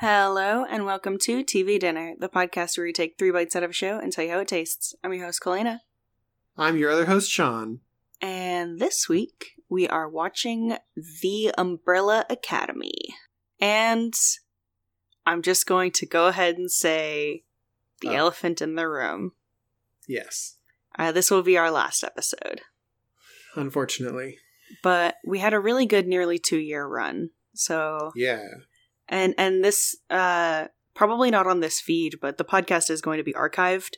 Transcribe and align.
Hello, 0.00 0.64
and 0.64 0.84
welcome 0.84 1.18
to 1.22 1.42
TV 1.42 1.78
Dinner, 1.78 2.14
the 2.18 2.28
podcast 2.28 2.76
where 2.78 2.86
we 2.86 2.92
take 2.92 3.18
three 3.18 3.30
bites 3.32 3.56
out 3.56 3.64
of 3.64 3.70
a 3.70 3.74
show 3.74 3.98
and 3.98 4.12
tell 4.12 4.24
you 4.24 4.30
how 4.30 4.38
it 4.38 4.48
tastes. 4.48 4.94
I'm 5.02 5.12
your 5.12 5.26
host, 5.26 5.42
Colina. 5.42 5.80
I'm 6.56 6.76
your 6.76 6.90
other 6.90 7.06
host, 7.06 7.30
Sean. 7.30 7.80
And 8.20 8.78
this 8.78 9.08
week, 9.08 9.52
we 9.68 9.88
are 9.88 10.08
watching 10.08 10.76
The 11.20 11.52
Umbrella 11.58 12.24
Academy. 12.30 12.94
And 13.60 14.14
I'm 15.26 15.42
just 15.42 15.66
going 15.66 15.90
to 15.92 16.06
go 16.06 16.28
ahead 16.28 16.56
and 16.58 16.70
say 16.70 17.44
the 18.00 18.10
Oh. 18.10 18.14
elephant 18.14 18.62
in 18.62 18.76
the 18.76 18.88
room. 18.88 19.32
Yes. 20.06 20.58
Uh, 20.96 21.10
this 21.12 21.30
will 21.30 21.42
be 21.42 21.58
our 21.58 21.70
last 21.70 22.04
episode. 22.04 22.60
Unfortunately. 23.56 24.38
But 24.82 25.16
we 25.24 25.40
had 25.40 25.54
a 25.54 25.60
really 25.60 25.86
good 25.86 26.06
nearly 26.06 26.38
two 26.38 26.58
year 26.58 26.86
run. 26.86 27.30
So 27.54 28.12
Yeah. 28.14 28.44
And 29.08 29.34
and 29.38 29.64
this 29.64 29.96
uh 30.10 30.66
probably 30.94 31.30
not 31.30 31.46
on 31.46 31.60
this 31.60 31.80
feed 31.80 32.18
but 32.20 32.38
the 32.38 32.44
podcast 32.44 32.90
is 32.90 33.00
going 33.00 33.18
to 33.18 33.24
be 33.24 33.32
archived 33.32 33.94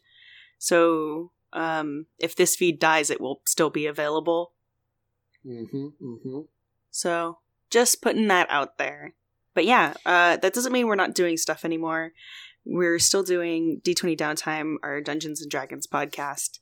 so 0.58 1.30
um 1.52 2.06
if 2.18 2.36
this 2.36 2.56
feed 2.56 2.78
dies 2.78 3.10
it 3.10 3.20
will 3.20 3.40
still 3.46 3.70
be 3.70 3.86
available 3.86 4.52
Mm-hmm. 5.46 5.86
Mm-hmm. 6.02 6.40
so 6.90 7.38
just 7.70 8.02
putting 8.02 8.28
that 8.28 8.46
out 8.50 8.76
there 8.76 9.14
but 9.54 9.64
yeah 9.64 9.94
uh 10.04 10.36
that 10.36 10.52
doesn't 10.52 10.72
mean 10.72 10.86
we're 10.86 10.96
not 10.96 11.14
doing 11.14 11.38
stuff 11.38 11.64
anymore 11.64 12.12
we're 12.66 12.98
still 12.98 13.22
doing 13.22 13.80
d20 13.82 14.18
downtime 14.18 14.74
our 14.82 15.00
dungeons 15.00 15.40
and 15.40 15.50
dragons 15.50 15.86
podcast 15.86 16.58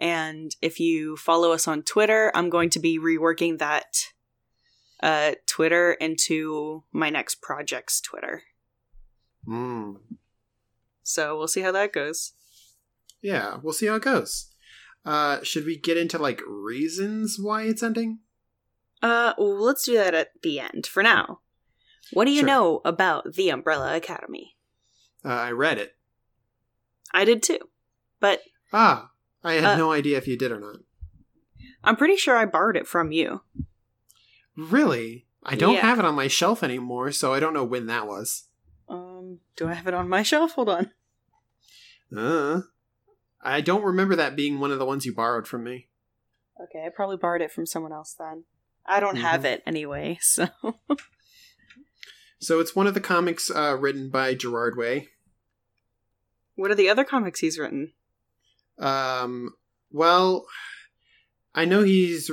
and 0.00 0.56
if 0.60 0.80
you 0.80 1.16
follow 1.16 1.52
us 1.52 1.68
on 1.68 1.82
twitter 1.82 2.32
i'm 2.34 2.50
going 2.50 2.70
to 2.70 2.80
be 2.80 2.98
reworking 2.98 3.58
that 3.58 4.08
uh 5.02 5.32
twitter 5.46 5.92
into 5.92 6.84
my 6.92 7.10
next 7.10 7.42
project's 7.42 8.00
twitter 8.00 8.42
Mm. 9.48 9.96
So 11.02 11.36
we'll 11.36 11.48
see 11.48 11.62
how 11.62 11.72
that 11.72 11.92
goes. 11.92 12.32
Yeah, 13.20 13.56
we'll 13.60 13.72
see 13.72 13.86
how 13.86 13.96
it 13.96 14.02
goes. 14.04 14.52
Uh, 15.04 15.42
should 15.42 15.64
we 15.66 15.76
get 15.76 15.96
into 15.96 16.16
like 16.16 16.40
reasons 16.46 17.38
why 17.40 17.64
it's 17.64 17.82
ending? 17.82 18.20
Uh, 19.02 19.32
well, 19.36 19.60
let's 19.60 19.84
do 19.84 19.94
that 19.94 20.14
at 20.14 20.28
the 20.44 20.60
end. 20.60 20.86
For 20.86 21.02
now, 21.02 21.40
what 22.12 22.26
do 22.26 22.30
you 22.30 22.42
Sure. 22.42 22.46
know 22.46 22.80
about 22.84 23.34
the 23.34 23.48
Umbrella 23.48 23.96
Academy? 23.96 24.56
Uh, 25.24 25.30
I 25.30 25.50
read 25.50 25.78
it. 25.78 25.96
I 27.12 27.24
did 27.24 27.42
too, 27.42 27.58
but 28.20 28.42
Ah, 28.72 29.10
I 29.42 29.54
had 29.54 29.64
Uh, 29.64 29.76
no 29.76 29.90
idea 29.90 30.18
if 30.18 30.28
you 30.28 30.36
did 30.38 30.52
or 30.52 30.60
not. 30.60 30.76
I'm 31.82 31.96
pretty 31.96 32.16
sure 32.16 32.36
I 32.36 32.44
borrowed 32.44 32.76
it 32.76 32.86
from 32.86 33.10
you. 33.10 33.42
Really? 34.56 35.26
I 35.42 35.56
don't 35.56 35.74
Yeah. 35.74 35.80
have 35.80 35.98
it 35.98 36.04
on 36.04 36.14
my 36.14 36.28
shelf 36.28 36.62
anymore, 36.62 37.10
so 37.12 37.32
I 37.34 37.40
don't 37.40 37.54
know 37.54 37.64
when 37.64 37.86
that 37.86 38.06
was. 38.06 38.44
Um, 38.88 39.40
do 39.56 39.68
I 39.68 39.74
have 39.74 39.86
it 39.86 39.94
on 39.94 40.08
my 40.08 40.22
shelf? 40.22 40.52
Hold 40.52 40.68
on. 40.68 40.90
Uh, 42.16 42.62
I 43.40 43.60
don't 43.60 43.82
remember 43.82 44.14
that 44.16 44.36
being 44.36 44.60
one 44.60 44.70
of 44.70 44.78
the 44.78 44.84
ones 44.84 45.06
you 45.06 45.14
borrowed 45.14 45.48
from 45.48 45.64
me. 45.64 45.88
Okay, 46.62 46.84
I 46.86 46.90
probably 46.90 47.16
borrowed 47.16 47.40
it 47.42 47.50
from 47.50 47.66
someone 47.66 47.92
else 47.92 48.14
then. 48.16 48.44
I 48.86 49.00
don't 49.00 49.16
have 49.16 49.42
Mhm. 49.42 49.46
it 49.46 49.62
anyway, 49.66 50.18
so 50.22 50.48
So 52.38 52.58
it's 52.60 52.74
one 52.76 52.86
of 52.86 52.94
the 52.94 53.00
comics 53.00 53.50
uh, 53.50 53.76
written 53.78 54.10
by 54.10 54.34
Gerard 54.34 54.76
Way. 54.76 55.08
what 56.54 56.70
are 56.70 56.74
the 56.76 56.88
other 56.90 57.04
comics 57.04 57.40
he's 57.40 57.58
written? 57.58 57.92
Um, 58.78 59.54
well, 59.90 60.46
I 61.54 61.64
know 61.64 61.82
he's. 61.82 62.30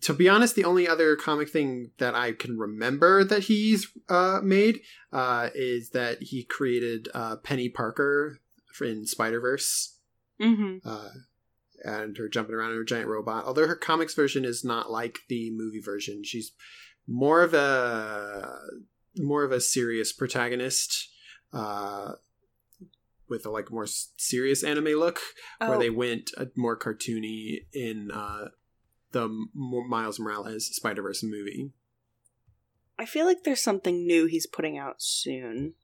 To 0.00 0.14
be 0.14 0.28
honest, 0.30 0.54
the 0.56 0.64
only 0.64 0.88
other 0.88 1.14
comic 1.14 1.50
thing 1.50 1.90
that 1.98 2.14
I 2.14 2.32
can 2.32 2.58
remember 2.58 3.22
that 3.22 3.44
he's 3.44 3.86
uh, 4.08 4.40
made 4.42 4.80
uh, 5.12 5.50
is 5.54 5.90
that 5.90 6.22
he 6.22 6.42
created 6.42 7.08
uh, 7.12 7.36
Peni 7.36 7.72
Parker 7.72 8.38
in 8.80 9.06
Spider 9.06 9.40
Verse, 9.40 9.98
Mm-hmm. 10.40 10.88
uh, 10.88 11.08
and 11.84 12.16
her 12.16 12.28
jumping 12.28 12.54
around 12.54 12.70
in 12.70 12.76
her 12.78 12.84
giant 12.84 13.08
robot. 13.08 13.44
Although 13.44 13.66
her 13.68 13.76
comics 13.76 14.14
version 14.14 14.44
is 14.44 14.64
not 14.64 14.90
like 14.90 15.18
the 15.28 15.50
movie 15.52 15.82
version, 15.82 16.24
she's 16.24 16.52
more 17.06 17.42
of 17.42 17.52
a 17.54 18.58
more 19.16 19.44
of 19.44 19.52
a 19.52 19.60
serious 19.60 20.12
protagonist. 20.12 21.10
Uh, 21.52 22.12
with 23.28 23.46
a 23.46 23.50
like 23.50 23.70
more 23.70 23.86
serious 23.86 24.62
anime 24.64 24.84
look, 24.98 25.18
where 25.58 25.74
Oh, 25.76 25.78
they 25.78 25.88
went 25.90 26.30
uh, 26.36 26.46
more 26.56 26.78
cartoony 26.78 27.60
in 27.72 28.10
uh, 28.10 28.48
the 29.14 29.24
M- 29.24 29.48
Miles 29.88 30.20
Morales 30.20 30.66
Spider 30.66 31.00
Verse 31.00 31.22
movie. 31.22 31.70
I 32.98 33.06
feel 33.06 33.24
like 33.24 33.44
there's 33.44 33.62
something 33.62 34.06
new 34.06 34.26
he's 34.26 34.46
putting 34.46 34.76
out 34.76 34.96
soon. 34.98 35.74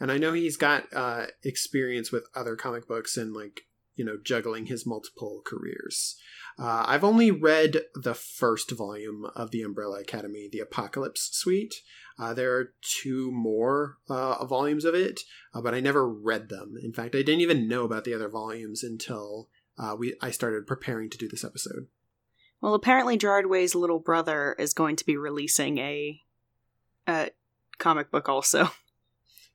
And 0.00 0.10
I 0.10 0.18
know 0.18 0.32
he's 0.32 0.56
got 0.56 0.84
uh, 0.92 1.26
experience 1.44 2.10
with 2.10 2.28
other 2.34 2.56
comic 2.56 2.88
books 2.88 3.16
and 3.16 3.32
like 3.32 3.62
you 3.94 4.04
know 4.04 4.16
juggling 4.22 4.66
his 4.66 4.86
multiple 4.86 5.42
careers. 5.44 6.16
Uh, 6.58 6.84
I've 6.88 7.04
only 7.04 7.30
read 7.30 7.82
the 7.94 8.14
first 8.14 8.72
volume 8.72 9.26
of 9.36 9.52
the 9.52 9.62
Umbrella 9.62 10.00
Academy, 10.00 10.48
the 10.50 10.58
Apocalypse 10.58 11.30
Suite. 11.32 11.82
Uh, 12.18 12.34
there 12.34 12.56
are 12.56 12.72
two 12.80 13.30
more 13.30 13.98
uh, 14.08 14.44
volumes 14.44 14.84
of 14.84 14.94
it, 14.94 15.20
uh, 15.54 15.60
but 15.60 15.72
I 15.72 15.78
never 15.78 16.08
read 16.08 16.48
them. 16.48 16.74
In 16.82 16.92
fact, 16.92 17.14
I 17.14 17.18
didn't 17.18 17.42
even 17.42 17.68
know 17.68 17.84
about 17.84 18.02
the 18.02 18.14
other 18.14 18.28
volumes 18.28 18.82
until 18.82 19.48
uh, 19.78 19.94
we 19.98 20.16
I 20.20 20.30
started 20.30 20.66
preparing 20.66 21.10
to 21.10 21.18
do 21.18 21.28
this 21.28 21.44
episode. 21.44 21.86
Well, 22.60 22.74
apparently 22.74 23.16
Gerard 23.16 23.46
Way's 23.46 23.74
little 23.74 24.00
brother 24.00 24.54
is 24.58 24.74
going 24.74 24.96
to 24.96 25.06
be 25.06 25.16
releasing 25.16 25.78
a, 25.78 26.20
a 27.06 27.30
comic 27.78 28.10
book 28.10 28.28
also. 28.28 28.70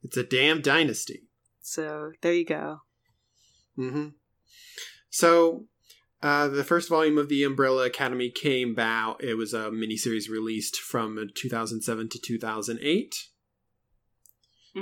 It's 0.05 0.17
a 0.17 0.23
damn 0.23 0.61
dynasty. 0.61 1.29
So 1.61 2.11
there 2.19 2.33
you 2.33 2.43
go. 2.43 2.81
hmm 3.77 4.09
So, 5.09 5.67
uh, 6.21 6.49
the 6.49 6.65
first 6.65 6.89
volume 6.89 7.17
of 7.17 7.29
the 7.29 7.45
Umbrella 7.45 7.85
Academy 7.85 8.29
came 8.29 8.77
out. 8.77 9.23
It 9.23 9.35
was 9.35 9.53
a 9.53 9.71
miniseries 9.71 10.29
released 10.29 10.75
from 10.77 11.29
2007 11.33 12.09
to 12.09 12.19
2008. 12.19 13.15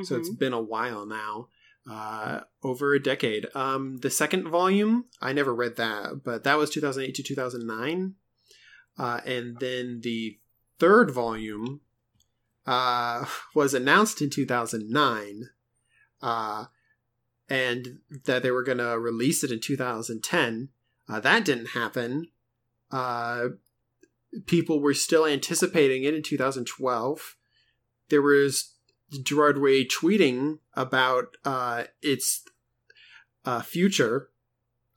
So 0.03 0.15
it's 0.15 0.29
been 0.29 0.53
a 0.53 0.61
while 0.61 1.05
now, 1.05 1.49
uh, 1.89 2.41
over 2.63 2.93
a 2.93 3.01
decade. 3.01 3.47
Um, 3.55 3.97
the 3.97 4.09
second 4.09 4.47
volume, 4.47 5.05
I 5.21 5.33
never 5.33 5.53
read 5.53 5.77
that, 5.77 6.23
but 6.23 6.43
that 6.43 6.57
was 6.57 6.69
2008 6.69 7.15
to 7.15 7.23
2009. 7.23 8.15
Uh, 8.97 9.21
and 9.25 9.57
then 9.59 10.01
the 10.03 10.37
third 10.79 11.11
volume 11.11 11.81
uh, 12.65 13.25
was 13.55 13.73
announced 13.73 14.21
in 14.21 14.29
2009, 14.29 15.49
uh, 16.21 16.65
and 17.49 17.99
that 18.25 18.43
they 18.43 18.51
were 18.51 18.63
going 18.63 18.77
to 18.77 18.99
release 18.99 19.43
it 19.43 19.51
in 19.51 19.59
2010. 19.59 20.69
Uh, 21.09 21.19
that 21.19 21.43
didn't 21.43 21.67
happen. 21.67 22.27
Uh, 22.91 23.49
people 24.45 24.79
were 24.79 24.93
still 24.93 25.25
anticipating 25.25 26.03
it 26.03 26.13
in 26.13 26.23
2012. 26.23 27.35
There 28.09 28.21
was 28.21 28.75
Gerard 29.23 29.59
Way 29.61 29.85
tweeting 29.85 30.59
about 30.73 31.37
uh, 31.45 31.85
its 32.01 32.43
uh, 33.45 33.61
future, 33.61 34.29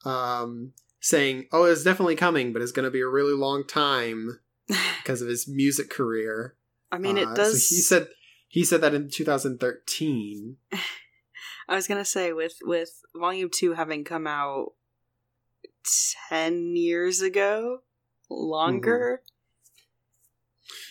um, 0.04 0.72
saying, 1.00 1.47
"Oh, 1.52 1.64
it's 1.64 1.82
definitely 1.84 2.16
coming, 2.16 2.53
but 2.53 2.62
it's 2.62 2.72
going 2.72 2.84
to 2.84 2.91
be 2.91 3.00
a 3.00 3.08
really 3.08 3.34
long 3.34 3.66
time 3.66 4.41
because 5.03 5.22
of 5.22 5.28
his 5.28 5.48
music 5.48 5.91
career." 5.91 6.54
I 6.92 6.98
mean, 6.98 7.19
it 7.19 7.28
Uh, 7.28 7.34
does. 7.34 7.69
So 7.69 7.74
he 7.74 7.80
said 7.80 8.08
he 8.48 8.64
said 8.64 8.80
that 8.82 8.94
in 8.94 9.10
2013. 9.10 10.56
I 11.69 11.74
was 11.74 11.86
gonna 11.88 12.04
say 12.04 12.32
with 12.32 12.58
with 12.62 13.03
Volume 13.16 13.50
Two 13.50 13.72
having 13.72 14.04
come 14.04 14.26
out 14.26 14.74
ten 16.28 16.76
years 16.76 17.20
ago, 17.20 17.80
longer. 18.30 19.22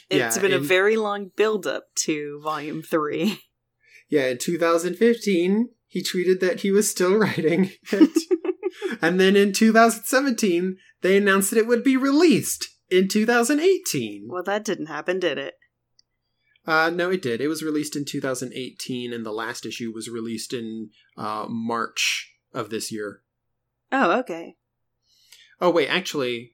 It's 0.10 0.36
Yeah, 0.36 0.42
been 0.42 0.54
a 0.54 0.60
very 0.60 0.96
long 0.98 1.32
build 1.36 1.66
up 1.68 1.86
to 2.06 2.40
Volume 2.44 2.82
Three. 2.82 3.40
Yeah, 4.10 4.28
in 4.28 4.38
2015, 4.38 5.70
he 5.88 6.04
tweeted 6.04 6.40
that 6.40 6.60
he 6.60 6.72
was 6.72 6.92
still 6.92 7.16
writing 7.18 7.72
it. 7.92 8.12
and 9.02 9.20
then 9.20 9.36
in 9.36 9.54
2017, 9.54 10.78
they 11.02 11.18
announced 11.18 11.50
that 11.50 11.58
it 11.58 11.66
would 11.66 11.84
be 11.84 11.98
released 11.98 12.68
in 12.92 13.08
2018. 13.08 14.28
well, 14.30 14.44
that 14.44 14.64
didn't 14.66 14.86
happen, 14.86 15.20
did 15.20 15.40
it? 15.40 15.56
Uh, 16.68 16.92
no, 16.94 17.10
it 17.10 17.24
did. 17.24 17.42
It 17.42 17.48
was 17.48 17.64
released 17.64 17.96
in 17.96 18.06
2018, 18.06 19.12
and 19.14 19.26
the 19.26 19.32
last 19.32 19.66
issue 19.66 19.92
was 19.92 20.10
released 20.10 20.54
in 20.54 20.92
uh, 21.18 21.48
March 21.50 22.34
of 22.54 22.70
this 22.70 22.92
year. 22.92 23.22
Oh, 23.92 24.20
okay. 24.20 24.58
Oh, 25.60 25.72
wait, 25.72 25.88
actually. 25.88 26.53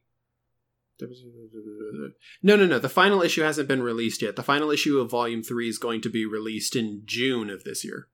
No, 2.44 2.56
no, 2.56 2.66
no. 2.66 2.80
The 2.80 2.90
final 2.90 3.22
issue 3.22 3.42
hasn't 3.42 3.68
been 3.68 3.82
released 3.82 4.22
yet. 4.22 4.36
The 4.36 4.44
final 4.44 4.72
issue 4.72 5.00
of 5.00 5.10
Volume 5.10 5.44
3 5.44 5.70
is 5.70 5.78
going 5.78 6.02
to 6.02 6.10
be 6.10 6.26
released 6.26 6.76
in 6.76 7.04
June 7.06 7.50
of 7.50 7.64
this 7.64 7.84
year. 7.84 8.08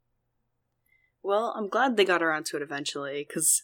Well, 1.24 1.54
I'm 1.58 1.70
glad 1.70 1.98
they 1.98 2.06
got 2.06 2.22
around 2.22 2.46
to 2.48 2.58
it 2.58 2.62
eventually, 2.62 3.26
because 3.28 3.64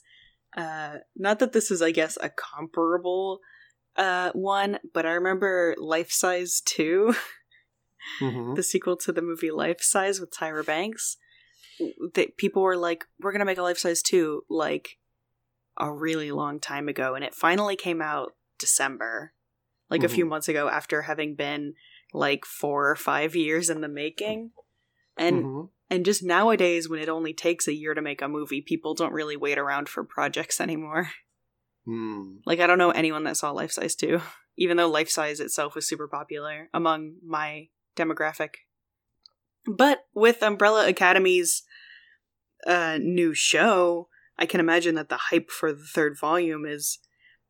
uh, 0.57 0.97
not 1.15 1.39
that 1.39 1.53
this 1.53 1.69
is, 1.69 1.81
I 1.81 1.91
guess, 1.91 2.17
a 2.21 2.29
comparable 2.29 3.41
uh, 3.95 4.31
one, 4.33 4.79
but 4.93 5.05
I 5.05 5.11
remember 5.11 5.75
Life 5.77 6.11
Size 6.11 6.61
2 6.65 7.13
Mhm. 8.19 8.55
the 8.55 8.63
sequel 8.63 8.97
to 8.97 9.11
the 9.11 9.21
movie 9.21 9.51
Life 9.51 9.81
Size 9.81 10.19
with 10.19 10.31
Tyra 10.31 10.65
Banks, 10.65 11.17
that 12.15 12.35
people 12.37 12.63
were 12.63 12.77
like, 12.77 13.05
"We're 13.19 13.31
gonna 13.31 13.45
make 13.45 13.59
a 13.59 13.63
Life 13.63 13.77
Size 13.77 14.01
too," 14.01 14.43
like 14.49 14.97
a 15.77 15.91
really 15.91 16.31
long 16.31 16.59
time 16.59 16.87
ago, 16.87 17.13
and 17.13 17.23
it 17.23 17.35
finally 17.35 17.75
came 17.75 18.01
out 18.01 18.33
December, 18.61 19.33
like 19.89 20.03
a 20.03 20.09
few 20.09 20.25
Mhm. 20.25 20.29
months 20.29 20.47
ago, 20.47 20.69
after 20.69 21.01
having 21.01 21.35
been 21.35 21.73
like 22.13 22.45
four 22.45 22.89
or 22.89 22.95
five 22.95 23.35
years 23.35 23.69
in 23.69 23.81
the 23.81 23.89
making, 23.89 24.51
and 25.17 25.43
Mhm. 25.43 25.69
and 25.89 26.05
just 26.05 26.23
nowadays 26.23 26.87
when 26.87 27.01
it 27.01 27.09
only 27.09 27.33
takes 27.33 27.67
a 27.67 27.73
year 27.73 27.93
to 27.93 28.01
make 28.01 28.21
a 28.21 28.29
movie, 28.29 28.61
people 28.61 28.93
don't 28.93 29.11
really 29.11 29.35
wait 29.35 29.57
around 29.57 29.89
for 29.89 30.05
projects 30.05 30.61
anymore. 30.61 31.11
Mm. 31.87 32.41
Like 32.45 32.59
I 32.59 32.67
don't 32.67 32.77
know 32.77 32.91
anyone 32.91 33.23
that 33.25 33.37
saw 33.37 33.51
Life 33.51 33.71
Size 33.71 33.95
2, 33.95 34.21
even 34.55 34.77
though 34.77 34.89
Life 34.89 35.09
Size 35.09 35.39
itself 35.39 35.75
was 35.75 35.87
super 35.87 36.07
popular 36.07 36.69
among 36.73 37.17
my 37.25 37.69
demographic. 37.97 38.55
But 39.65 40.05
with 40.13 40.41
Umbrella 40.41 40.87
Academy's 40.87 41.63
uh, 42.65 42.97
new 43.01 43.33
show, 43.33 44.07
I 44.37 44.45
can 44.45 44.59
imagine 44.59 44.95
that 44.95 45.09
the 45.09 45.17
hype 45.17 45.49
for 45.49 45.73
the 45.73 45.83
third 45.83 46.17
volume 46.19 46.65
is 46.65 46.99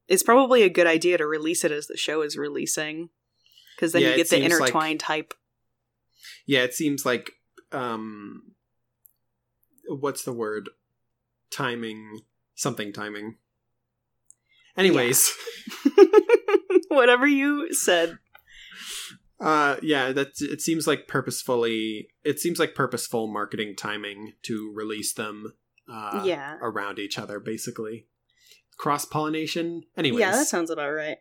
it's 0.08 0.24
probably 0.24 0.64
a 0.64 0.70
good 0.70 0.88
idea 0.88 1.18
to 1.18 1.26
release 1.26 1.64
it 1.64 1.72
as 1.72 1.88
the 1.88 1.98
show 1.98 2.22
is 2.22 2.38
releasing 2.38 3.10
because 3.76 3.92
then 3.94 4.02
Yeah, 4.02 4.10
you 4.10 4.16
get 4.18 4.30
the 4.30 4.36
seems 4.38 4.52
like- 4.54 4.60
intertwined 4.70 5.02
hype. 5.04 5.34
Yeah, 6.46 6.64
it 6.64 6.74
seems 6.74 7.06
like 7.06 7.32
um 7.72 8.54
what's 9.88 10.24
the 10.24 10.34
word? 10.34 10.70
Timing 11.52 12.22
something 12.56 12.94
timing. 12.94 13.38
Anyways, 14.78 15.32
Whatever 16.90 17.26
you 17.28 17.74
said. 17.74 18.18
uh 19.40 19.78
yeah, 19.82 20.12
that 20.12 20.30
it 20.40 20.62
seems 20.62 20.86
like 20.88 21.08
purposefully 21.08 22.10
it 22.24 22.40
seems 22.40 22.60
like 22.60 22.76
purposeful 22.76 23.28
marketing 23.28 23.76
timing 23.76 24.34
to 24.44 24.72
release 24.76 25.14
them 25.14 25.54
uh 25.92 26.22
yeah. 26.26 26.58
around 26.62 27.00
each 27.00 27.18
other 27.18 27.40
basically. 27.40 28.08
Cross 28.78 29.06
pollination. 29.06 29.84
Anyways. 29.98 30.20
Yeah, 30.20 30.32
that 30.32 30.48
sounds 30.48 30.70
about 30.70 30.92
right. 30.92 31.18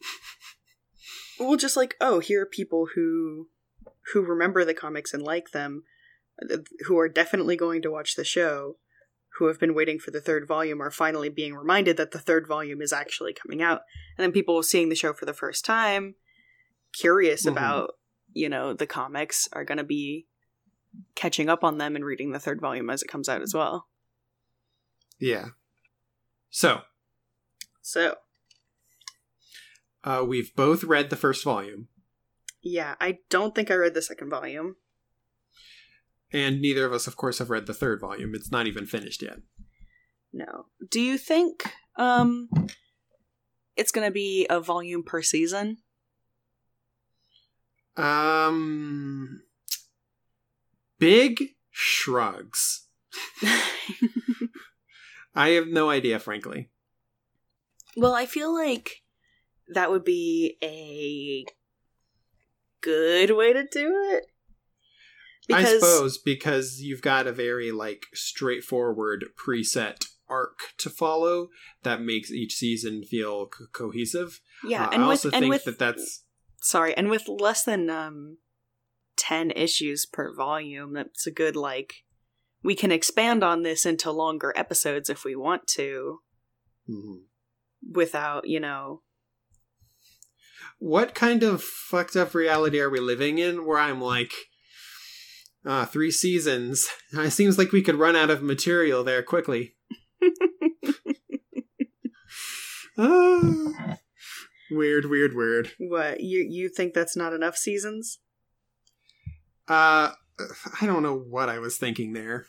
well, 1.40 1.56
just 1.56 1.76
like, 1.76 1.96
oh, 2.00 2.20
here 2.20 2.42
are 2.42 2.46
people 2.46 2.88
who 2.94 3.48
who 4.12 4.22
remember 4.22 4.64
the 4.64 4.74
comics 4.74 5.14
and 5.14 5.22
like 5.22 5.50
them, 5.52 5.82
uh, 6.42 6.58
who 6.86 6.98
are 6.98 7.08
definitely 7.08 7.56
going 7.56 7.80
to 7.82 7.90
watch 7.90 8.16
the 8.16 8.24
show, 8.24 8.76
who 9.38 9.46
have 9.46 9.58
been 9.58 9.74
waiting 9.74 9.98
for 9.98 10.10
the 10.10 10.20
third 10.20 10.46
volume, 10.46 10.80
are 10.82 10.90
finally 10.90 11.30
being 11.30 11.54
reminded 11.54 11.96
that 11.96 12.10
the 12.10 12.18
third 12.18 12.46
volume 12.46 12.82
is 12.82 12.92
actually 12.92 13.32
coming 13.32 13.62
out, 13.62 13.80
and 14.16 14.22
then 14.24 14.30
people 14.32 14.62
seeing 14.62 14.88
the 14.90 14.94
show 14.94 15.12
for 15.12 15.24
the 15.24 15.32
first 15.32 15.64
time, 15.64 16.14
curious 16.92 17.44
Mhm. 17.46 17.52
about 17.52 17.96
you 18.32 18.48
know 18.48 18.72
the 18.74 18.86
comics, 18.86 19.48
are 19.52 19.64
going 19.64 19.78
to 19.78 19.84
be 19.84 20.26
catching 21.16 21.48
up 21.48 21.64
on 21.64 21.78
them 21.78 21.96
and 21.96 22.04
reading 22.04 22.30
the 22.32 22.38
third 22.38 22.60
volume 22.60 22.88
as 22.90 23.02
it 23.02 23.08
comes 23.08 23.28
out 23.28 23.42
as 23.42 23.52
well. 23.54 23.88
yeah. 25.18 25.46
So, 26.56 26.82
So, 27.82 28.14
uh 30.04 30.24
we've 30.24 30.54
both 30.54 30.84
read 30.84 31.10
the 31.10 31.16
first 31.16 31.42
volume 31.42 31.88
yeah, 32.62 32.94
I 33.00 33.18
don't 33.28 33.54
think 33.56 33.70
I 33.72 33.74
read 33.74 33.92
the 33.94 34.00
second 34.00 34.30
volume. 34.30 34.76
and 36.32 36.62
neither 36.62 36.86
of 36.86 36.92
us 36.92 37.08
of 37.08 37.16
course 37.16 37.38
have 37.40 37.50
read 37.50 37.66
the 37.66 37.74
third 37.74 38.00
volume. 38.00 38.34
It's 38.36 38.50
not 38.52 38.66
even 38.68 38.86
finished 38.86 39.20
yet. 39.20 39.38
No. 40.32 40.66
Do 40.88 41.00
you 41.00 41.18
think 41.18 41.64
um 41.96 42.48
it's 43.76 43.90
going 43.90 44.06
to 44.06 44.12
be 44.12 44.46
a 44.48 44.60
volume 44.60 45.02
per 45.02 45.22
season? 45.22 45.78
Um, 47.96 49.42
big 51.00 51.50
shrugs. 51.72 52.86
I 55.34 55.50
have 55.50 55.68
no 55.68 55.90
idea, 55.90 56.18
frankly. 56.18 56.70
well, 57.96 58.14
I 58.14 58.26
feel 58.26 58.52
like 58.54 59.02
that 59.68 59.90
would 59.90 60.04
be 60.04 60.56
a 60.62 61.44
good 62.80 63.30
way 63.30 63.52
to 63.52 63.64
do 63.70 63.92
it. 64.12 64.24
I 65.52 65.64
suppose 65.64 66.16
because 66.18 66.80
you've 66.80 67.02
got 67.02 67.26
a 67.26 67.32
very 67.32 67.70
like 67.70 68.06
straightforward 68.14 69.26
preset 69.36 70.06
arc 70.28 70.58
to 70.78 70.88
follow 70.88 71.48
that 71.82 72.00
makes 72.00 72.30
each 72.30 72.54
season 72.54 73.04
feel 73.04 73.46
co- 73.46 73.66
cohesive. 73.72 74.40
yeah, 74.66 74.86
Uh, 74.86 74.90
and 74.92 75.02
I 75.02 75.08
with 75.08 75.10
also 75.10 75.30
and 75.30 75.40
think 75.40 75.50
with 75.50 75.64
that 75.64 75.78
that's 75.78 76.24
sorry, 76.62 76.96
and 76.96 77.10
with 77.10 77.28
less 77.28 77.62
than 77.64 77.90
um 77.90 78.38
10 79.16 79.50
issues 79.52 80.06
per 80.06 80.34
volume, 80.34 80.94
that's 80.94 81.26
a 81.26 81.30
good 81.30 81.56
like 81.56 82.04
we 82.64 82.74
can 82.74 82.90
expand 82.90 83.44
on 83.44 83.62
this 83.62 83.84
into 83.86 84.10
longer 84.10 84.52
episodes 84.56 85.08
if 85.10 85.22
we 85.24 85.36
want 85.36 85.66
to 85.68 86.20
Mhm. 86.88 87.24
without, 87.92 88.48
you 88.48 88.58
know, 88.58 89.02
what 90.78 91.14
kind 91.14 91.42
of 91.42 91.62
fucked 91.62 92.16
up 92.16 92.34
reality 92.34 92.80
are 92.80 92.90
we 92.90 92.98
living 93.00 93.38
in 93.38 93.64
where 93.64 93.78
I'm 93.78 94.00
like, 94.00 94.32
uh, 95.64 95.86
three 95.86 96.10
seasons. 96.10 96.86
It 97.12 97.30
seems 97.30 97.56
like 97.58 97.70
we 97.72 97.82
could 97.82 97.94
run 97.96 98.16
out 98.16 98.30
of 98.30 98.42
material 98.42 99.04
there 99.04 99.22
quickly. 99.22 99.76
Ah. 102.96 103.96
weird, 104.70 105.06
weird, 105.06 105.34
weird. 105.34 105.72
what 105.78 106.20
you 106.20 106.46
you 106.48 106.68
think 106.68 106.94
that's 106.94 107.16
not 107.16 107.32
enough 107.32 107.56
seasons? 107.56 108.20
Uh, 109.66 110.12
I 110.80 110.86
don't 110.86 111.02
know 111.02 111.16
what 111.18 111.48
I 111.48 111.58
was 111.58 111.76
thinking 111.76 112.12
there. 112.12 112.46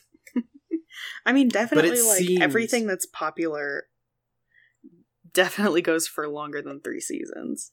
I 1.25 1.33
mean, 1.33 1.49
definitely 1.49 2.01
like 2.01 2.19
seems- 2.19 2.41
everything 2.41 2.87
that's 2.87 3.05
popular 3.05 3.85
definitely 5.33 5.81
goes 5.81 6.07
for 6.07 6.27
longer 6.27 6.61
than 6.61 6.79
3 6.81 6.99
seasons. 6.99 7.71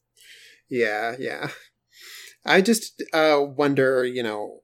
Yeah, 0.68 1.14
yeah. 1.18 1.50
I 2.44 2.60
just 2.60 3.02
uh, 3.12 3.40
wonder, 3.40 4.04
you 4.04 4.22
know, 4.22 4.62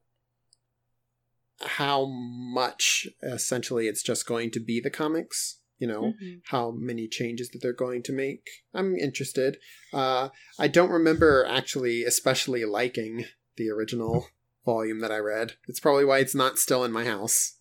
how 1.60 2.06
much 2.06 3.06
essentially 3.22 3.86
it's 3.88 4.02
just 4.02 4.26
going 4.26 4.50
to 4.52 4.60
be 4.60 4.80
the 4.80 4.90
comics. 4.90 5.60
You 5.78 5.86
know, 5.86 6.14
how 6.46 6.72
many 6.72 7.06
changes 7.06 7.50
that 7.50 7.62
they're 7.62 7.72
going 7.72 8.02
to 8.04 8.12
make. 8.12 8.48
I'm 8.74 8.96
interested. 8.96 9.58
Uh, 9.92 10.30
I 10.58 10.66
don't 10.66 10.90
remember 10.90 11.46
actually, 11.48 12.02
especially 12.02 12.64
liking 12.64 13.26
the 13.56 13.70
original 13.70 14.26
volume 14.66 14.98
that 15.02 15.12
I 15.12 15.18
read. 15.18 15.52
It's 15.68 15.78
probably 15.78 16.04
why 16.04 16.18
it's 16.18 16.34
not 16.34 16.58
still 16.58 16.82
in 16.84 16.90
my 16.90 17.04
house. 17.04 17.57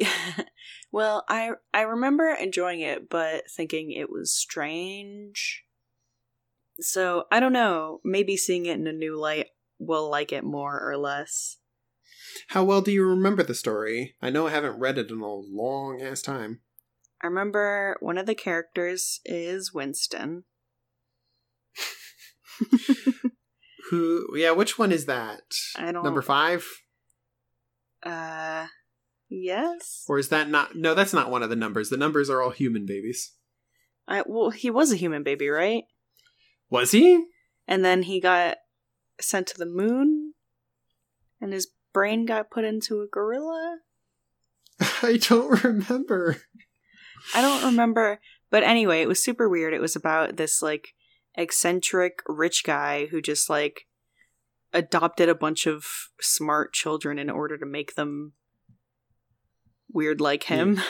Well, 0.92 1.24
I 1.26 1.52
I 1.72 1.82
remember 1.82 2.28
enjoying 2.28 2.80
it 2.80 3.08
but 3.08 3.50
thinking 3.50 3.90
it 3.92 4.10
was 4.10 4.30
strange. 4.30 5.64
So, 6.80 7.24
I 7.30 7.40
don't 7.40 7.52
know, 7.52 8.00
maybe 8.04 8.36
seeing 8.36 8.66
it 8.66 8.78
in 8.78 8.86
a 8.86 8.92
new 8.92 9.18
light 9.18 9.48
will 9.78 10.10
like 10.10 10.32
it 10.32 10.44
more 10.44 10.80
or 10.86 10.96
less. 10.96 11.58
How 12.48 12.64
well 12.64 12.82
do 12.82 12.92
you 12.92 13.04
remember 13.04 13.42
the 13.42 13.54
story? 13.54 14.16
I 14.20 14.30
know 14.30 14.46
I 14.46 14.50
haven't 14.50 14.78
read 14.78 14.98
it 14.98 15.10
in 15.10 15.20
a 15.20 15.32
long 15.34 16.02
ass 16.02 16.22
time. 16.22 16.60
I 17.22 17.26
remember 17.26 17.96
one 18.00 18.18
of 18.18 18.26
the 18.26 18.34
characters 18.34 19.20
is 19.24 19.72
Winston. 19.72 20.44
Who? 23.90 24.36
Yeah, 24.36 24.52
which 24.52 24.78
one 24.78 24.92
is 24.92 25.06
that? 25.06 25.42
I 25.76 25.92
don't 25.92 26.04
Number 26.04 26.22
five, 26.22 26.66
Uh 28.02 28.66
yes. 29.32 30.04
or 30.08 30.18
is 30.18 30.28
that 30.28 30.48
not? 30.48 30.74
No, 30.74 30.94
that's 30.94 31.12
not 31.12 31.30
one 31.30 31.42
of 31.42 31.50
the 31.50 31.56
numbers. 31.56 31.90
The 31.90 31.96
numbers 31.96 32.28
are 32.28 32.42
all 32.42 32.50
human 32.50 32.86
babies. 32.86 33.32
I 34.06 34.22
well, 34.26 34.50
he 34.50 34.70
was 34.70 34.92
a 34.92 34.96
human 34.96 35.22
baby, 35.22 35.48
right? 35.48 35.84
Was 36.70 36.90
he? 36.90 37.24
And 37.66 37.84
then 37.84 38.02
he 38.02 38.20
got 38.20 38.58
sent 39.20 39.46
to 39.48 39.58
the 39.58 39.66
moon 39.66 40.34
and 41.40 41.52
his 41.52 41.68
brain 41.92 42.26
got 42.26 42.50
put 42.50 42.64
into 42.64 43.00
a 43.00 43.06
gorilla. 43.06 43.78
I 45.02 45.18
don't 45.20 45.62
remember. 45.64 46.38
I 47.34 47.40
don't 47.40 47.64
remember, 47.64 48.20
but 48.50 48.62
anyway, 48.62 49.02
it 49.02 49.08
was 49.08 49.22
super 49.22 49.48
weird. 49.48 49.74
It 49.74 49.80
was 49.80 49.94
about 49.94 50.36
this 50.36 50.60
like 50.62 50.88
eccentric 51.34 52.20
rich 52.28 52.64
guy 52.64 53.06
who 53.06 53.22
just 53.22 53.48
like 53.48 53.86
adopted 54.72 55.28
a 55.28 55.34
bunch 55.34 55.66
of 55.66 55.86
smart 56.20 56.72
children 56.72 57.18
in 57.18 57.30
order 57.30 57.56
to 57.58 57.66
make 57.66 57.94
them 57.94 58.32
weird 59.92 60.20
like 60.20 60.44
him. 60.44 60.80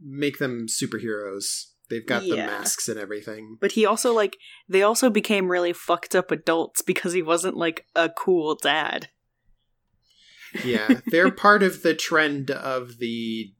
Make 0.00 0.38
them 0.38 0.66
superheroes. 0.66 1.66
They've 1.90 2.06
got 2.06 2.22
the 2.22 2.36
masks 2.36 2.88
and 2.88 2.98
everything. 2.98 3.58
But 3.60 3.72
he 3.72 3.84
also 3.84 4.14
like 4.14 4.36
they 4.68 4.82
also 4.82 5.10
became 5.10 5.50
really 5.50 5.72
fucked 5.72 6.14
up 6.14 6.30
adults 6.30 6.82
because 6.82 7.12
he 7.12 7.20
wasn't 7.20 7.56
like 7.56 7.86
a 7.96 8.08
cool 8.08 8.54
dad. 8.54 9.08
Yeah, 10.64 11.00
they're 11.06 11.30
part 11.32 11.62
of 11.62 11.82
the 11.82 11.94
trend 11.94 12.50
of 12.50 12.98
the 12.98 13.52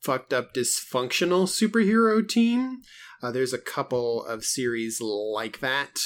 fucked 0.00 0.32
up 0.32 0.54
dysfunctional 0.54 1.48
superhero 1.48 2.26
team. 2.26 2.82
Uh, 3.22 3.32
there's 3.32 3.52
a 3.52 3.58
couple 3.58 4.24
of 4.24 4.44
series 4.44 5.00
like 5.00 5.60
that, 5.60 5.98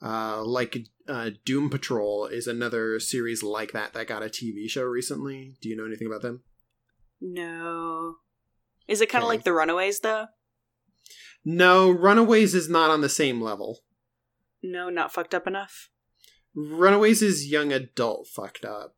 uh, 0.00 0.42
like 0.42 0.78
uh, 1.08 1.30
Doom 1.44 1.68
Patrol 1.68 2.26
is 2.26 2.46
another 2.46 3.00
series 3.00 3.42
like 3.42 3.72
that 3.72 3.92
that 3.92 4.06
got 4.06 4.22
a 4.22 4.26
TV 4.26 4.70
show 4.70 4.84
recently. 4.84 5.56
Do 5.60 5.68
you 5.68 5.76
know 5.76 5.84
anything 5.84 6.06
about 6.06 6.22
them? 6.22 6.42
No. 7.20 8.16
Is 8.88 9.00
it 9.00 9.08
kind 9.08 9.22
of 9.22 9.28
Okay. 9.28 9.36
like 9.36 9.44
the 9.44 9.52
Runaways 9.52 10.00
though? 10.00 10.26
No, 11.44 11.90
Runaways 11.90 12.54
is 12.54 12.68
not 12.68 12.90
on 12.90 13.00
the 13.00 13.08
same 13.08 13.40
level. 13.40 13.80
No, 14.62 14.90
not 14.90 15.12
fucked 15.12 15.34
up 15.34 15.46
enough. 15.46 15.88
Runaways 16.54 17.22
is 17.22 17.50
young 17.50 17.72
adult 17.72 18.26
fucked 18.28 18.64
up. 18.64 18.96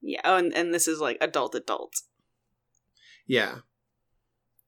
Yeah. 0.00 0.20
Oh, 0.24 0.36
and, 0.36 0.52
and 0.54 0.74
this 0.74 0.86
is 0.88 1.00
like 1.00 1.18
adult 1.20 1.54
adult. 1.54 2.02
Yeah. 3.26 3.58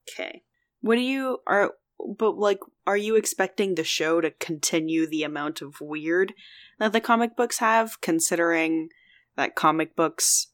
Okay. 0.08 0.42
What 0.80 0.96
do 0.96 1.02
you 1.02 1.38
are 1.46 1.72
but 2.18 2.38
like 2.38 2.60
are 2.86 2.96
you 2.96 3.16
expecting 3.16 3.74
the 3.74 3.84
show 3.84 4.20
to 4.20 4.30
continue 4.30 5.06
the 5.06 5.22
amount 5.22 5.60
of 5.60 5.80
weird 5.80 6.32
that 6.78 6.92
the 6.92 7.00
comic 7.00 7.36
books 7.36 7.58
have 7.58 8.00
considering 8.00 8.88
that 9.36 9.54
comic 9.54 9.94
books 9.94 10.48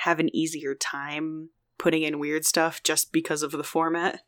have 0.00 0.18
an 0.18 0.34
easier 0.34 0.74
time 0.74 1.50
putting 1.78 2.02
in 2.02 2.18
weird 2.18 2.44
stuff 2.44 2.82
just 2.82 3.12
because 3.12 3.42
of 3.42 3.52
the 3.52 3.64
format? 3.64 4.20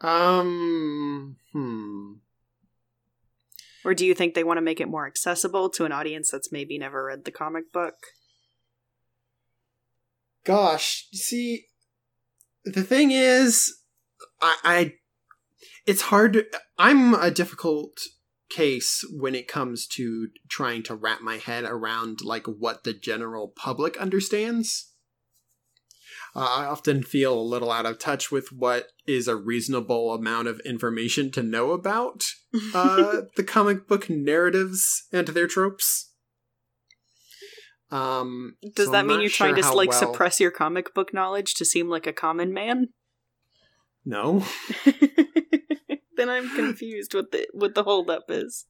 Um. 0.00 1.36
Hmm. 1.52 2.14
Or 3.84 3.94
do 3.94 4.06
you 4.06 4.14
think 4.14 4.34
they 4.34 4.44
want 4.44 4.56
to 4.56 4.62
make 4.62 4.80
it 4.80 4.88
more 4.88 5.06
accessible 5.06 5.68
to 5.70 5.84
an 5.84 5.92
audience 5.92 6.30
that's 6.30 6.50
maybe 6.50 6.78
never 6.78 7.04
read 7.04 7.24
the 7.24 7.30
comic 7.30 7.70
book? 7.72 7.94
Gosh, 10.44 11.06
see, 11.12 11.66
the 12.64 12.82
thing 12.82 13.10
is, 13.10 13.78
I, 14.40 14.56
I 14.64 14.92
it's 15.86 16.02
hard. 16.02 16.34
To, 16.34 16.46
I'm 16.78 17.14
a 17.14 17.30
difficult 17.30 18.00
case 18.50 19.04
when 19.12 19.34
it 19.34 19.48
comes 19.48 19.86
to 19.86 20.28
trying 20.48 20.82
to 20.84 20.94
wrap 20.94 21.20
my 21.20 21.36
head 21.36 21.64
around 21.64 22.20
like 22.22 22.46
what 22.46 22.84
the 22.84 22.92
general 22.92 23.48
public 23.48 23.96
understands. 23.96 24.90
Uh, 26.36 26.40
I 26.40 26.64
often 26.64 27.02
feel 27.02 27.38
a 27.38 27.40
little 27.40 27.70
out 27.70 27.86
of 27.86 27.98
touch 27.98 28.32
with 28.32 28.50
what 28.52 28.88
is 29.06 29.28
a 29.28 29.36
reasonable 29.36 30.12
amount 30.12 30.48
of 30.48 30.60
information 30.60 31.30
to 31.32 31.42
know 31.42 31.70
about 31.70 32.24
uh, 32.74 33.22
the 33.36 33.44
comic 33.44 33.86
book 33.86 34.10
narratives 34.10 35.04
and 35.12 35.28
their 35.28 35.46
tropes. 35.46 36.10
Um, 37.90 38.56
Does 38.74 38.86
so 38.86 38.92
that 38.92 38.98
I'm 38.98 39.06
mean 39.06 39.20
you're 39.20 39.30
trying 39.30 39.54
to 39.54 39.72
like 39.72 39.90
well- 39.90 39.98
suppress 39.98 40.40
your 40.40 40.50
comic 40.50 40.92
book 40.94 41.14
knowledge 41.14 41.54
to 41.54 41.64
seem 41.64 41.88
like 41.88 42.06
a 42.06 42.12
common 42.12 42.52
man? 42.52 42.88
No. 44.04 44.44
then 46.16 46.28
I'm 46.28 46.48
confused 46.54 47.14
what 47.14 47.32
the 47.32 47.46
what 47.52 47.74
the 47.74 47.84
holdup 47.84 48.24
is. 48.28 48.66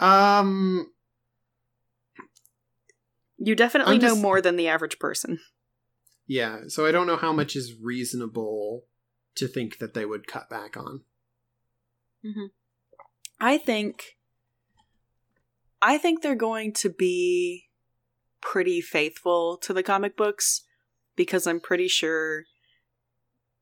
Um, 0.00 0.92
You 3.38 3.54
definitely 3.54 3.96
I'm 3.96 4.00
know 4.02 4.08
just- 4.10 4.22
more 4.22 4.40
than 4.40 4.56
the 4.56 4.68
average 4.68 4.98
person. 4.98 5.40
yeah, 6.26 6.62
so 6.68 6.86
I 6.86 6.92
don't 6.92 7.06
know 7.06 7.16
how 7.16 7.32
much 7.32 7.56
is 7.56 7.74
reasonable 7.80 8.84
to 9.36 9.46
think 9.48 9.78
that 9.78 9.94
they 9.94 10.04
would 10.04 10.26
cut 10.26 10.48
back 10.50 10.76
on. 10.76 11.04
I 13.40 13.56
think 13.58 14.16
I 15.80 15.96
think 15.98 16.22
they're 16.22 16.34
going 16.34 16.72
to 16.74 16.90
be 16.90 17.68
pretty 18.40 18.80
faithful 18.80 19.56
to 19.58 19.72
the 19.72 19.82
comic 19.84 20.16
books 20.16 20.62
because 21.16 21.46
I'm 21.46 21.60
pretty 21.60 21.88
sure 21.88 22.44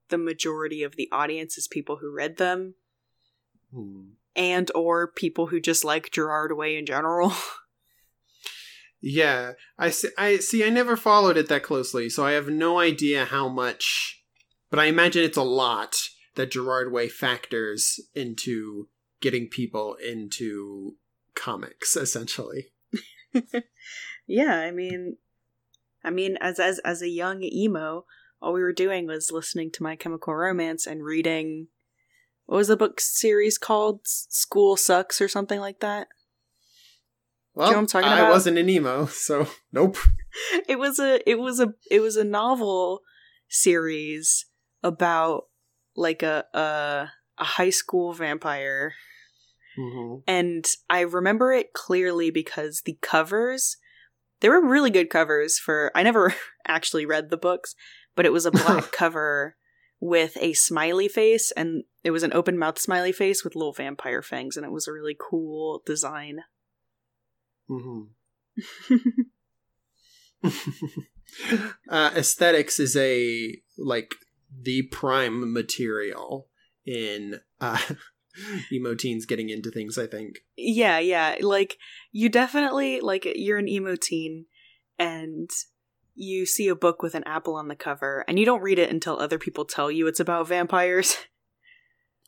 the 0.08 0.18
majority 0.18 0.82
of 0.82 0.96
the 0.96 1.08
audience 1.12 1.58
is 1.58 1.68
people 1.68 1.96
who 1.96 2.12
read 2.14 2.36
them 2.36 2.74
Hmm. 3.72 4.10
and 4.34 4.70
or 4.74 5.06
people 5.08 5.48
who 5.48 5.60
just 5.60 5.84
like 5.84 6.10
Gerard 6.12 6.56
Way 6.56 6.76
in 6.76 6.86
general. 6.86 7.32
Yeah, 9.00 9.52
I 9.78 9.90
see, 9.90 10.08
I 10.16 10.38
see. 10.38 10.64
I 10.64 10.70
never 10.70 10.96
followed 10.96 11.36
it 11.36 11.48
that 11.48 11.62
closely, 11.62 12.08
so 12.08 12.24
I 12.24 12.32
have 12.32 12.48
no 12.48 12.80
idea 12.80 13.26
how 13.26 13.48
much. 13.48 14.22
But 14.70 14.80
I 14.80 14.86
imagine 14.86 15.22
it's 15.22 15.36
a 15.36 15.42
lot 15.42 15.94
that 16.34 16.50
Gerard 16.50 16.90
Way 16.90 17.08
factors 17.08 18.00
into 18.14 18.88
getting 19.20 19.48
people 19.48 19.94
into 19.94 20.96
comics, 21.34 21.94
essentially. 21.94 22.68
yeah, 24.26 24.58
I 24.58 24.70
mean 24.70 25.18
I 26.02 26.10
mean 26.10 26.36
as 26.40 26.58
as 26.58 26.78
as 26.80 27.02
a 27.02 27.08
young 27.08 27.42
emo, 27.42 28.06
all 28.40 28.52
we 28.52 28.62
were 28.62 28.72
doing 28.72 29.06
was 29.06 29.30
listening 29.32 29.70
to 29.72 29.82
My 29.82 29.96
Chemical 29.96 30.34
Romance 30.34 30.86
and 30.86 31.02
reading 31.02 31.68
what 32.46 32.58
was 32.58 32.68
the 32.68 32.76
book 32.76 33.00
series 33.00 33.58
called? 33.58 34.00
School 34.04 34.76
Sucks 34.76 35.20
or 35.20 35.26
something 35.28 35.58
like 35.58 35.80
that. 35.80 36.06
Well, 37.54 37.68
know 37.68 37.76
what 37.76 37.80
I'm 37.80 37.86
talking 37.86 38.08
I 38.08 38.18
about? 38.20 38.30
wasn't 38.30 38.58
an 38.58 38.68
emo, 38.68 39.06
so 39.06 39.46
nope. 39.72 39.96
It 40.68 40.78
was 40.78 40.98
a 40.98 41.18
it 41.28 41.38
was 41.38 41.60
a 41.60 41.72
it 41.90 42.00
was 42.00 42.16
a 42.16 42.24
novel 42.24 43.00
series 43.48 44.44
about 44.82 45.44
like 45.96 46.22
a 46.22 46.44
a, 46.52 47.10
a 47.38 47.44
high 47.44 47.70
school 47.70 48.12
vampire 48.12 48.92
hmm 49.76 50.16
and 50.26 50.66
I 50.90 51.00
remember 51.00 51.54
it 51.54 51.72
clearly 51.72 52.30
because 52.30 52.82
the 52.84 52.98
covers 53.00 53.78
they 54.40 54.50
were 54.50 54.60
really 54.60 54.90
good 54.90 55.08
covers 55.08 55.58
for 55.58 55.90
I 55.94 56.02
never 56.02 56.34
actually 56.68 57.06
read 57.06 57.30
the 57.30 57.38
books, 57.38 57.74
but 58.16 58.26
it 58.26 58.32
was 58.32 58.46
a 58.46 58.50
black 58.50 58.90
cover 58.92 59.56
with 60.00 60.36
a 60.40 60.52
smiley 60.52 61.08
face 61.08 61.52
and 61.56 61.84
it 62.02 62.10
was 62.10 62.22
an 62.22 62.32
open 62.32 62.58
mouth 62.58 62.78
smiley 62.78 63.12
face 63.12 63.44
with 63.44 63.54
little 63.54 63.72
vampire 63.72 64.22
fangs 64.22 64.56
and 64.56 64.66
it 64.66 64.72
was 64.72 64.88
a 64.88 64.92
really 64.92 65.16
cool 65.18 65.82
design. 65.86 66.40
hmm 67.68 68.02
uh, 71.88 72.10
aesthetics 72.14 72.78
is 72.80 72.96
a 72.96 73.56
like 73.78 74.14
the 74.62 74.82
prime 74.82 75.52
material 75.52 76.48
in 76.84 77.40
uh, 77.60 77.78
emo 78.72 78.94
teens 78.94 79.26
getting 79.26 79.50
into 79.50 79.70
things. 79.70 79.98
I 79.98 80.06
think. 80.06 80.38
yeah, 80.56 80.98
yeah, 80.98 81.36
like 81.40 81.78
you 82.12 82.28
definitely 82.28 83.00
like 83.00 83.26
you're 83.34 83.58
an 83.58 83.68
emo 83.68 83.96
teen 83.96 84.46
and 84.98 85.50
you 86.16 86.46
see 86.46 86.68
a 86.68 86.74
book 86.74 87.02
with 87.02 87.14
an 87.14 87.24
apple 87.24 87.54
on 87.54 87.68
the 87.68 87.76
cover 87.76 88.24
and 88.26 88.38
you 88.38 88.44
don't 88.44 88.62
read 88.62 88.78
it 88.78 88.90
until 88.90 89.20
other 89.20 89.38
people 89.38 89.64
tell 89.64 89.90
you 89.90 90.06
it's 90.06 90.20
about 90.20 90.48
vampires. 90.48 91.16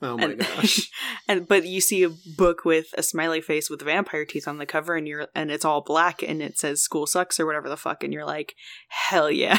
Oh 0.01 0.17
my 0.17 0.23
and, 0.27 0.39
gosh! 0.39 0.89
and 1.29 1.49
but 1.49 1.67
you 1.67 1.81
see 1.81 2.05
a 2.05 2.11
book 2.37 2.65
with 2.65 2.95
a 2.97 3.03
smiley 3.03 3.41
face 3.41 3.69
with 3.69 3.83
vampire 3.83 4.25
teeth 4.25 4.47
on 4.47 4.59
the 4.59 4.65
cover 4.65 4.95
and 4.95 5.09
you're 5.09 5.27
and 5.35 5.51
it's 5.51 5.65
all 5.65 5.81
black 5.81 6.23
and 6.23 6.41
it 6.41 6.57
says 6.57 6.81
school 6.81 7.05
sucks 7.05 7.41
or 7.41 7.47
whatever 7.47 7.69
the 7.69 7.77
fuck 7.77 8.05
and 8.05 8.13
you're 8.13 8.25
like 8.25 8.55
hell 8.91 9.29
yeah 9.29 9.59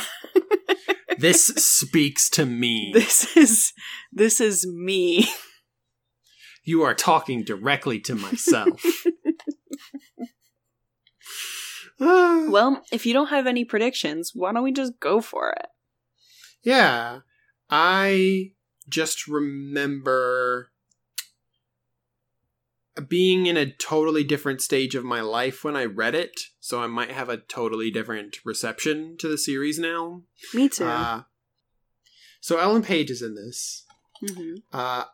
this 1.17 1.48
speaks 1.48 2.29
to 2.29 2.45
me. 2.45 2.91
this 2.93 3.36
is 3.36 3.74
this 4.13 4.39
is 4.39 4.65
me 4.65 5.27
You 6.69 6.83
are 6.83 6.93
talking 6.93 7.43
directly 7.43 8.00
to 8.01 8.13
myself. 8.13 8.83
Well 12.50 12.84
if 12.91 13.06
you 13.06 13.13
don't 13.13 13.27
have 13.27 13.46
any 13.48 13.65
predictions 13.65 14.32
why 14.34 14.51
don't 14.51 14.63
we 14.63 14.72
just 14.72 15.00
go 15.00 15.22
for 15.22 15.51
it 15.51 15.68
yeah, 16.62 17.20
I 17.70 18.51
just 18.88 19.27
remember 19.27 20.72
being 23.08 23.46
in 23.46 23.56
a 23.56 23.72
totally 23.72 24.24
different 24.24 24.62
stage 24.62 24.94
of 24.94 25.06
my 25.06 25.22
life 25.22 25.63
when 25.63 25.75
I 25.75 25.86
read 25.86 26.15
it, 26.15 26.41
so 26.60 26.82
I 26.82 26.88
might 26.88 27.12
have 27.12 27.29
a 27.29 27.38
totally 27.38 27.91
different 27.91 28.39
reception 28.44 29.15
to 29.20 29.27
the 29.27 29.38
series 29.38 29.79
now. 29.79 30.24
me 30.53 30.68
too 30.68 30.86
Uh, 30.86 31.24
so 32.41 32.58
Ellen 32.58 32.82
Page 32.82 33.10
is 33.10 33.22
in 33.22 33.36
this. 33.36 33.86
hmm 34.20 34.56
Uh, 34.74 35.06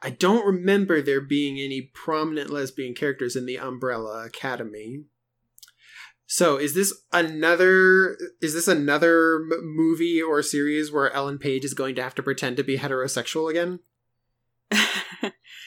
I 0.00 0.10
don't 0.10 0.46
remember 0.46 1.00
there 1.00 1.22
being 1.22 1.58
any 1.58 1.80
prominent 1.80 2.50
lesbian 2.50 2.94
characters 2.94 3.36
in 3.36 3.46
the 3.46 3.58
Umbrella 3.58 4.26
Academy. 4.26 5.04
So 6.26 6.56
is 6.56 6.74
this 6.74 6.92
another 7.12 8.16
is 8.40 8.54
this 8.54 8.66
another 8.68 9.36
m- 9.36 9.50
movie 9.62 10.22
or 10.22 10.42
series 10.42 10.90
where 10.90 11.12
Ellen 11.12 11.38
Page 11.38 11.64
is 11.64 11.74
going 11.74 11.94
to 11.96 12.02
have 12.02 12.14
to 12.16 12.22
pretend 12.22 12.56
to 12.56 12.64
be 12.64 12.78
heterosexual 12.78 13.50
again? 13.50 13.80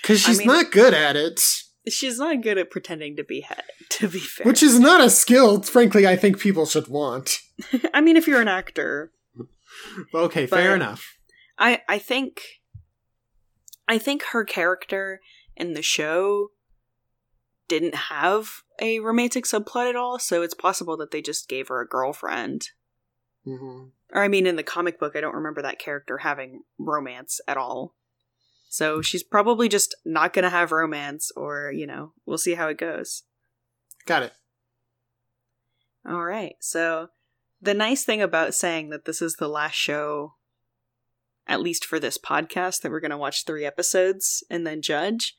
Because 0.03 0.23
I 0.25 0.27
she's 0.29 0.37
mean- 0.39 0.47
not 0.47 0.71
good 0.71 0.93
at 0.93 1.15
it. 1.17 1.41
she's 1.89 2.17
not 2.19 2.41
good 2.41 2.57
at 2.57 2.71
pretending 2.71 3.15
to 3.17 3.23
be 3.25 3.41
head 3.41 3.63
to 3.89 4.07
be 4.07 4.19
fair 4.19 4.45
Which 4.45 4.63
is 4.63 4.79
not 4.79 5.01
a 5.01 5.09
skill, 5.09 5.61
frankly, 5.63 6.07
I 6.07 6.15
think 6.15 6.39
people 6.39 6.65
should 6.65 6.87
want. 6.87 7.39
i 7.93 7.99
mean 8.01 8.15
if 8.15 8.25
you're 8.27 8.41
an 8.41 8.47
actor 8.47 9.11
Okay, 10.13 10.45
fair 10.47 10.75
enough. 10.75 11.17
I 11.57 11.81
I 11.89 11.97
think 11.99 12.41
I 13.87 13.97
think 13.97 14.23
her 14.31 14.43
character 14.45 15.19
in 15.55 15.73
the 15.73 15.81
show 15.81 16.51
didn't 17.67 17.95
have 17.95 18.61
a 18.81 18.99
romantic 18.99 19.45
subplot 19.45 19.89
at 19.89 19.95
all, 19.95 20.19
so 20.19 20.41
it's 20.41 20.53
possible 20.53 20.97
that 20.97 21.11
they 21.11 21.21
just 21.21 21.49
gave 21.49 21.67
her 21.67 21.81
a 21.81 21.87
girlfriend. 21.87 22.69
hmm 23.45 23.85
Or 24.13 24.23
I 24.23 24.27
mean 24.27 24.47
in 24.47 24.55
the 24.55 24.63
comic 24.63 24.99
book 24.99 25.15
I 25.15 25.21
don't 25.21 25.35
remember 25.35 25.61
that 25.61 25.79
character 25.79 26.19
having 26.19 26.63
romance 26.77 27.39
at 27.47 27.57
all. 27.57 27.95
So 28.69 29.01
she's 29.01 29.23
probably 29.23 29.69
just 29.69 29.95
not 30.05 30.33
going 30.33 30.43
to 30.43 30.49
have 30.49 30.71
romance, 30.71 31.31
or, 31.35 31.71
you 31.71 31.87
know, 31.87 32.11
we'll 32.25 32.37
see 32.37 32.55
how 32.55 32.67
it 32.67 32.77
goes. 32.77 33.23
Got 34.05 34.23
it. 34.23 34.33
All 36.07 36.23
right. 36.23 36.55
So 36.59 37.07
the 37.61 37.73
nice 37.73 38.03
thing 38.03 38.21
about 38.21 38.53
saying 38.53 38.89
that 38.89 39.05
this 39.05 39.21
is 39.21 39.35
the 39.35 39.47
last 39.47 39.75
show, 39.75 40.35
at 41.47 41.61
least 41.61 41.85
for 41.85 41.99
this 41.99 42.17
podcast, 42.17 42.81
that 42.81 42.91
we're 42.91 42.99
going 42.99 43.11
to 43.11 43.17
watch 43.17 43.45
three 43.45 43.65
episodes 43.65 44.43
and 44.49 44.67
then 44.67 44.81
judge, 44.81 45.35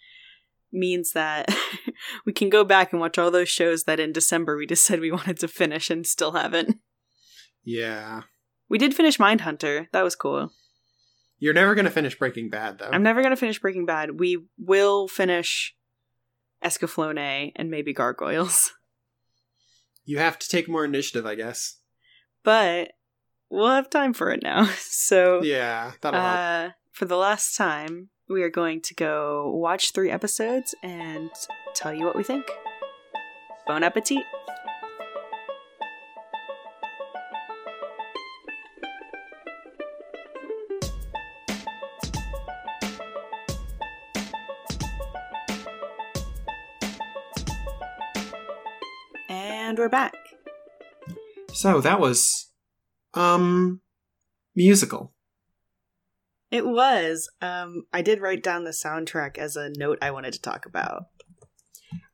means 0.72 1.12
that 1.12 1.48
we 2.24 2.32
can 2.32 2.48
go 2.48 2.64
back 2.64 2.92
and 2.92 3.00
watch 3.00 3.18
all 3.18 3.30
those 3.30 3.48
shows 3.48 3.84
that 3.84 4.00
in 4.00 4.12
December 4.12 4.56
we 4.56 4.66
just 4.66 4.84
said 4.84 5.00
we 5.00 5.10
wanted 5.18 5.38
to 5.40 5.48
finish 5.48 5.90
and 5.90 6.06
still 6.06 6.32
haven't. 6.32 6.78
Yeah. 7.64 8.22
We 8.68 8.78
did 8.78 8.94
finish 8.94 9.18
Mindhunter. 9.18 9.86
That 9.92 10.04
was 10.04 10.14
cool. 10.16 10.52
You're 11.38 11.54
never 11.54 11.74
going 11.74 11.84
to 11.84 11.90
finish 11.90 12.18
Breaking 12.18 12.50
Bad, 12.50 12.78
though. 12.78 12.90
I'm 12.92 13.02
never 13.02 13.20
going 13.22 13.30
to 13.30 13.36
finish 13.36 13.60
Breaking 13.60 13.86
Bad. 13.86 14.18
We 14.18 14.44
will 14.58 15.06
finish 15.08 15.74
Escaflowne 16.64 17.52
and 17.56 17.70
maybe 17.70 17.92
Gargoyles. 17.92 18.72
You 20.04 20.16
have 20.16 20.38
to 20.38 20.48
take 20.48 20.70
more 20.70 20.86
initiative, 20.86 21.26
I 21.26 21.34
guess. 21.34 21.80
But 22.42 22.92
we'll 23.50 23.68
have 23.68 23.90
time 23.90 24.14
for 24.14 24.30
it 24.30 24.42
now. 24.42 24.64
So, 24.78 25.42
Yeah, 25.42 25.92
that'll 26.00 26.18
help. 26.18 26.34
uh, 26.34 26.72
for 26.92 27.04
the 27.04 27.18
last 27.18 27.54
time, 27.58 28.08
we 28.28 28.42
are 28.42 28.50
going 28.50 28.80
to 28.82 28.94
go 28.94 29.50
watch 29.54 29.92
three 29.92 30.10
episodes 30.10 30.74
and 30.82 31.30
tell 31.74 31.94
you 31.94 32.04
what 32.04 32.16
we 32.16 32.22
think. 32.22 32.46
Bon 33.66 33.82
appetit! 33.82 34.24
And 49.30 49.78
we're 49.78 49.88
back. 49.88 50.14
So 51.52 51.80
that 51.80 52.00
was, 52.00 52.50
um, 53.14 53.80
musical. 54.54 55.12
It 56.50 56.66
was. 56.66 57.28
Um, 57.42 57.84
I 57.92 58.00
did 58.02 58.20
write 58.20 58.42
down 58.42 58.64
the 58.64 58.70
soundtrack 58.70 59.36
as 59.38 59.54
a 59.56 59.70
note 59.76 59.98
I 60.00 60.10
wanted 60.10 60.32
to 60.34 60.40
talk 60.40 60.64
about. 60.66 61.04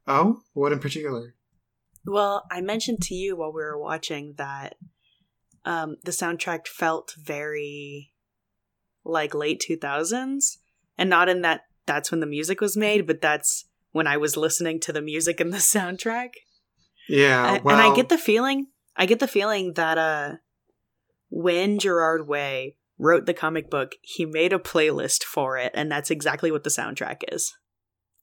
Oh, 0.06 0.40
what 0.52 0.72
in 0.72 0.80
particular? 0.80 1.34
Well, 2.06 2.44
I 2.50 2.60
mentioned 2.60 3.00
to 3.02 3.14
you 3.14 3.36
while 3.36 3.52
we 3.52 3.62
were 3.62 3.78
watching 3.78 4.34
that 4.36 4.74
um, 5.64 5.96
the 6.04 6.10
soundtrack 6.10 6.66
felt 6.66 7.14
very 7.18 8.12
like 9.04 9.34
late 9.34 9.62
2000s, 9.66 10.58
and 10.98 11.08
not 11.08 11.28
in 11.28 11.42
that 11.42 11.62
that's 11.86 12.10
when 12.10 12.20
the 12.20 12.26
music 12.26 12.60
was 12.60 12.76
made, 12.76 13.06
but 13.06 13.20
that's 13.20 13.66
when 13.92 14.06
I 14.06 14.16
was 14.16 14.36
listening 14.36 14.80
to 14.80 14.92
the 14.92 15.00
music 15.02 15.40
in 15.40 15.50
the 15.50 15.56
soundtrack. 15.58 16.30
Yeah, 17.08 17.42
I- 17.52 17.56
and 17.56 17.80
I 17.80 17.94
get 17.94 18.08
the 18.08 18.18
feeling, 18.18 18.66
I 18.96 19.06
get 19.06 19.20
the 19.20 19.28
feeling 19.28 19.74
that 19.74 19.96
uh, 19.96 20.32
when 21.30 21.78
Gerard 21.78 22.26
Way 22.26 22.76
wrote 22.98 23.26
the 23.26 23.34
comic 23.34 23.70
book, 23.70 23.92
he 24.02 24.24
made 24.24 24.52
a 24.52 24.58
playlist 24.58 25.24
for 25.24 25.58
it, 25.58 25.72
and 25.74 25.90
that's 25.90 26.10
exactly 26.10 26.50
what 26.50 26.64
the 26.64 26.70
soundtrack 26.70 27.22
is. 27.30 27.52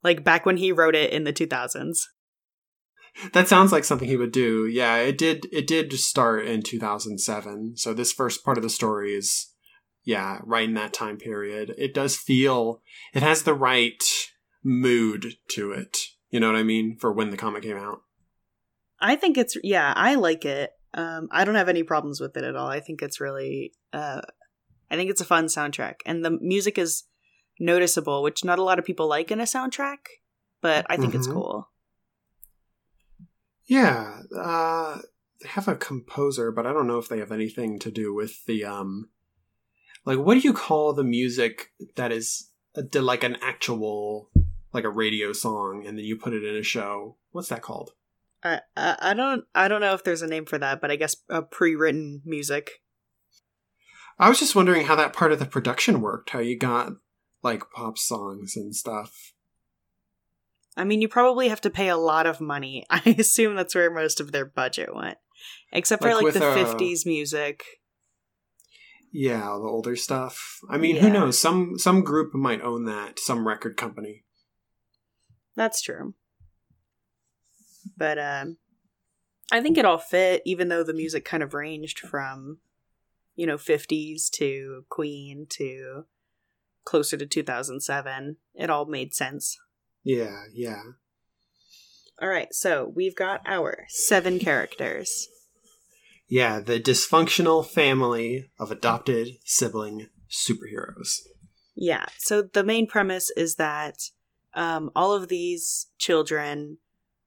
Like 0.03 0.23
back 0.23 0.45
when 0.45 0.57
he 0.57 0.71
wrote 0.71 0.95
it 0.95 1.11
in 1.11 1.23
the 1.23 1.33
2000s. 1.33 1.99
that 3.33 3.47
sounds 3.47 3.71
like 3.71 3.83
something 3.83 4.07
he 4.07 4.17
would 4.17 4.31
do. 4.31 4.65
Yeah, 4.65 4.97
it 4.97 5.17
did. 5.17 5.45
It 5.51 5.67
did 5.67 5.91
start 5.93 6.45
in 6.45 6.61
2007. 6.61 7.73
So 7.77 7.93
this 7.93 8.13
first 8.13 8.43
part 8.43 8.57
of 8.57 8.63
the 8.63 8.69
story 8.69 9.13
is, 9.13 9.51
yeah, 10.03 10.39
right 10.43 10.67
in 10.67 10.73
that 10.75 10.93
time 10.93 11.17
period. 11.17 11.75
It 11.77 11.93
does 11.93 12.15
feel 12.15 12.81
it 13.13 13.21
has 13.21 13.43
the 13.43 13.53
right 13.53 14.01
mood 14.63 15.35
to 15.49 15.71
it. 15.71 15.97
You 16.29 16.39
know 16.39 16.47
what 16.47 16.59
I 16.59 16.63
mean 16.63 16.97
for 16.99 17.11
when 17.11 17.29
the 17.29 17.37
comic 17.37 17.63
came 17.63 17.77
out. 17.77 18.01
I 18.99 19.15
think 19.15 19.37
it's 19.37 19.57
yeah, 19.63 19.93
I 19.95 20.15
like 20.15 20.45
it. 20.45 20.71
Um, 20.93 21.27
I 21.31 21.43
don't 21.43 21.55
have 21.55 21.69
any 21.69 21.83
problems 21.83 22.19
with 22.19 22.37
it 22.37 22.43
at 22.43 22.55
all. 22.55 22.67
I 22.67 22.79
think 22.79 23.01
it's 23.01 23.19
really, 23.19 23.73
uh, 23.93 24.21
I 24.91 24.95
think 24.95 25.09
it's 25.09 25.21
a 25.21 25.25
fun 25.25 25.45
soundtrack, 25.45 26.01
and 26.05 26.23
the 26.23 26.31
music 26.41 26.77
is 26.77 27.03
noticeable, 27.59 28.21
which 28.21 28.43
not 28.43 28.59
a 28.59 28.63
lot 28.63 28.77
of 28.77 28.85
people 28.85 29.07
like 29.07 29.31
in 29.31 29.39
a 29.39 29.43
soundtrack, 29.45 29.97
but 30.61 30.85
I 30.89 30.97
think 30.97 31.15
it's 31.15 31.27
Mhm. 31.27 31.33
cool. 31.33 31.69
Yeah, 33.65 34.21
uh, 34.37 34.99
they 35.41 35.47
have 35.49 35.67
a 35.67 35.75
composer, 35.75 36.51
but 36.51 36.67
I 36.67 36.73
don't 36.73 36.87
know 36.87 36.97
if 36.97 37.07
they 37.07 37.19
have 37.19 37.31
anything 37.31 37.79
to 37.79 37.91
do 37.91 38.13
with 38.13 38.45
the 38.45 38.65
um, 38.65 39.09
like 40.05 40.17
what 40.19 40.33
do 40.33 40.41
you 40.41 40.53
call 40.53 40.93
the 40.93 41.03
music 41.03 41.71
that 41.95 42.11
is 42.11 42.49
a, 42.75 42.83
like 42.99 43.23
an 43.23 43.37
actual 43.41 44.29
like 44.73 44.83
a 44.83 44.89
radio 44.89 45.33
song, 45.33 45.85
and 45.85 45.97
then 45.97 46.05
you 46.05 46.17
put 46.17 46.33
it 46.33 46.43
in 46.43 46.55
a 46.55 46.63
show? 46.63 47.17
What's 47.31 47.49
that 47.49 47.61
called? 47.61 47.91
I, 48.43 48.61
I 48.75 48.97
I 48.99 49.13
don't 49.13 49.45
I 49.55 49.67
don't 49.67 49.81
know 49.81 49.93
if 49.93 50.03
there's 50.03 50.21
a 50.21 50.27
name 50.27 50.45
for 50.45 50.57
that, 50.57 50.81
but 50.81 50.91
I 50.91 50.95
guess 50.95 51.15
a 51.29 51.41
pre-written 51.41 52.21
music. 52.25 52.80
I 54.21 54.29
was 54.29 54.39
just 54.39 54.55
wondering 54.55 54.85
how 54.85 54.95
that 54.95 55.13
part 55.13 55.31
of 55.31 55.39
the 55.39 55.47
production 55.47 55.99
worked. 55.99 56.29
How 56.29 56.39
you 56.39 56.55
got 56.55 56.93
like 57.41 57.63
pop 57.75 57.97
songs 57.97 58.55
and 58.55 58.75
stuff. 58.75 59.33
I 60.77 60.83
mean, 60.83 61.01
you 61.01 61.07
probably 61.07 61.49
have 61.49 61.61
to 61.61 61.71
pay 61.71 61.89
a 61.89 61.97
lot 61.97 62.27
of 62.27 62.39
money. 62.39 62.85
I 62.91 63.15
assume 63.17 63.55
that's 63.55 63.73
where 63.73 63.89
most 63.89 64.19
of 64.19 64.31
their 64.31 64.45
budget 64.45 64.95
went, 64.95 65.17
except 65.71 66.03
for 66.03 66.13
Like 66.13 66.23
like 66.23 66.33
the 66.35 66.45
uh, 66.45 66.55
'50s 66.55 67.03
music. 67.03 67.63
Yeah, 69.11 69.41
the 69.41 69.67
older 69.67 69.95
stuff. 69.95 70.59
I 70.69 70.77
mean, 70.77 70.97
who 70.97 71.09
knows? 71.09 71.39
Some 71.39 71.79
some 71.79 72.03
group 72.03 72.35
might 72.35 72.61
own 72.61 72.85
that. 72.85 73.17
Some 73.17 73.47
record 73.47 73.75
company. 73.75 74.23
That's 75.55 75.81
true. 75.81 76.13
But 77.97 78.19
um 78.19 78.57
I 79.51 79.61
think 79.61 79.79
it 79.79 79.85
all 79.85 79.97
fit, 79.97 80.43
even 80.45 80.67
though 80.67 80.83
the 80.83 80.93
music 80.93 81.25
kind 81.25 81.41
of 81.41 81.55
ranged 81.55 81.99
from, 81.99 82.59
you 83.35 83.45
know, 83.45 83.57
50s 83.57 84.29
to 84.31 84.85
Queen 84.89 85.45
to 85.49 86.05
closer 86.83 87.17
to 87.17 87.25
2007. 87.25 88.37
It 88.55 88.69
all 88.69 88.85
made 88.85 89.13
sense. 89.13 89.57
Yeah, 90.03 90.43
yeah. 90.53 90.81
All 92.21 92.29
right, 92.29 92.53
so 92.53 92.91
we've 92.93 93.15
got 93.15 93.41
our 93.45 93.85
seven 93.89 94.37
characters. 94.37 95.27
Yeah, 96.27 96.59
the 96.59 96.79
dysfunctional 96.79 97.65
family 97.65 98.51
of 98.59 98.71
adopted 98.71 99.37
sibling 99.43 100.07
superheroes. 100.29 101.19
Yeah, 101.75 102.05
so 102.17 102.41
the 102.41 102.63
main 102.63 102.87
premise 102.87 103.31
is 103.35 103.55
that 103.55 103.95
um, 104.53 104.91
all 104.95 105.13
of 105.13 105.29
these 105.29 105.87
children 105.97 106.77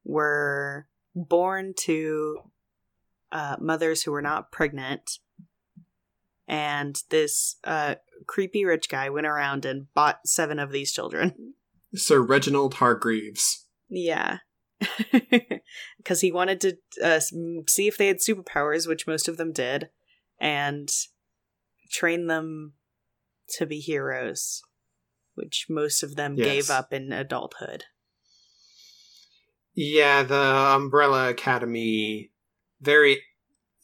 were 0.05 0.87
born 1.15 1.75
to 1.81 2.39
uh, 3.33 3.57
mothers 3.61 4.03
who 4.03 4.13
were 4.13 4.23
not 4.23 4.53
pregnant. 4.53 5.19
And 6.47 7.01
this 7.11 7.57
uh, 7.65 7.95
creepy 8.27 8.65
rich 8.65 8.89
guy 8.89 9.09
went 9.11 9.27
around 9.27 9.65
and 9.65 9.87
bought 9.95 10.27
seven 10.27 10.59
of 10.59 10.73
these 10.73 10.93
children. 10.93 11.55
Sir 11.95 12.21
Reginald 12.21 12.75
Hargreaves. 12.75 13.67
Yeah. 13.89 14.39
Because 15.99 16.21
he 16.21 16.31
wanted 16.31 16.61
to 16.61 16.77
uh, 17.03 17.19
see 17.21 17.87
if 17.89 17.97
they 17.97 18.09
had 18.09 18.19
superpowers, 18.19 18.87
which 18.87 19.07
most 19.07 19.27
of 19.27 19.39
them 19.39 19.53
did, 19.53 19.89
and 20.39 20.91
train 21.91 22.27
them 22.27 22.75
to 23.57 23.65
be 23.65 23.81
heroes, 23.81 24.61
which 25.35 25.67
most 25.71 26.03
of 26.03 26.17
them 26.17 26.35
Yes. 26.37 26.47
gave 26.47 26.71
up 26.71 26.93
in 26.93 27.11
adulthood. 27.11 27.85
Yeah, 29.75 30.23
the 30.23 30.35
Umbrella 30.35 31.31
Academy, 31.31 32.31
very 32.81 33.23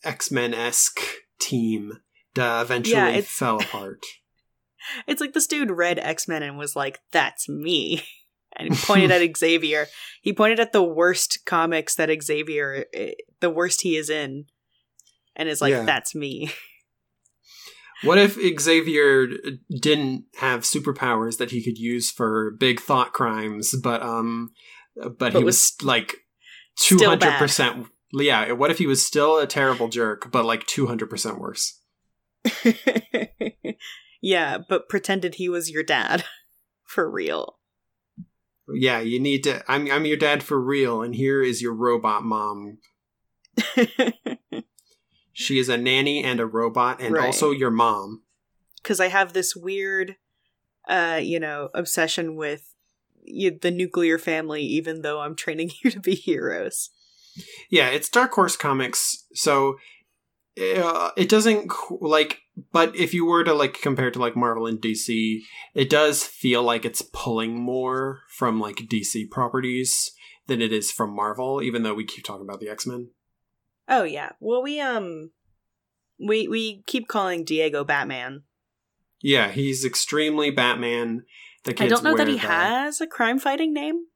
X 0.04 0.30
Men 0.30 0.52
esque 0.52 1.00
team, 1.40 2.00
uh, 2.38 2.60
eventually 2.64 2.96
Yeah, 2.96 3.08
it's- 3.08 3.28
fell 3.28 3.60
apart. 3.60 4.00
It's 5.06 5.20
like 5.20 5.34
this 5.34 5.46
dude 5.46 5.70
read 5.70 5.98
X 5.98 6.26
Men 6.26 6.42
and 6.42 6.56
was 6.56 6.74
like, 6.74 7.00
"That's 7.12 7.50
me," 7.50 8.02
and 8.56 8.72
he 8.74 8.80
pointed 8.86 9.10
at 9.10 9.36
Xavier. 9.36 9.86
He 10.22 10.32
pointed 10.32 10.58
at 10.58 10.72
the 10.72 10.82
worst 10.82 11.40
comics 11.44 11.94
that 11.96 12.10
Xavier, 12.22 12.86
eh, 12.94 13.12
the 13.40 13.50
worst 13.50 13.82
he 13.82 13.96
is 13.96 14.08
in, 14.08 14.46
and 15.36 15.50
is 15.50 15.60
like, 15.60 15.72
Yeah. 15.72 15.82
"That's 15.84 16.14
me." 16.14 16.50
What 18.02 18.16
if 18.16 18.38
Xavier 18.58 19.26
didn't 19.70 20.24
have 20.38 20.62
superpowers 20.62 21.36
that 21.36 21.50
he 21.50 21.62
could 21.62 21.76
use 21.76 22.10
for 22.10 22.52
big 22.58 22.80
thought 22.80 23.12
crimes, 23.12 23.74
but 23.82 24.02
um, 24.02 24.52
but, 24.96 25.32
he 25.32 25.38
But 25.40 25.44
was, 25.44 25.74
was 25.78 25.84
like 25.84 26.16
two 26.76 26.96
hundred 26.98 27.34
percent. 27.34 27.86
Yeah, 28.14 28.52
what 28.52 28.70
if 28.70 28.78
he 28.78 28.86
was 28.86 29.04
still 29.06 29.38
a 29.38 29.46
terrible 29.46 29.88
jerk, 29.88 30.32
but 30.32 30.46
like 30.46 30.66
two 30.66 30.86
hundred 30.86 31.10
percent 31.10 31.38
worse? 31.38 31.78
yeah, 34.20 34.58
but 34.68 34.88
pretended 34.88 35.36
he 35.36 35.48
was 35.48 35.70
your 35.70 35.82
dad 35.82 36.24
for 36.84 37.10
real. 37.10 37.58
Yeah, 38.72 39.00
you 39.00 39.18
need 39.18 39.42
to. 39.44 39.64
I'm 39.70 39.90
I'm 39.90 40.04
your 40.06 40.16
dad 40.16 40.42
for 40.42 40.60
real, 40.60 41.02
and 41.02 41.14
here 41.14 41.42
is 41.42 41.60
your 41.62 41.74
robot 41.74 42.22
mom. 42.24 42.78
She 45.32 45.58
is 45.58 45.68
a 45.68 45.78
nanny 45.78 46.22
and 46.22 46.38
a 46.40 46.44
robot, 46.44 47.00
and 47.00 47.14
Right. 47.14 47.24
also 47.24 47.50
your 47.50 47.70
mom. 47.70 48.24
Because 48.82 49.00
I 49.00 49.06
have 49.08 49.32
this 49.32 49.56
weird 49.56 50.16
uh, 50.88 51.20
you 51.22 51.38
know, 51.38 51.70
obsession 51.72 52.36
with 52.36 52.74
y- 53.26 53.56
the 53.60 53.70
nuclear 53.70 54.18
family, 54.18 54.62
even 54.62 55.02
though 55.02 55.20
I'm 55.20 55.36
training 55.36 55.70
you 55.82 55.90
to 55.92 56.00
be 56.00 56.14
heroes. 56.14 56.90
Yeah, 57.70 57.88
it's 57.88 58.08
Dark 58.08 58.32
Horse 58.32 58.56
Comics, 58.56 59.24
so 59.34 59.76
uh, 60.58 61.10
it 61.16 61.28
doesn't 61.28 61.72
like. 62.00 62.40
But 62.72 62.94
if 62.94 63.14
you 63.14 63.24
were 63.24 63.44
to 63.44 63.54
like 63.54 63.80
compare 63.80 64.08
it 64.08 64.14
to 64.14 64.18
like 64.18 64.36
Marvel 64.36 64.66
and 64.66 64.80
DC, 64.80 65.40
it 65.74 65.88
does 65.88 66.24
feel 66.24 66.62
like 66.62 66.84
it's 66.84 67.02
pulling 67.12 67.58
more 67.58 68.20
from 68.28 68.60
like 68.60 68.76
DC 68.76 69.30
properties 69.30 70.10
than 70.46 70.60
it 70.60 70.72
is 70.72 70.90
from 70.90 71.14
Marvel. 71.14 71.62
Even 71.62 71.82
though 71.82 71.94
we 71.94 72.04
keep 72.04 72.24
talking 72.24 72.46
about 72.46 72.60
the 72.60 72.68
X 72.68 72.86
Men. 72.86 73.10
Oh 73.88 74.04
yeah. 74.04 74.30
Well, 74.40 74.62
we 74.62 74.80
um, 74.80 75.30
we 76.18 76.48
we 76.48 76.82
keep 76.86 77.08
calling 77.08 77.44
Diego 77.44 77.84
Batman. 77.84 78.42
Yeah, 79.22 79.50
he's 79.50 79.84
extremely 79.84 80.50
Batman. 80.50 81.24
The 81.64 81.74
kids 81.74 81.92
I 81.92 81.94
don't 81.94 82.04
know 82.04 82.16
that 82.16 82.28
he 82.28 82.38
has 82.38 83.00
a 83.00 83.06
crime 83.06 83.38
fighting 83.38 83.74
name. 83.74 84.06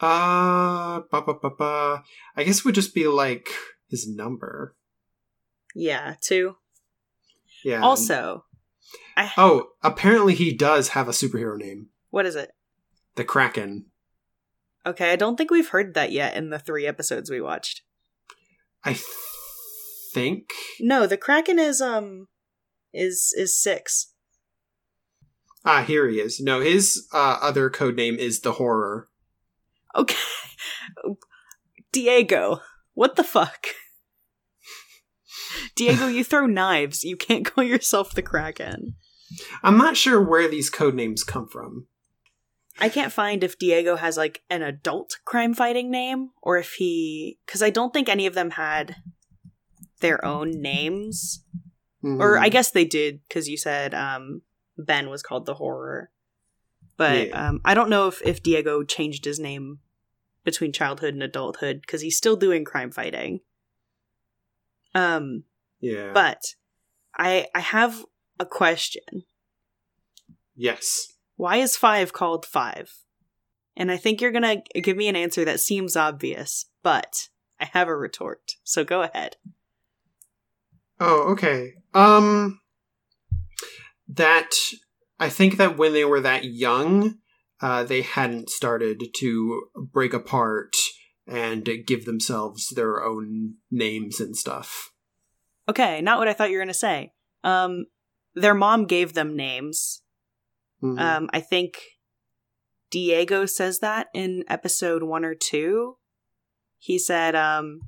Uh, 0.00 1.02
ba, 1.10 1.22
ba, 1.22 1.34
ba, 1.34 1.50
ba. 1.50 2.02
I 2.34 2.42
guess 2.42 2.60
it 2.60 2.64
would 2.64 2.74
just 2.74 2.94
be 2.94 3.06
like 3.06 3.50
his 3.88 4.08
number. 4.08 4.74
Yeah, 5.74 6.14
two. 6.20 6.56
Yeah. 7.64 7.80
Also, 7.82 8.44
I 9.16 9.30
Oh, 9.36 9.68
apparently 9.82 10.34
he 10.34 10.52
does 10.54 10.88
have 10.90 11.08
a 11.08 11.12
superhero 11.12 11.56
name. 11.56 11.88
what 12.10 12.26
is 12.26 12.34
it? 12.36 12.50
The 13.16 13.24
Kraken. 13.24 13.86
Okay, 14.86 15.12
I 15.12 15.16
don't 15.16 15.36
think 15.36 15.50
we've 15.50 15.68
heard 15.68 15.94
that 15.94 16.10
yet 16.10 16.36
in 16.36 16.50
the 16.50 16.58
three 16.58 16.86
episodes 16.86 17.30
we 17.30 17.40
watched. 17.40 17.82
I 18.82 18.94
th- 18.94 19.04
think. 20.14 20.52
No, 20.80 21.06
the 21.06 21.18
Kraken 21.18 21.58
is 21.58 21.80
um 21.82 22.28
is 22.94 23.34
is 23.36 23.60
six. 23.60 24.12
Ah, 25.64 25.82
here 25.82 26.08
he 26.08 26.16
is. 26.20 26.40
No, 26.40 26.60
his 26.60 27.06
uh, 27.12 27.36
other 27.42 27.68
code 27.68 27.94
name 27.94 28.14
is 28.16 28.40
the 28.40 28.52
Horror. 28.52 29.08
Okay. 29.94 30.16
Diego. 31.92 32.62
What 32.94 33.16
the 33.16 33.24
fuck? 33.24 33.66
Diego, 35.74 36.06
you 36.06 36.24
throw 36.24 36.46
knives. 36.46 37.04
You 37.04 37.16
can't 37.16 37.44
call 37.46 37.64
yourself 37.64 38.12
the 38.12 38.22
Kraken. 38.22 38.94
I'm 39.62 39.78
not 39.78 39.96
sure 39.96 40.22
where 40.22 40.48
these 40.48 40.70
code 40.70 40.94
names 40.94 41.22
come 41.22 41.48
from. 41.48 41.86
I 42.78 42.88
can't 42.88 43.12
find 43.12 43.44
if 43.44 43.58
Diego 43.58 43.96
has 43.96 44.16
like 44.16 44.42
an 44.48 44.62
adult 44.62 45.18
crime 45.24 45.54
fighting 45.54 45.90
name 45.90 46.30
or 46.42 46.56
if 46.56 46.72
he 46.74 47.38
cuz 47.46 47.62
I 47.62 47.70
don't 47.70 47.92
think 47.92 48.08
any 48.08 48.26
of 48.26 48.34
them 48.34 48.50
had 48.50 48.96
their 50.00 50.24
own 50.24 50.62
names. 50.62 51.44
Mhm. 52.02 52.18
Or 52.18 52.38
I 52.38 52.48
guess 52.48 52.70
they 52.70 52.84
did 52.86 53.20
cuz 53.28 53.48
you 53.48 53.56
said 53.56 53.94
um 53.94 54.42
Ben 54.78 55.10
was 55.10 55.22
called 55.22 55.46
the 55.46 55.54
horror. 55.54 56.10
But 56.96 57.28
Yeah. 57.28 57.48
um 57.48 57.60
I 57.64 57.74
don't 57.74 57.90
know 57.90 58.08
if 58.08 58.22
if 58.22 58.42
Diego 58.42 58.82
changed 58.82 59.24
his 59.26 59.38
name 59.38 59.80
between 60.42 60.72
childhood 60.72 61.12
and 61.14 61.22
adulthood 61.22 61.86
cuz 61.86 62.00
he's 62.00 62.16
still 62.16 62.36
doing 62.36 62.64
crime 62.64 62.90
fighting. 62.90 63.40
Um 64.94 65.44
yeah. 65.80 66.12
but 66.12 66.54
I 67.16 67.48
I 67.54 67.60
have 67.60 68.04
a 68.38 68.46
question. 68.46 69.24
yes. 70.54 71.12
Why 71.36 71.56
is 71.56 71.76
5 71.76 72.12
called 72.12 72.44
5? 72.44 72.92
And 73.76 73.90
I 73.90 73.96
think 73.96 74.20
you're 74.20 74.30
going 74.30 74.62
to 74.74 74.80
give 74.80 74.96
me 74.96 75.08
an 75.08 75.16
answer 75.16 75.42
that 75.46 75.60
seems 75.60 75.96
obvious, 75.96 76.66
but 76.82 77.28
I 77.58 77.64
have 77.72 77.88
a 77.88 77.96
retort. 77.96 78.56
So 78.62 78.84
go 78.84 79.00
ahead. 79.02 79.36
Oh, 80.98 81.32
okay. 81.32 81.74
Um 81.94 82.60
that 84.08 84.50
I 85.18 85.28
think 85.30 85.56
that 85.56 85.78
when 85.78 85.92
they 85.92 86.04
were 86.04 86.20
that 86.20 86.44
young, 86.44 87.14
uh, 87.62 87.84
they 87.84 88.02
hadn't 88.02 88.50
started 88.50 89.02
to 89.18 89.62
break 89.76 90.12
apart 90.12 90.74
and 91.30 91.68
give 91.86 92.04
themselves 92.04 92.68
their 92.70 93.02
own 93.02 93.54
names 93.70 94.20
and 94.20 94.36
stuff. 94.36 94.90
Okay, 95.68 96.00
not 96.00 96.18
what 96.18 96.28
I 96.28 96.32
thought 96.32 96.50
you 96.50 96.56
were 96.56 96.64
going 96.64 96.68
to 96.68 96.74
say. 96.74 97.12
Um 97.44 97.86
their 98.34 98.54
mom 98.54 98.86
gave 98.86 99.14
them 99.14 99.36
names. 99.36 100.02
Mhm. 100.82 100.98
Um 100.98 101.30
I 101.32 101.40
think 101.40 101.78
Diego 102.90 103.46
says 103.46 103.78
that 103.78 104.08
in 104.12 104.44
episode 104.48 105.04
1 105.04 105.24
or 105.24 105.34
2. 105.34 105.96
He 106.78 106.98
said 106.98 107.34
um 107.36 107.80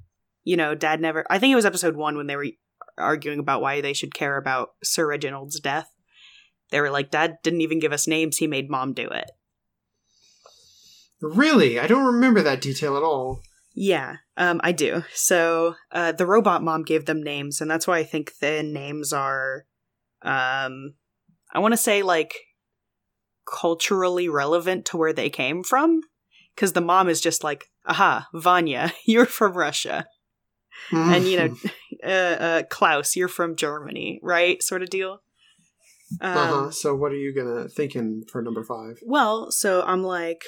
you 0.44 0.56
know, 0.56 0.74
dad 0.74 1.00
never 1.00 1.26
I 1.28 1.38
think 1.38 1.52
it 1.52 1.56
was 1.56 1.66
episode 1.66 1.96
1 1.96 2.16
when 2.16 2.28
they 2.28 2.36
were 2.36 2.46
arguing 2.96 3.40
about 3.40 3.62
why 3.62 3.80
they 3.80 3.92
should 3.92 4.14
care 4.14 4.36
about 4.36 4.70
Sir 4.82 5.06
Reginald's 5.06 5.58
death. 5.60 5.90
They 6.70 6.80
were 6.80 6.90
like 6.90 7.10
dad 7.10 7.38
didn't 7.42 7.62
even 7.62 7.80
give 7.80 7.92
us 7.92 8.06
names, 8.06 8.36
he 8.36 8.46
made 8.46 8.70
mom 8.70 8.92
do 8.92 9.08
it. 9.08 9.30
Really, 11.22 11.78
I 11.78 11.86
don't 11.86 12.04
remember 12.04 12.42
that 12.42 12.60
detail 12.60 12.96
at 12.96 13.02
all. 13.02 13.42
Yeah, 13.74 14.16
um, 14.36 14.60
I 14.62 14.72
do. 14.72 15.04
So 15.14 15.76
uh, 15.90 16.12
the 16.12 16.26
robot 16.26 16.62
mom 16.62 16.82
gave 16.82 17.06
them 17.06 17.22
names, 17.22 17.60
and 17.60 17.70
that's 17.70 17.86
why 17.86 17.98
I 17.98 18.04
think 18.04 18.38
the 18.38 18.62
names 18.62 19.12
are, 19.12 19.64
um, 20.22 20.94
I 21.52 21.58
want 21.58 21.72
to 21.72 21.78
say 21.78 22.02
like 22.02 22.34
culturally 23.50 24.28
relevant 24.28 24.84
to 24.86 24.96
where 24.96 25.12
they 25.12 25.30
came 25.30 25.62
from, 25.62 26.02
because 26.54 26.74
the 26.74 26.80
mom 26.80 27.08
is 27.08 27.20
just 27.20 27.42
like, 27.42 27.70
"Aha, 27.86 28.28
Vanya, 28.34 28.92
you're 29.06 29.26
from 29.26 29.54
Russia," 29.54 30.06
and 30.90 31.24
you 31.24 31.36
know, 31.38 31.56
uh, 32.04 32.42
uh, 32.42 32.62
Klaus, 32.64 33.16
you're 33.16 33.28
from 33.28 33.56
Germany, 33.56 34.20
right? 34.22 34.62
Sort 34.62 34.82
of 34.82 34.90
deal. 34.90 35.22
Um, 36.20 36.36
uh-huh. 36.36 36.70
So 36.70 36.94
what 36.94 37.12
are 37.12 37.16
you 37.16 37.34
gonna 37.34 37.68
thinking 37.68 38.24
for 38.30 38.42
number 38.42 38.62
five? 38.64 38.98
Well, 39.02 39.50
so 39.50 39.82
I'm 39.82 40.02
like, 40.02 40.44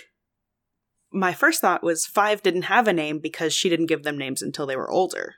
my 1.15 1.33
first 1.33 1.61
thought 1.61 1.83
was 1.83 2.07
Five 2.07 2.43
didn't 2.43 2.63
have 2.63 2.89
a 2.89 2.93
name 2.93 3.19
because 3.21 3.53
she 3.53 3.69
didn't 3.69 3.87
give 3.87 4.03
them 4.03 4.19
names 4.19 4.43
until 4.43 4.67
they 4.67 4.77
were 4.77 4.91
older. 4.91 5.37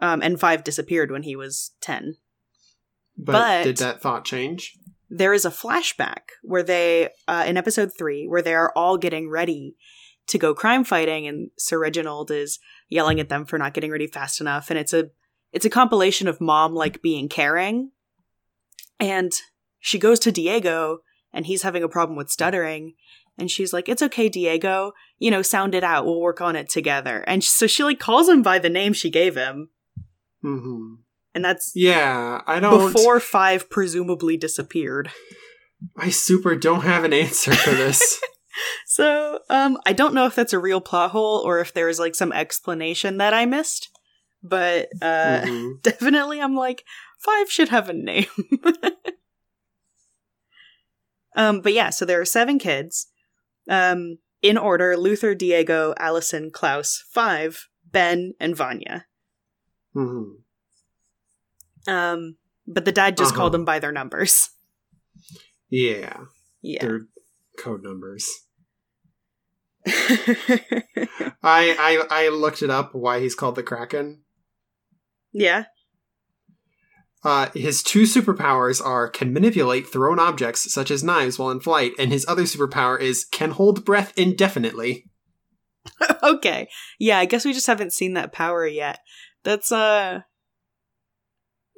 Um, 0.00 0.22
and 0.22 0.38
Five 0.40 0.64
disappeared 0.64 1.10
when 1.10 1.24
he 1.24 1.36
was 1.36 1.72
10. 1.80 2.16
But, 3.16 3.32
But- 3.32 3.64
did 3.64 3.76
that 3.78 4.00
thought 4.00 4.24
change? 4.24 4.78
There 5.10 5.34
is 5.34 5.44
a 5.44 5.50
flashback 5.50 6.30
where 6.42 6.62
they, 6.62 7.10
uh, 7.28 7.44
in 7.46 7.58
episode 7.58 7.90
three, 7.96 8.26
where 8.26 8.40
they 8.40 8.54
are 8.54 8.72
all 8.74 8.96
getting 8.96 9.28
ready 9.28 9.76
to 10.28 10.38
go 10.38 10.54
crime 10.54 10.84
fighting, 10.84 11.26
and 11.26 11.50
Sir 11.58 11.78
Reginald 11.78 12.30
is 12.30 12.58
yelling 12.88 13.20
at 13.20 13.28
them 13.28 13.44
for 13.44 13.58
not 13.58 13.74
getting 13.74 13.90
ready 13.90 14.06
fast 14.06 14.40
enough. 14.40 14.70
And 14.70 14.78
it's 14.78 14.94
a, 14.94 15.10
it's 15.52 15.66
a 15.66 15.70
compilation 15.70 16.28
of 16.28 16.40
mom 16.40 16.72
like 16.74 17.02
being 17.02 17.28
caring, 17.28 17.90
and 18.98 19.32
she 19.80 19.98
goes 19.98 20.18
to 20.20 20.32
Diego, 20.32 21.00
and 21.30 21.44
he's 21.44 21.62
having 21.62 21.82
a 21.82 21.88
problem 21.88 22.16
with 22.16 22.30
stuttering, 22.30 22.94
and 23.42 23.50
she's 23.50 23.72
like, 23.72 23.88
"It's 23.88 24.02
okay, 24.02 24.28
Diego. 24.28 24.92
You 25.18 25.30
know, 25.30 25.42
sound 25.42 25.74
it 25.74 25.84
out. 25.84 26.06
We'll 26.06 26.20
work 26.20 26.40
on 26.40 26.56
it 26.56 26.68
together." 26.68 27.24
And 27.26 27.42
so 27.44 27.66
she 27.66 27.82
like 27.84 27.98
calls 27.98 28.28
him 28.28 28.40
by 28.42 28.58
the 28.58 28.70
name 28.70 28.92
she 28.92 29.10
gave 29.10 29.34
him, 29.36 29.70
hmm 30.40 30.94
and 31.34 31.44
that's 31.44 31.72
Yeah, 31.74 32.42
I 32.46 32.60
don't. 32.60 32.92
before 32.92 33.18
Five 33.20 33.68
presumably 33.68 34.36
disappeared. 34.36 35.10
I 35.96 36.10
super 36.10 36.54
don't 36.54 36.82
have 36.82 37.02
an 37.04 37.12
answer 37.12 37.52
for 37.52 37.70
this. 37.70 38.20
So, 38.86 39.38
um, 39.48 39.78
I 39.86 39.94
don't 39.94 40.12
know 40.12 40.26
if 40.26 40.34
that's 40.34 40.52
a 40.52 40.58
real 40.58 40.82
plot 40.82 41.10
hole 41.12 41.38
or 41.38 41.60
if 41.60 41.72
there's 41.72 41.98
like 41.98 42.14
some 42.14 42.32
explanation 42.32 43.16
that 43.16 43.32
I 43.32 43.46
missed, 43.46 43.88
but 44.42 44.90
uh, 45.00 45.40
Mhm. 45.40 45.80
definitely 45.82 46.38
I'm 46.40 46.54
like 46.54 46.84
five 47.18 47.50
should 47.50 47.70
have 47.70 47.88
a 47.88 47.94
name. 47.94 48.26
um, 51.34 51.60
but 51.62 51.72
yeah, 51.72 51.88
so 51.90 52.04
there 52.04 52.20
are 52.20 52.26
seven 52.26 52.58
kids, 52.58 53.06
um, 53.68 54.18
in 54.42 54.56
order: 54.58 54.96
Luther, 54.96 55.34
Diego, 55.34 55.94
Allison, 55.98 56.50
Klaus, 56.50 57.04
Five, 57.10 57.68
Ben, 57.90 58.34
and 58.40 58.56
Vanya. 58.56 59.06
Mhm. 59.94 60.42
Um, 61.86 62.36
but 62.66 62.84
the 62.84 62.92
dad 62.92 63.16
just 63.16 63.32
Uh-huh. 63.32 63.40
called 63.40 63.52
them 63.54 63.64
by 63.64 63.78
their 63.78 63.92
numbers. 63.92 64.50
Yeah, 65.68 66.24
Yeah. 66.60 66.80
their 66.84 67.00
code 67.58 67.82
numbers. 67.82 68.28
I, 69.86 71.34
I 71.42 72.04
I 72.10 72.28
looked 72.28 72.62
it 72.62 72.70
up 72.70 72.94
why 72.94 73.20
he's 73.20 73.34
called 73.34 73.56
the 73.56 73.62
Kraken. 73.62 74.22
yeah. 75.32 75.64
Uh, 77.24 77.50
his 77.54 77.82
two 77.82 78.02
superpowers 78.02 78.84
are 78.84 79.08
can 79.08 79.32
manipulate 79.32 79.86
thrown 79.86 80.18
objects 80.18 80.72
such 80.72 80.90
as 80.90 81.04
knives 81.04 81.38
while 81.38 81.50
in 81.50 81.60
flight, 81.60 81.92
and 81.98 82.12
his 82.12 82.26
other 82.28 82.42
superpower 82.42 83.00
is 83.00 83.24
can 83.24 83.52
hold 83.52 83.84
breath 83.84 84.12
indefinitely. 84.16 85.06
okay. 86.22 86.68
Yeah, 86.98 87.18
I 87.18 87.24
guess 87.24 87.44
we 87.44 87.52
just 87.52 87.66
haven't 87.66 87.92
seen 87.92 88.14
that 88.14 88.32
power 88.32 88.66
yet. 88.66 88.98
That's 89.44 89.70
uh 89.70 90.20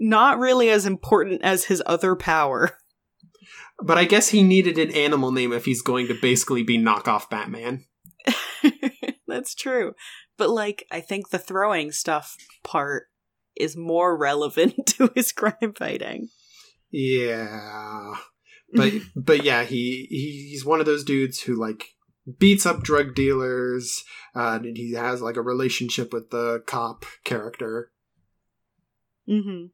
not 0.01 0.39
really 0.39 0.71
as 0.71 0.87
important 0.87 1.43
as 1.43 1.65
his 1.65 1.83
other 1.87 2.17
power. 2.17 2.71
But 3.83 3.99
I 3.99 4.05
guess 4.05 4.29
he 4.29 4.45
needed 4.45 4.79
an 4.79 4.93
animal 4.93 5.33
name 5.33 5.53
if 5.53 5.65
he's 5.65 5.83
going 5.83 6.07
to 6.07 6.15
basically 6.15 6.63
be 6.63 6.79
knockoff 6.79 7.29
Batman. 7.29 7.85
That's 9.27 9.53
true. 9.53 9.95
But 10.39 10.51
like 10.51 10.87
I 10.93 11.01
think 11.01 11.31
the 11.31 11.41
throwing 11.41 11.91
stuff 11.91 12.37
part 12.63 13.07
is 13.57 13.77
more 13.77 14.17
relevant 14.17 14.87
to 14.87 15.11
his 15.15 15.33
crime 15.33 15.75
fighting. 15.77 16.29
Yeah. 16.91 18.15
But 18.73 18.93
but 19.17 19.45
yeah, 19.45 19.65
he, 19.65 20.07
he 20.11 20.49
he's 20.51 20.65
one 20.65 20.81
of 20.81 20.87
those 20.87 21.05
dudes 21.05 21.41
who 21.43 21.55
like 21.55 21.87
beats 22.39 22.67
up 22.67 22.83
drug 22.83 23.15
dealers. 23.15 24.05
Uh, 24.35 24.59
and 24.63 24.77
he 24.77 24.93
has 24.95 25.21
like 25.23 25.37
a 25.37 25.43
relationship 25.43 26.13
with 26.13 26.31
the 26.31 26.63
cop 26.67 27.05
character. 27.25 27.91
mm-hmm. 29.29 29.67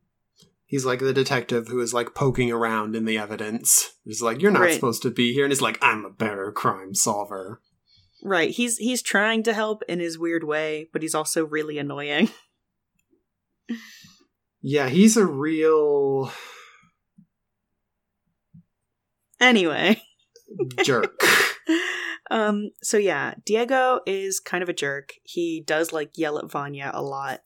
He's 0.66 0.84
like 0.84 1.00
the 1.00 1.12
detective 1.12 1.66
who 1.66 1.80
is 1.80 1.92
like 1.92 2.14
poking 2.14 2.52
around 2.52 2.94
in 2.94 3.04
the 3.04 3.18
evidence. 3.18 3.90
He's 4.04 4.22
like, 4.22 4.40
"You're 4.40 4.52
not 4.52 4.60
Right. 4.60 4.74
supposed 4.74 5.02
to 5.02 5.10
be 5.10 5.32
here," 5.32 5.44
and 5.44 5.50
he's 5.50 5.60
like, 5.60 5.78
"I'm 5.82 6.04
a 6.04 6.10
better 6.10 6.52
crime 6.52 6.94
solver." 6.94 7.60
Right. 8.22 8.50
He's 8.50 8.76
he's 8.76 9.02
trying 9.02 9.42
to 9.44 9.52
help 9.52 9.82
in 9.88 9.98
his 9.98 10.16
weird 10.16 10.44
way, 10.44 10.88
but 10.92 11.02
he's 11.02 11.14
also 11.14 11.44
really 11.44 11.78
annoying. 11.78 12.30
Yeah, 14.62 14.88
he's 14.88 15.16
a 15.16 15.24
real 15.24 16.32
anyway. 19.40 20.02
jerk. 20.84 21.20
um 22.30 22.70
so 22.82 22.96
yeah, 22.96 23.34
Diego 23.44 24.00
is 24.06 24.40
kind 24.40 24.62
of 24.62 24.68
a 24.68 24.74
jerk. 24.74 25.14
He 25.24 25.62
does 25.66 25.92
like 25.92 26.10
yell 26.16 26.38
at 26.38 26.50
Vanya 26.50 26.90
a 26.92 27.02
lot. 27.02 27.40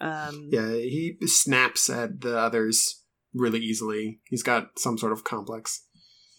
Um 0.00 0.48
yeah, 0.50 0.70
he 0.70 1.16
snaps 1.26 1.90
at 1.90 2.20
the 2.20 2.38
others 2.38 3.04
really 3.34 3.60
easily. 3.60 4.20
He's 4.24 4.42
got 4.42 4.78
some 4.78 4.98
sort 4.98 5.12
of 5.12 5.24
complex. 5.24 5.84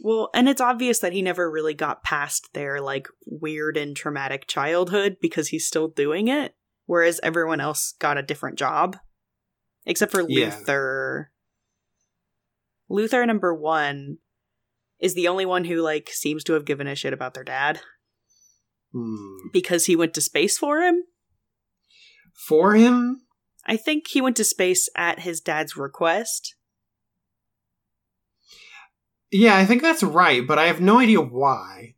Well, 0.04 0.30
and 0.34 0.50
it's 0.50 0.62
obvious 0.62 1.00
that 1.00 1.14
he 1.14 1.22
never 1.22 1.50
really 1.50 1.76
got 1.76 2.04
past 2.04 2.50
their 2.54 2.82
like 2.82 3.08
weird 3.28 3.78
and 3.78 3.96
traumatic 3.96 4.48
childhood 4.48 5.18
because 5.22 5.50
he's 5.50 5.68
still 5.68 5.88
doing 5.88 6.28
it, 6.28 6.56
whereas 6.86 7.20
everyone 7.24 7.60
else 7.60 7.94
got 8.00 8.18
a 8.18 8.24
different 8.24 8.58
job. 8.58 8.98
Except 9.86 10.12
for 10.12 10.24
Yeah. 10.28 10.56
Luther. 10.56 11.32
Luther 12.90 13.26
number 13.26 13.54
1 13.54 14.18
is 15.00 15.14
the 15.16 15.28
only 15.28 15.46
one 15.46 15.66
who 15.66 15.82
like 15.82 16.10
seems 16.12 16.44
to 16.44 16.54
have 16.54 16.66
given 16.66 16.88
a 16.88 16.96
shit 16.96 17.14
about 17.14 17.34
their 17.34 17.44
dad 17.44 17.82
Hmm. 18.92 19.48
because 19.54 19.86
he 19.86 19.96
went 19.96 20.14
to 20.16 20.22
space 20.22 20.58
for 20.58 20.82
him. 20.82 21.04
For 22.48 22.76
him, 22.76 23.26
I 23.66 23.78
think 23.78 24.08
he 24.10 24.22
went 24.22 24.36
to 24.38 24.44
space 24.44 24.90
at 24.96 25.20
his 25.22 25.40
dad's 25.42 25.78
request. 25.78 26.56
yeah, 29.32 29.56
I 29.56 29.66
think 29.66 29.82
that's 29.82 30.04
right, 30.04 30.46
but 30.46 30.60
I 30.60 30.66
have 30.68 30.82
no 30.82 31.00
idea 31.00 31.22
why. 31.22 31.96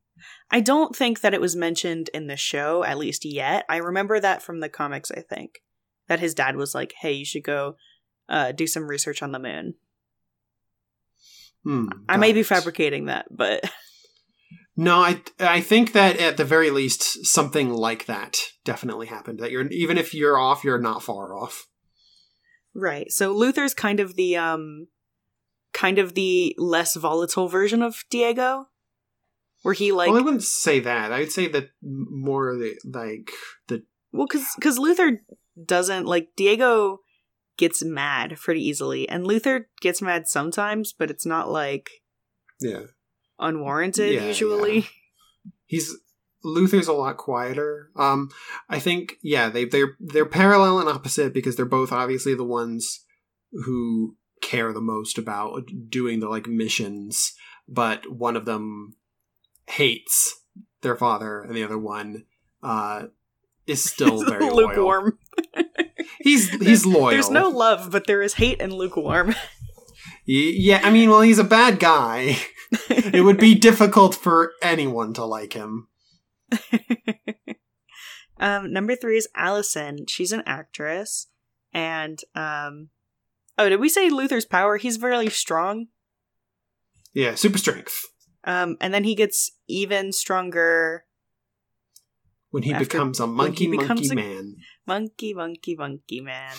I 0.54 0.60
don't 0.60 0.96
think 0.96 1.22
that 1.22 1.34
it 1.34 1.42
was 1.42 1.56
mentioned 1.56 2.12
in 2.14 2.28
the 2.28 2.38
show, 2.38 2.84
at 2.84 3.00
least 3.00 3.26
yet. 3.26 3.66
I 3.68 3.78
remember 3.78 4.20
that 4.20 4.44
from 4.44 4.60
the 4.60 4.70
comics, 4.70 5.10
I 5.10 5.22
think. 5.22 5.64
That 6.08 6.20
his 6.20 6.36
dad 6.36 6.58
was 6.58 6.76
like, 6.76 6.94
hey, 7.02 7.14
you 7.14 7.26
should 7.26 7.44
go 7.44 7.76
uh, 8.30 8.52
do 8.52 8.68
some 8.68 8.88
research 8.88 9.24
on 9.24 9.32
the 9.32 9.40
moon. 9.40 9.74
Hmm, 11.64 11.88
I 12.08 12.18
may 12.18 12.34
be 12.34 12.44
fabricating 12.44 13.06
that, 13.06 13.26
but 13.32 13.64
No, 14.76 15.00
I 15.00 15.22
I 15.40 15.62
think 15.62 15.94
that 15.94 16.20
at 16.20 16.38
the 16.38 16.46
very 16.46 16.70
least 16.72 17.26
something 17.26 17.72
like 17.72 18.06
that 18.06 18.40
definitely 18.64 19.08
happened. 19.08 19.40
That 19.40 19.52
you're 19.52 19.68
even 19.68 19.98
if 19.98 20.14
you're 20.14 20.38
off, 20.38 20.64
you're 20.64 20.80
not 20.80 21.04
far 21.04 21.36
off. 21.36 21.68
right. 22.76 23.12
So 23.12 23.32
Luther's 23.32 23.74
kind 23.74 24.00
of 24.00 24.16
the 24.16 24.36
um 24.36 24.88
kind 25.74 26.00
of 26.00 26.16
the 26.16 26.56
less 26.58 26.96
volatile 26.96 27.48
version 27.48 27.82
of 27.82 28.04
Diego. 28.10 28.68
Where 29.64 29.74
he 29.74 29.92
like 29.92 30.10
well, 30.10 30.20
I 30.20 30.22
wouldn't 30.22 30.44
say 30.44 30.80
that. 30.82 31.12
I'd 31.12 31.32
say 31.32 31.48
that 31.48 31.70
more 31.82 32.56
the, 32.58 32.76
like 32.86 33.32
the 33.68 33.84
Well, 34.12 34.28
because 34.28 34.46
because 34.56 34.78
Luther 34.78 35.22
doesn't 35.66 36.06
like 36.06 36.30
Diego 36.36 37.00
gets 37.58 37.84
mad 37.84 38.38
pretty 38.40 38.62
easily, 38.62 39.08
and 39.08 39.26
Luther 39.26 39.70
gets 39.82 40.02
mad 40.02 40.28
sometimes, 40.28 40.94
but 40.94 41.10
it's 41.10 41.26
not 41.26 41.50
like 41.50 41.90
yeah. 42.60 42.84
unwarranted 43.40 44.14
Yeah, 44.14 44.26
usually. 44.26 44.88
He's 45.66 45.96
Luther's 46.44 46.88
a 46.88 46.94
lot 46.94 47.18
quieter. 47.18 47.90
Um, 47.96 48.30
I 48.70 48.80
think 48.80 49.14
yeah, 49.22 49.50
they 49.50 49.66
they're 49.66 49.96
they're 50.00 50.26
parallel 50.26 50.80
and 50.80 50.90
opposite 50.90 51.34
because 51.34 51.56
they're 51.56 51.66
both 51.66 51.92
obviously 51.92 52.36
the 52.36 52.44
ones 52.44 53.06
who 53.52 54.18
care 54.42 54.74
the 54.74 54.82
most 54.82 55.18
about 55.18 55.64
doing 55.90 56.20
the 56.20 56.28
like 56.28 56.48
missions, 56.48 57.34
but 57.68 58.12
one 58.12 58.36
of 58.36 58.46
them 58.46 58.96
hates 59.68 60.42
their 60.82 60.96
father, 60.96 61.42
and 61.42 61.56
the 61.56 61.64
other 61.64 61.78
one 61.78 62.26
uh 62.62 63.04
is 63.66 63.84
still 63.92 64.24
very 64.24 64.50
lukewarm. 64.50 65.18
He's 66.20 66.50
he's 66.50 66.86
loyal. 66.86 67.10
There's 67.10 67.30
no 67.30 67.50
love, 67.50 67.92
but 67.92 68.08
there 68.08 68.22
is 68.22 68.36
hate 68.36 68.62
and 68.62 68.74
lukewarm. 68.74 69.36
Yeah, 70.26 70.80
I 70.82 70.90
mean, 70.90 71.10
well, 71.10 71.20
he's 71.20 71.40
a 71.40 71.44
bad 71.44 71.80
guy. 71.80 72.38
it 72.90 73.26
would 73.26 73.38
be 73.38 73.56
difficult 73.56 74.16
for 74.16 74.54
anyone 74.62 75.14
to 75.16 75.26
like 75.26 75.52
him. 75.52 75.90
um, 78.40 78.72
number 78.72 78.96
three 78.96 79.18
is 79.18 79.28
Allison. 79.36 80.06
She's 80.08 80.32
an 80.32 80.44
actress, 80.46 81.28
and 81.74 82.20
um, 82.36 82.88
oh, 83.58 83.68
did 83.68 83.82
we 83.82 83.90
say 83.90 84.10
Luther's 84.10 84.46
power? 84.46 84.78
He's 84.78 85.02
really 85.02 85.30
strong. 85.30 85.88
Yeah, 87.14 87.36
super 87.36 87.58
strength. 87.58 88.13
Um, 88.46 88.78
and 88.82 88.94
then 88.94 89.04
he 89.04 89.16
gets 89.16 89.52
even 89.68 90.12
stronger. 90.12 91.06
When 92.52 92.64
he 92.64 92.74
becomes 92.74 93.20
a 93.20 93.28
monkey, 93.28 93.68
becomes 93.68 94.10
monkey 94.10 94.12
a- 94.12 94.16
man. 94.16 94.56
Monkey, 94.86 95.34
monkey, 95.34 95.76
monkey 95.76 96.22
man. 96.22 96.56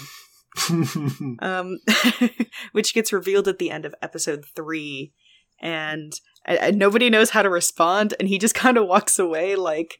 um, 1.41 1.79
which 2.73 2.95
gets 2.95 3.13
revealed 3.13 3.49
at 3.49 3.59
the 3.59 3.71
end 3.71 3.85
of 3.85 3.95
episode 4.03 4.45
three, 4.57 5.13
and, 5.61 6.13
and 6.45 6.79
nobody 6.79 7.11
knows 7.11 7.31
how 7.31 7.43
to 7.43 7.51
respond, 7.51 8.15
and 8.19 8.29
he 8.29 8.39
just 8.39 8.55
kind 8.57 8.77
of 8.77 8.87
walks 8.87 9.19
away 9.19 9.57
like, 9.57 9.99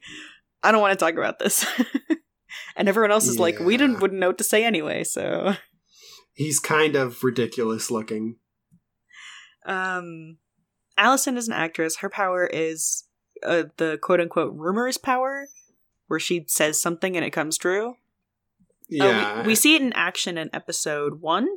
"I 0.63 0.71
don't 0.71 0.81
want 0.81 0.97
to 0.97 1.03
talk 1.05 1.15
about 1.15 1.39
this," 1.39 1.65
and 2.75 2.89
everyone 2.89 3.11
else 3.11 3.27
is 3.27 3.39
like, 3.39 3.59
"We 3.59 3.77
didn't 3.77 3.99
wouldn't 3.99 4.19
know 4.19 4.27
what 4.27 4.37
to 4.39 4.43
say 4.43 4.63
anyway." 4.63 5.03
So, 5.03 5.55
he's 6.33 6.59
kind 6.59 6.95
of 6.95 7.23
ridiculous 7.23 7.91
looking. 7.91 8.37
um, 9.65 10.37
Allison 10.97 11.37
is 11.37 11.47
an 11.47 11.53
actress. 11.53 11.97
Her 11.97 12.09
power 12.09 12.45
is 12.45 13.03
uh, 13.43 13.63
the 13.77 13.97
quote 14.01 14.21
unquote 14.21 14.53
rumors 14.55 14.97
power, 14.97 15.47
where 16.07 16.19
she 16.19 16.45
says 16.47 16.81
something 16.81 17.15
and 17.15 17.25
it 17.25 17.31
comes 17.31 17.57
true. 17.57 17.89
Uh, 17.89 17.93
we- 18.89 18.97
Yeah. 18.97 19.45
we, 19.45 19.55
see 19.55 19.75
it 19.75 19.81
in 19.81 19.93
action 19.93 20.37
in 20.37 20.49
episode 20.53 21.19
one. 21.21 21.47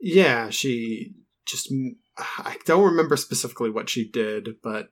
yeah, 0.00 0.50
she 0.50 1.14
just. 1.46 1.72
I 2.18 2.56
don't 2.64 2.84
remember 2.84 3.16
specifically 3.16 3.70
what 3.70 3.88
she 3.90 4.08
did, 4.08 4.56
but 4.62 4.88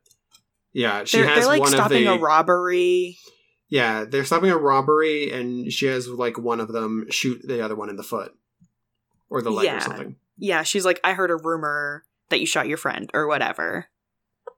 yeah, 0.72 1.04
she 1.04 1.18
they're, 1.18 1.26
has 1.28 1.38
they're 1.40 1.46
like 1.46 1.60
one 1.60 1.70
stopping 1.70 2.06
of 2.06 2.18
the. 2.18 2.24
a 2.24 2.26
robbery. 2.26 3.18
yeah, 3.68 4.04
they're 4.04 4.24
stopping 4.24 4.50
a 4.50 4.56
robbery, 4.58 5.30
and 5.30 5.72
she 5.72 5.86
has 5.86 6.08
like 6.08 6.38
one 6.38 6.60
of 6.60 6.68
them 6.72 7.06
shoot 7.10 7.40
the 7.46 7.64
other 7.64 7.76
one 7.76 7.88
in 7.90 7.96
the 7.96 8.02
foot 8.02 8.34
or 9.30 9.42
the 9.42 9.50
leg 9.50 9.66
Yeah. 9.66 9.76
or 9.76 9.80
something. 9.80 10.16
Yeah, 10.36 10.62
she's 10.62 10.84
like, 10.84 11.00
I 11.04 11.12
heard 11.12 11.30
a 11.30 11.36
rumor 11.36 12.04
that 12.30 12.40
you 12.40 12.46
shot 12.46 12.68
your 12.68 12.78
friend 12.78 13.10
or 13.14 13.26
whatever. 13.26 13.86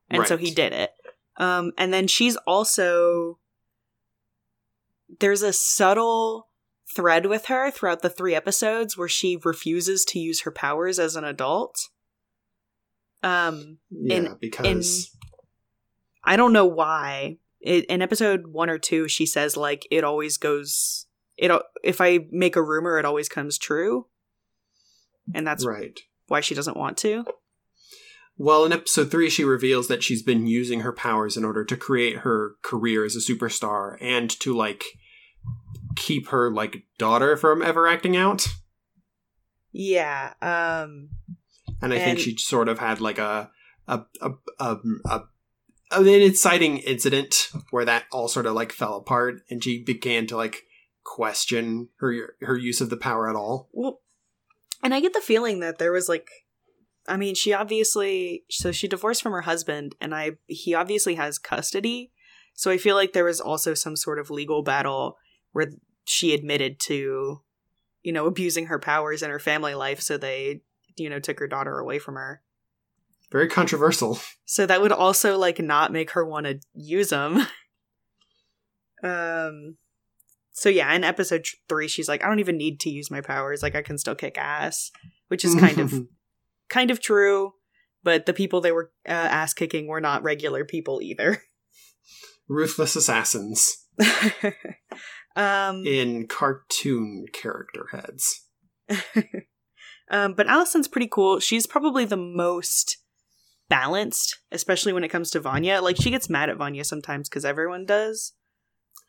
And 0.08 0.26
so 0.26 0.36
he 0.36 0.50
did 0.50 0.72
it. 0.72 0.92
Um, 1.36 1.72
and 1.76 1.92
then 1.92 2.06
she's 2.06 2.36
also 2.46 3.38
there's 5.20 5.42
a 5.42 5.52
subtle 5.52 6.48
thread 6.94 7.26
with 7.26 7.46
her 7.46 7.70
throughout 7.70 8.02
the 8.02 8.10
three 8.10 8.34
episodes 8.34 8.96
where 8.96 9.08
she 9.08 9.38
refuses 9.44 10.04
to 10.06 10.18
use 10.18 10.42
her 10.42 10.50
powers 10.50 10.98
as 10.98 11.16
an 11.16 11.24
adult. 11.24 11.88
Um, 13.22 13.78
Yeah, 13.90 14.16
In- 14.16 14.36
because 14.40 15.10
I 16.24 16.36
don't 16.36 16.52
know 16.52 16.66
why. 16.66 17.38
It, 17.60 17.84
in 17.86 18.02
episode 18.02 18.48
one 18.48 18.70
or 18.70 18.78
two, 18.78 19.08
she 19.08 19.26
says 19.26 19.56
like 19.56 19.86
it 19.90 20.04
always 20.04 20.36
goes. 20.36 21.06
It 21.36 21.50
if 21.82 22.00
I 22.00 22.20
make 22.30 22.56
a 22.56 22.62
rumor, 22.62 22.98
it 22.98 23.04
always 23.04 23.28
comes 23.28 23.58
true, 23.58 24.06
and 25.34 25.46
that's 25.46 25.66
right. 25.66 25.98
why 26.28 26.40
she 26.40 26.54
doesn't 26.54 26.76
want 26.76 26.96
to. 26.98 27.24
Well, 28.38 28.64
in 28.66 28.72
episode 28.72 29.10
three, 29.10 29.30
she 29.30 29.44
reveals 29.44 29.88
that 29.88 30.02
she's 30.02 30.22
been 30.22 30.46
using 30.46 30.80
her 30.80 30.92
powers 30.92 31.36
in 31.36 31.44
order 31.44 31.64
to 31.64 31.76
create 31.76 32.18
her 32.18 32.56
career 32.62 33.04
as 33.04 33.16
a 33.16 33.20
superstar 33.20 33.96
and 34.00 34.28
to 34.40 34.54
like 34.54 34.84
keep 35.96 36.28
her 36.28 36.50
like 36.52 36.82
daughter 36.98 37.36
from 37.36 37.62
ever 37.62 37.86
acting 37.86 38.16
out. 38.16 38.46
Yeah. 39.72 40.34
Um. 40.42 41.10
And 41.82 41.92
I 41.92 41.98
think 41.98 42.18
she 42.18 42.36
sort 42.36 42.68
of 42.68 42.78
had 42.78 43.00
like 43.00 43.18
a 43.18 43.50
a 43.88 44.02
a 44.20 44.30
a, 44.58 44.76
a, 45.06 45.22
an 45.92 46.06
inciting 46.06 46.78
incident 46.78 47.50
where 47.70 47.84
that 47.84 48.04
all 48.12 48.28
sort 48.28 48.46
of 48.46 48.54
like 48.54 48.72
fell 48.72 48.96
apart, 48.96 49.40
and 49.50 49.62
she 49.62 49.82
began 49.82 50.26
to 50.26 50.36
like 50.36 50.62
question 51.04 51.88
her 51.98 52.34
her 52.40 52.56
use 52.56 52.80
of 52.80 52.90
the 52.90 52.96
power 52.96 53.28
at 53.28 53.36
all. 53.36 53.68
Well, 53.72 54.00
and 54.86 54.94
I 54.94 55.00
get 55.00 55.12
the 55.12 55.20
feeling 55.20 55.58
that 55.60 55.78
there 55.78 55.90
was 55.90 56.08
like, 56.08 56.30
I 57.08 57.16
mean, 57.16 57.34
she 57.34 57.52
obviously 57.52 58.44
so 58.48 58.70
she 58.70 58.86
divorced 58.86 59.20
from 59.20 59.32
her 59.32 59.42
husband, 59.42 59.96
and 60.00 60.14
I 60.14 60.32
he 60.46 60.74
obviously 60.74 61.16
has 61.16 61.38
custody. 61.38 62.12
So 62.54 62.70
I 62.70 62.78
feel 62.78 62.94
like 62.94 63.12
there 63.12 63.24
was 63.24 63.40
also 63.40 63.74
some 63.74 63.96
sort 63.96 64.20
of 64.20 64.30
legal 64.30 64.62
battle 64.62 65.18
where 65.50 65.72
she 66.04 66.32
admitted 66.32 66.78
to 66.80 67.40
you 68.06 68.12
know, 68.12 68.26
abusing 68.26 68.66
her 68.66 68.78
powers 68.78 69.24
in 69.24 69.30
her 69.30 69.40
family 69.40 69.74
life, 69.74 70.00
so 70.00 70.16
they, 70.16 70.60
you 70.96 71.10
know, 71.10 71.18
took 71.18 71.40
her 71.40 71.48
daughter 71.48 71.80
away 71.80 71.98
from 71.98 72.14
her. 72.14 72.40
Very 73.32 73.48
controversial. 73.48 74.20
So 74.44 74.64
that 74.64 74.80
would 74.80 74.92
also 74.92 75.36
like 75.36 75.58
not 75.58 75.90
make 75.90 76.12
her 76.12 76.24
want 76.24 76.46
to 76.46 76.60
use 76.72 77.08
them. 77.08 77.38
um 79.02 79.76
so 80.56 80.70
yeah, 80.70 80.90
in 80.94 81.04
episode 81.04 81.44
3 81.68 81.86
she's 81.86 82.08
like 82.08 82.24
I 82.24 82.28
don't 82.28 82.40
even 82.40 82.56
need 82.56 82.80
to 82.80 82.90
use 82.90 83.10
my 83.10 83.20
powers, 83.20 83.62
like 83.62 83.76
I 83.76 83.82
can 83.82 83.98
still 83.98 84.14
kick 84.14 84.38
ass, 84.38 84.90
which 85.28 85.44
is 85.44 85.54
kind 85.54 85.78
of 85.78 85.92
kind 86.70 86.90
of 86.90 86.98
true, 86.98 87.52
but 88.02 88.24
the 88.24 88.32
people 88.32 88.62
they 88.62 88.72
were 88.72 88.90
uh, 89.06 89.12
ass 89.12 89.52
kicking 89.52 89.86
were 89.86 90.00
not 90.00 90.22
regular 90.22 90.64
people 90.64 91.02
either. 91.02 91.42
Ruthless 92.48 92.96
assassins 92.96 93.84
um 95.36 95.84
in 95.86 96.26
cartoon 96.26 97.26
character 97.34 97.88
heads. 97.92 98.46
um, 100.10 100.32
but 100.32 100.46
Allison's 100.46 100.88
pretty 100.88 101.08
cool. 101.08 101.38
She's 101.38 101.66
probably 101.66 102.06
the 102.06 102.16
most 102.16 102.96
balanced, 103.68 104.38
especially 104.50 104.94
when 104.94 105.04
it 105.04 105.10
comes 105.10 105.30
to 105.32 105.40
Vanya. 105.40 105.82
Like 105.82 105.96
she 105.96 106.10
gets 106.10 106.30
mad 106.30 106.48
at 106.48 106.56
Vanya 106.56 106.84
sometimes 106.84 107.28
because 107.28 107.44
everyone 107.44 107.84
does. 107.84 108.32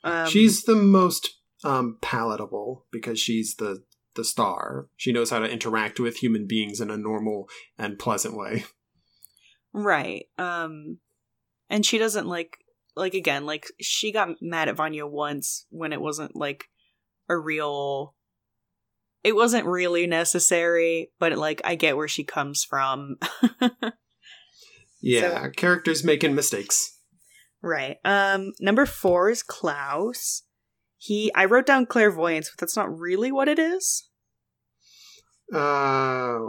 Um, 0.07 0.29
she's 0.29 0.63
the 0.63 0.75
most 0.75 1.29
um, 1.63 1.97
palatable 2.01 2.85
because 2.91 3.19
she's 3.19 3.55
the 3.55 3.83
the 4.15 4.23
star. 4.23 4.87
She 4.97 5.11
knows 5.11 5.29
how 5.29 5.39
to 5.39 5.49
interact 5.49 5.99
with 5.99 6.17
human 6.17 6.47
beings 6.47 6.81
in 6.81 6.89
a 6.89 6.97
normal 6.97 7.47
and 7.77 7.99
pleasant 7.99 8.35
way. 8.35 8.65
right. 9.73 10.25
Um, 10.37 10.97
and 11.69 11.85
she 11.85 11.97
doesn't 11.97 12.27
like 12.27 12.57
like 12.95 13.13
again 13.13 13.45
like 13.45 13.67
she 13.79 14.11
got 14.11 14.41
mad 14.41 14.69
at 14.69 14.75
Vanya 14.75 15.05
once 15.05 15.65
when 15.69 15.93
it 15.93 16.01
wasn't 16.01 16.35
like 16.35 16.65
a 17.29 17.37
real 17.37 18.15
it 19.23 19.35
wasn't 19.35 19.65
really 19.65 20.07
necessary, 20.07 21.11
but 21.19 21.37
like 21.37 21.61
I 21.63 21.75
get 21.75 21.97
where 21.97 22.07
she 22.07 22.23
comes 22.23 22.63
from. 22.63 23.17
yeah, 25.01 25.43
so, 25.43 25.49
characters 25.55 26.03
making 26.03 26.33
mistakes. 26.33 26.96
Right. 27.61 27.97
Um 28.05 28.53
number 28.59 28.85
4 28.85 29.29
is 29.29 29.43
Klaus. 29.43 30.43
He 30.97 31.31
I 31.35 31.45
wrote 31.45 31.65
down 31.65 31.85
clairvoyance, 31.85 32.49
but 32.49 32.59
that's 32.59 32.75
not 32.75 32.97
really 32.97 33.31
what 33.31 33.47
it 33.47 33.59
is. 33.59 34.09
Uh 35.53 36.39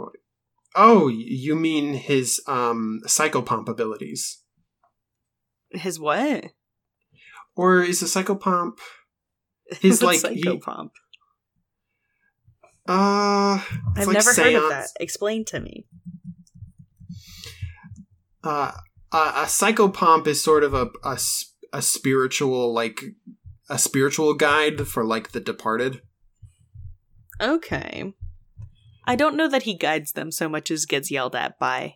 Oh, 0.75 1.07
you 1.07 1.55
mean 1.55 1.93
his 1.93 2.41
um 2.47 3.01
psychopomp 3.05 3.67
abilities. 3.67 4.43
His 5.71 5.99
what? 5.99 6.45
Or 7.55 7.81
is 7.81 8.01
a 8.01 8.05
psychopomp 8.05 8.77
his 9.81 10.01
like 10.03 10.19
psychopomp? 10.21 10.91
He, 10.93 10.99
uh, 12.87 13.61
I've 13.95 14.07
like 14.07 14.13
never 14.13 14.31
seance. 14.31 14.37
heard 14.37 14.55
of 14.63 14.69
that. 14.69 14.87
Explain 14.99 15.45
to 15.45 15.59
me. 15.59 15.85
Uh, 18.43 18.71
a, 19.11 19.17
a 19.17 19.45
psychopomp 19.45 20.27
is 20.27 20.43
sort 20.43 20.63
of 20.63 20.73
a, 20.73 20.89
a 21.03 21.17
a 21.71 21.81
spiritual 21.81 22.73
like 22.73 23.01
a 23.69 23.77
spiritual 23.77 24.33
guide 24.33 24.87
for 24.87 25.05
like 25.05 25.31
the 25.31 25.39
departed. 25.39 26.01
Okay. 27.41 28.13
I 29.05 29.15
don't 29.15 29.37
know 29.37 29.47
that 29.47 29.63
he 29.63 29.75
guides 29.75 30.11
them 30.11 30.31
so 30.31 30.49
much 30.49 30.69
as 30.71 30.85
gets 30.85 31.09
yelled 31.09 31.35
at 31.35 31.57
by. 31.59 31.95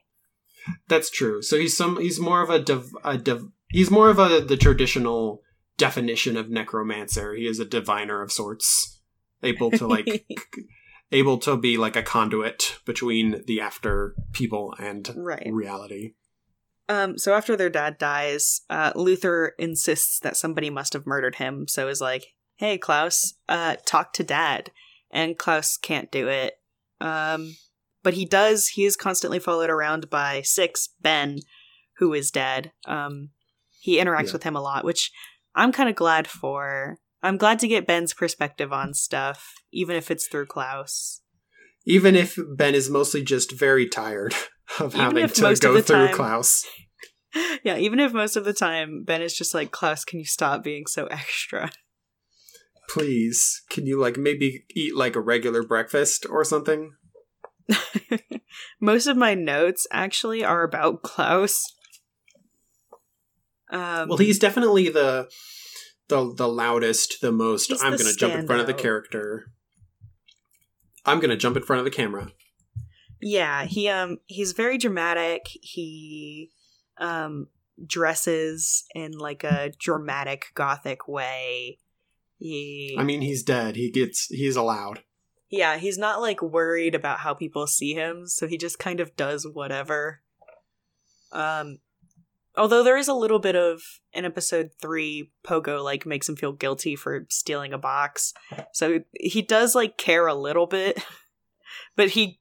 That's 0.87 1.09
true. 1.09 1.41
So 1.41 1.57
he's 1.57 1.75
some 1.75 1.99
he's 1.99 2.19
more 2.19 2.41
of 2.41 2.49
a, 2.49 2.59
div, 2.59 2.89
a 3.03 3.17
div, 3.17 3.47
he's 3.69 3.91
more 3.91 4.09
of 4.09 4.19
a 4.19 4.41
the 4.41 4.57
traditional 4.57 5.41
definition 5.77 6.37
of 6.37 6.49
necromancer. 6.49 7.35
He 7.35 7.45
is 7.45 7.59
a 7.59 7.65
diviner 7.65 8.21
of 8.21 8.31
sorts, 8.31 8.99
able 9.41 9.71
to 9.71 9.87
like 9.87 10.25
able 11.11 11.37
to 11.39 11.57
be 11.57 11.77
like 11.77 11.95
a 11.95 12.03
conduit 12.03 12.79
between 12.85 13.43
the 13.45 13.59
after 13.61 14.15
people 14.31 14.73
and 14.79 15.11
right. 15.15 15.47
reality. 15.51 16.13
Um, 16.89 17.17
so 17.17 17.33
after 17.33 17.55
their 17.55 17.69
dad 17.69 17.97
dies, 17.97 18.61
uh, 18.69 18.91
Luther 18.95 19.53
insists 19.57 20.19
that 20.19 20.37
somebody 20.37 20.69
must 20.69 20.93
have 20.93 21.07
murdered 21.07 21.35
him. 21.35 21.67
So 21.67 21.87
is 21.87 22.01
like, 22.01 22.33
"Hey, 22.55 22.77
Klaus, 22.77 23.35
uh, 23.47 23.77
talk 23.85 24.13
to 24.13 24.23
dad." 24.23 24.71
And 25.09 25.37
Klaus 25.37 25.77
can't 25.77 26.11
do 26.11 26.27
it. 26.27 26.55
Um, 26.99 27.55
but 28.01 28.15
he 28.15 28.25
does. 28.25 28.69
He 28.69 28.83
is 28.83 28.95
constantly 28.95 29.39
followed 29.39 29.69
around 29.69 30.09
by 30.09 30.41
Six 30.41 30.89
Ben, 31.01 31.39
who 31.97 32.13
is 32.13 32.31
dead. 32.31 32.71
Um, 32.85 33.29
he 33.79 33.97
interacts 33.97 34.27
yeah. 34.27 34.33
with 34.33 34.43
him 34.43 34.55
a 34.55 34.61
lot, 34.61 34.83
which 34.83 35.11
I'm 35.55 35.71
kind 35.71 35.89
of 35.89 35.95
glad 35.95 36.27
for. 36.27 36.97
I'm 37.21 37.37
glad 37.37 37.59
to 37.59 37.67
get 37.67 37.87
Ben's 37.87 38.13
perspective 38.13 38.73
on 38.73 38.93
stuff, 38.93 39.53
even 39.71 39.95
if 39.95 40.11
it's 40.11 40.27
through 40.27 40.47
Klaus. 40.47 41.21
Even 41.85 42.15
if 42.15 42.37
Ben 42.55 42.75
is 42.75 42.89
mostly 42.89 43.23
just 43.23 43.51
very 43.51 43.87
tired 43.87 44.33
of 44.79 44.95
even 44.95 45.17
having 45.17 45.27
to 45.27 45.55
go 45.55 45.81
through 45.81 46.07
time, 46.07 46.15
Klaus. 46.15 46.65
Yeah, 47.63 47.77
even 47.77 47.99
if 47.99 48.13
most 48.13 48.35
of 48.35 48.45
the 48.45 48.53
time 48.53 49.03
Ben 49.03 49.23
is 49.23 49.35
just 49.35 49.55
like, 49.55 49.71
Klaus, 49.71 50.05
can 50.05 50.19
you 50.19 50.25
stop 50.25 50.63
being 50.63 50.85
so 50.85 51.07
extra? 51.07 51.71
Please, 52.87 53.63
can 53.71 53.87
you 53.87 53.99
like 53.99 54.17
maybe 54.17 54.65
eat 54.75 54.95
like 54.95 55.15
a 55.15 55.19
regular 55.19 55.63
breakfast 55.63 56.27
or 56.29 56.43
something? 56.43 56.91
most 58.79 59.07
of 59.07 59.17
my 59.17 59.33
notes 59.33 59.87
actually 59.91 60.43
are 60.43 60.63
about 60.63 61.01
Klaus. 61.01 61.63
Um, 63.71 64.09
well, 64.09 64.17
he's 64.17 64.37
definitely 64.37 64.89
the 64.89 65.27
the 66.09 66.33
the 66.35 66.47
loudest, 66.47 67.21
the 67.21 67.31
most. 67.31 67.71
I'm 67.81 67.97
going 67.97 68.11
to 68.11 68.15
jump 68.15 68.35
in 68.35 68.45
front 68.45 68.61
of 68.61 68.67
the 68.67 68.73
character. 68.73 69.51
I'm 71.05 71.19
going 71.19 71.31
to 71.31 71.37
jump 71.37 71.57
in 71.57 71.63
front 71.63 71.79
of 71.79 71.85
the 71.85 71.91
camera. 71.91 72.31
Yeah, 73.23 73.65
he 73.65 73.89
um 73.89 74.17
he's 74.25 74.51
very 74.51 74.77
dramatic. 74.77 75.47
He 75.61 76.51
um 76.97 77.47
dresses 77.85 78.85
in 78.93 79.13
like 79.13 79.43
a 79.43 79.71
dramatic 79.79 80.47
gothic 80.55 81.07
way. 81.07 81.79
He 82.37 82.95
I 82.97 83.03
mean, 83.03 83.21
he's 83.21 83.43
dead. 83.43 83.75
He 83.75 83.89
gets 83.91 84.27
he's 84.27 84.55
allowed. 84.55 85.03
Yeah, 85.49 85.77
he's 85.77 85.97
not 85.97 86.21
like 86.21 86.41
worried 86.41 86.95
about 86.95 87.19
how 87.19 87.33
people 87.33 87.67
see 87.67 87.93
him, 87.93 88.27
so 88.27 88.47
he 88.47 88.57
just 88.57 88.79
kind 88.79 88.99
of 88.99 89.15
does 89.15 89.47
whatever. 89.47 90.21
Um 91.31 91.79
although 92.55 92.83
there 92.83 92.97
is 92.97 93.07
a 93.07 93.13
little 93.13 93.39
bit 93.39 93.55
of 93.55 93.81
in 94.13 94.25
episode 94.25 94.71
three 94.81 95.31
pogo 95.43 95.83
like 95.83 96.05
makes 96.05 96.29
him 96.29 96.35
feel 96.35 96.51
guilty 96.51 96.95
for 96.95 97.25
stealing 97.29 97.73
a 97.73 97.77
box 97.77 98.33
so 98.71 98.99
he 99.19 99.41
does 99.41 99.73
like 99.73 99.97
care 99.97 100.27
a 100.27 100.35
little 100.35 100.67
bit 100.67 101.03
but 101.95 102.09
he 102.09 102.39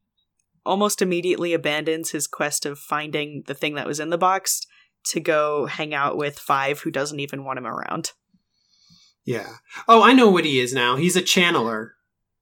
almost 0.65 1.03
immediately 1.03 1.53
abandons 1.53 2.11
his 2.11 2.27
quest 2.27 2.67
of 2.67 2.79
finding 2.79 3.43
the 3.47 3.55
thing 3.55 3.75
that 3.75 3.87
was 3.87 4.01
in 4.01 4.11
the 4.11 4.19
box 4.19 4.61
to 5.05 5.21
go 5.21 5.67
hang 5.67 5.95
out 5.95 6.17
with 6.17 6.39
five 6.39 6.81
who 6.81 6.91
doesn't 6.91 7.21
even 7.21 7.45
want 7.45 7.59
him 7.59 7.67
around. 7.67 8.13
Yeah. 9.25 9.57
Oh 9.89 10.03
i 10.03 10.13
know 10.13 10.31
what 10.31 10.45
he 10.45 10.61
is 10.61 10.73
now. 10.73 10.97
He's 10.97 11.17
a 11.17 11.23
channeler. 11.23 11.91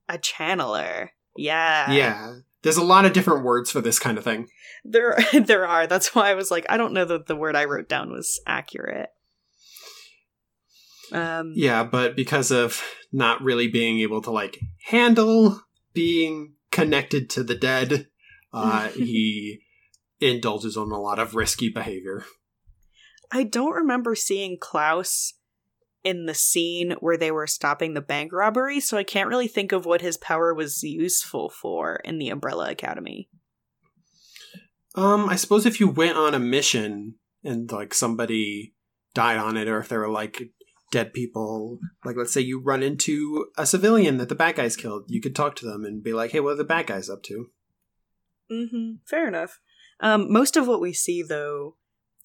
A 0.09 0.19
channeler. 0.19 1.11
Yeah. 1.37 1.91
Yeah. 1.91 2.35
There's 2.63 2.77
a 2.77 2.85
lot 2.85 3.07
of 3.07 3.13
different 3.13 3.45
words 3.45 3.71
for 3.71 3.81
this 3.81 3.99
kind 3.99 4.19
of 4.19 4.25
thing. 4.25 4.49
There, 4.85 5.17
there 5.33 5.67
are. 5.67 5.87
That's 5.87 6.15
why 6.15 6.31
I 6.31 6.35
was 6.35 6.51
like, 6.51 6.67
I 6.69 6.77
don't 6.77 6.93
know 6.93 7.05
that 7.05 7.27
the 7.27 7.37
word 7.37 7.57
I 7.57 7.65
wrote 7.65 7.89
down 7.89 8.11
was 8.11 8.41
accurate. 8.47 9.11
Um, 11.13 11.55
yeah, 11.57 11.83
but 11.85 12.15
because 12.15 12.51
of 12.51 12.83
not 13.13 13.43
really 13.43 13.67
being 13.69 14.01
able 14.01 14.23
to 14.23 14.31
like 14.31 14.61
handle 14.87 15.61
being 15.93 16.55
connected 16.71 17.31
to 17.31 17.43
the 17.43 17.55
dead, 17.55 18.09
uh, 18.53 18.89
he 18.91 19.61
indulges 20.21 20.77
on 20.77 20.91
a 20.91 21.01
lot 21.01 21.19
of 21.19 21.35
risky 21.35 21.69
behavior. 21.69 22.25
I 23.33 23.45
don't 23.45 23.73
remember 23.73 24.15
seeing 24.15 24.59
Klaus 24.61 25.35
in 26.03 26.27
the 26.27 26.35
scene 26.35 26.97
where 27.01 27.17
they 27.17 27.31
were 27.31 27.47
stopping 27.47 27.95
the 27.95 28.01
bank 28.01 28.33
robbery, 28.33 28.81
so 28.81 28.97
I 28.97 29.05
can't 29.05 29.29
really 29.29 29.49
think 29.49 29.73
of 29.73 29.87
what 29.87 30.01
his 30.01 30.17
power 30.17 30.55
was 30.55 30.83
useful 30.83 31.51
for 31.51 31.97
in 32.05 32.19
the 32.19 32.31
Umbrella 32.31 32.71
Academy. 32.71 33.29
Um, 34.95 35.29
I 35.29 35.37
suppose 35.37 35.67
if 35.67 35.79
you 35.79 35.89
went 35.89 36.17
on 36.17 36.35
a 36.35 36.41
mission 36.41 37.15
and 37.45 37.71
like 37.71 37.95
somebody 37.95 38.75
died 39.15 39.37
on 39.37 39.57
it, 39.57 39.69
or 39.69 39.79
if 39.79 39.89
there 39.89 40.01
were 40.01 40.09
like 40.09 40.43
dead 40.91 41.13
people, 41.13 41.79
like 42.05 42.17
let's 42.17 42.33
say 42.33 42.41
you 42.41 42.61
run 42.61 42.83
into 42.83 43.47
a 43.57 43.67
civilian 43.67 44.17
that 44.19 44.29
the 44.29 44.35
bad 44.35 44.57
guys 44.57 44.77
killed, 44.77 45.05
you 45.09 45.21
could 45.21 45.37
talk 45.37 45.57
to 45.57 45.67
them 45.67 45.85
and 45.85 46.03
be 46.03 46.13
like, 46.13 46.33
"Hey, 46.33 46.41
what 46.41 46.53
are 46.53 46.57
the 46.57 46.65
bad 46.65 46.87
guys 46.87 47.09
up 47.09 47.23
to?" 47.25 47.51
Mm-hmm. 48.51 48.93
Fair 49.07 49.29
enough. 49.29 49.61
Um, 50.01 50.33
most 50.33 50.57
of 50.57 50.67
what 50.67 50.81
we 50.81 50.93
see 50.93 51.23
though 51.23 51.77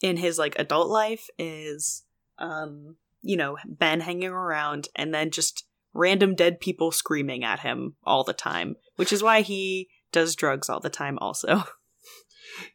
in 0.02 0.18
his 0.18 0.38
like 0.38 0.58
adult 0.58 0.90
life 0.90 1.28
is 1.38 2.04
um 2.38 2.98
you 3.26 3.36
know, 3.36 3.58
Ben 3.66 4.02
hanging 4.02 4.30
around 4.30 4.88
and 4.96 5.14
then 5.14 5.32
just 5.32 5.66
random 5.94 6.36
dead 6.36 6.60
people 6.60 6.92
screaming 6.92 7.44
at 7.44 7.62
him 7.62 7.96
all 8.04 8.24
the 8.24 8.34
time, 8.34 8.76
which 8.98 9.12
is 9.12 9.24
why 9.24 9.42
he 9.42 9.90
does 10.12 10.36
drugs 10.36 10.70
all 10.70 10.80
the 10.80 10.90
time, 10.92 11.18
also. 11.20 11.64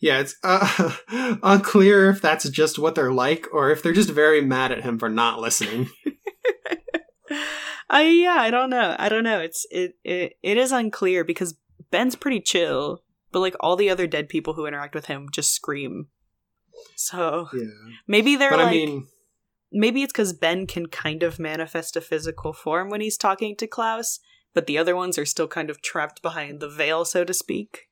Yeah, 0.00 0.20
it's 0.20 0.36
uh, 0.42 0.92
unclear 1.42 2.10
if 2.10 2.20
that's 2.20 2.48
just 2.48 2.78
what 2.78 2.94
they're 2.94 3.12
like 3.12 3.46
or 3.52 3.70
if 3.70 3.82
they're 3.82 3.92
just 3.92 4.10
very 4.10 4.40
mad 4.40 4.72
at 4.72 4.82
him 4.82 4.98
for 4.98 5.08
not 5.08 5.40
listening. 5.40 5.88
I 7.88 8.02
yeah, 8.04 8.36
I 8.38 8.50
don't 8.50 8.70
know. 8.70 8.94
I 8.98 9.08
don't 9.08 9.24
know. 9.24 9.40
It's 9.40 9.66
it 9.70 9.94
it, 10.04 10.34
it 10.42 10.56
is 10.56 10.72
unclear 10.72 11.24
because 11.24 11.56
Ben's 11.90 12.14
pretty 12.14 12.40
chill, 12.40 13.02
but 13.32 13.40
like 13.40 13.56
all 13.60 13.76
the 13.76 13.90
other 13.90 14.06
dead 14.06 14.28
people 14.28 14.54
who 14.54 14.66
interact 14.66 14.94
with 14.94 15.06
him 15.06 15.28
just 15.32 15.52
scream. 15.52 16.08
So 16.96 17.48
Yeah. 17.52 17.64
maybe 18.06 18.36
they're 18.36 18.50
But 18.50 18.60
like 18.60 18.68
I 18.68 18.70
mean, 18.70 19.06
maybe 19.72 20.02
it's 20.02 20.12
because 20.12 20.32
Ben 20.32 20.66
can 20.66 20.86
kind 20.86 21.22
of 21.22 21.38
manifest 21.38 21.96
a 21.96 22.00
physical 22.00 22.52
form 22.52 22.90
when 22.90 23.00
he's 23.00 23.16
talking 23.16 23.56
to 23.56 23.66
Klaus, 23.66 24.20
but 24.54 24.66
the 24.66 24.78
other 24.78 24.94
ones 24.94 25.18
are 25.18 25.26
still 25.26 25.48
kind 25.48 25.68
of 25.68 25.82
trapped 25.82 26.22
behind 26.22 26.60
the 26.60 26.68
veil, 26.68 27.04
so 27.04 27.24
to 27.24 27.34
speak. 27.34 27.88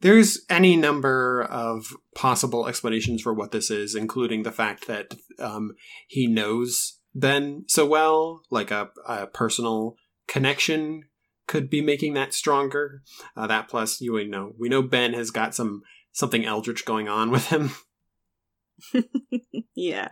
There's 0.00 0.40
any 0.48 0.76
number 0.76 1.42
of 1.42 1.86
possible 2.14 2.68
explanations 2.68 3.22
for 3.22 3.34
what 3.34 3.50
this 3.50 3.70
is, 3.70 3.94
including 3.94 4.42
the 4.42 4.52
fact 4.52 4.86
that 4.86 5.14
um, 5.38 5.72
he 6.06 6.26
knows 6.26 6.98
Ben 7.14 7.64
so 7.66 7.86
well, 7.86 8.42
like 8.50 8.70
a, 8.70 8.90
a 9.06 9.26
personal 9.26 9.96
connection 10.28 11.02
could 11.46 11.68
be 11.68 11.80
making 11.80 12.14
that 12.14 12.34
stronger. 12.34 13.02
Uh, 13.36 13.46
that 13.46 13.68
plus, 13.68 14.00
you 14.00 14.28
know, 14.28 14.52
we 14.58 14.68
know 14.68 14.82
Ben 14.82 15.14
has 15.14 15.30
got 15.30 15.54
some 15.54 15.82
something 16.12 16.44
eldritch 16.44 16.84
going 16.84 17.08
on 17.08 17.30
with 17.30 17.48
him. 17.48 17.72
yeah. 19.74 20.10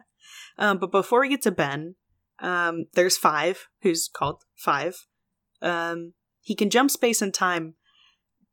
Um, 0.59 0.79
but 0.79 0.91
before 0.91 1.21
we 1.21 1.29
get 1.29 1.43
to 1.43 1.51
Ben, 1.51 1.95
um, 2.41 2.87
there's 2.95 3.17
Five, 3.17 3.69
who's 3.83 4.09
called 4.13 4.43
Five. 4.57 5.07
Um, 5.63 6.15
he 6.41 6.55
can 6.55 6.71
jump 6.71 6.91
space 6.91 7.23
and 7.23 7.33
time. 7.33 7.75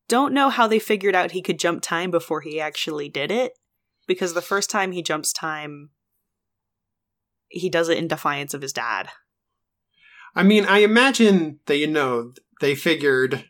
Don't 0.07 0.33
know 0.33 0.49
how 0.49 0.67
they 0.67 0.79
figured 0.79 1.15
out 1.15 1.31
he 1.31 1.41
could 1.41 1.59
jump 1.59 1.81
time 1.81 2.11
before 2.11 2.41
he 2.41 2.59
actually 2.59 3.09
did 3.09 3.31
it, 3.31 3.53
because 4.07 4.33
the 4.33 4.41
first 4.41 4.69
time 4.69 4.91
he 4.91 5.01
jumps 5.01 5.31
time, 5.31 5.91
he 7.47 7.69
does 7.69 7.89
it 7.89 7.97
in 7.97 8.07
defiance 8.07 8.53
of 8.53 8.61
his 8.61 8.73
dad. 8.73 9.09
I 10.35 10.43
mean, 10.43 10.65
I 10.65 10.79
imagine 10.79 11.59
that 11.67 11.77
you 11.77 11.87
know 11.87 12.33
they 12.59 12.75
figured, 12.75 13.49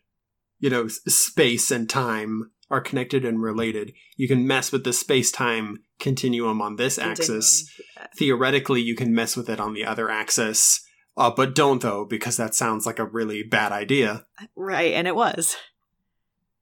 you 0.60 0.70
know, 0.70 0.88
space 0.88 1.72
and 1.72 1.90
time 1.90 2.52
are 2.70 2.82
connected 2.82 3.24
and 3.24 3.42
related. 3.42 3.94
You 4.18 4.28
can 4.28 4.48
mess 4.48 4.72
with 4.72 4.84
the 4.84 4.94
space 4.94 5.32
time 5.32 5.80
continuum 6.00 6.62
on 6.62 6.76
this 6.76 6.98
axis. 6.98 7.70
Continuum. 7.96 8.10
Theoretically, 8.18 8.82
you 8.82 8.96
can 8.96 9.14
mess 9.14 9.38
with 9.38 9.50
it 9.50 9.60
on 9.60 9.74
the 9.74 9.86
other 9.86 10.10
axis, 10.10 10.86
uh, 11.16 11.32
but 11.32 11.56
don't 11.56 11.82
though, 11.82 12.06
because 12.06 12.38
that 12.38 12.56
sounds 12.56 12.86
like 12.86 13.00
a 13.00 13.06
really 13.06 13.44
bad 13.44 13.72
idea. 13.72 14.26
Right, 14.56 14.94
and 14.94 15.08
it 15.08 15.16
was. 15.16 15.56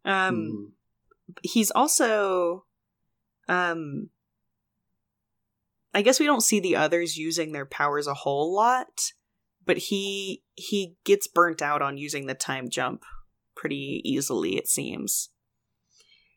Um, 0.06 0.36
Hmm. 0.36 1.36
he's 1.44 1.72
also 1.72 2.66
um 3.48 4.10
I 5.94 6.02
guess 6.02 6.20
we 6.20 6.26
don't 6.26 6.42
see 6.44 6.60
the 6.60 6.76
others 6.78 7.18
using 7.18 7.52
their 7.52 7.66
powers 7.66 8.08
a 8.08 8.14
whole 8.14 8.54
lot, 8.56 9.12
but 9.66 9.78
he 9.78 10.44
he 10.56 10.96
gets 11.04 11.28
burnt 11.28 11.62
out 11.62 11.82
on 11.82 11.98
using 11.98 12.26
the 12.28 12.34
time 12.34 12.70
jump 12.70 13.04
pretty 13.56 14.02
easily 14.04 14.58
it 14.58 14.68
seems. 14.68 15.30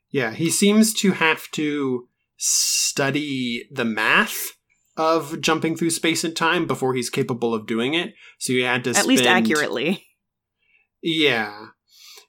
Yeah, 0.09 0.31
he 0.31 0.49
seems 0.49 0.93
to 0.95 1.11
have 1.11 1.49
to 1.51 2.07
study 2.37 3.67
the 3.71 3.85
math 3.85 4.51
of 4.97 5.41
jumping 5.41 5.75
through 5.75 5.89
space 5.89 6.23
and 6.23 6.35
time 6.35 6.67
before 6.67 6.93
he's 6.93 7.09
capable 7.09 7.53
of 7.53 7.67
doing 7.67 7.93
it. 7.93 8.13
So 8.39 8.53
he 8.53 8.61
had 8.61 8.83
to 8.85 8.91
At 8.91 9.05
least 9.05 9.25
accurately. 9.25 10.05
Yeah. 11.07 11.67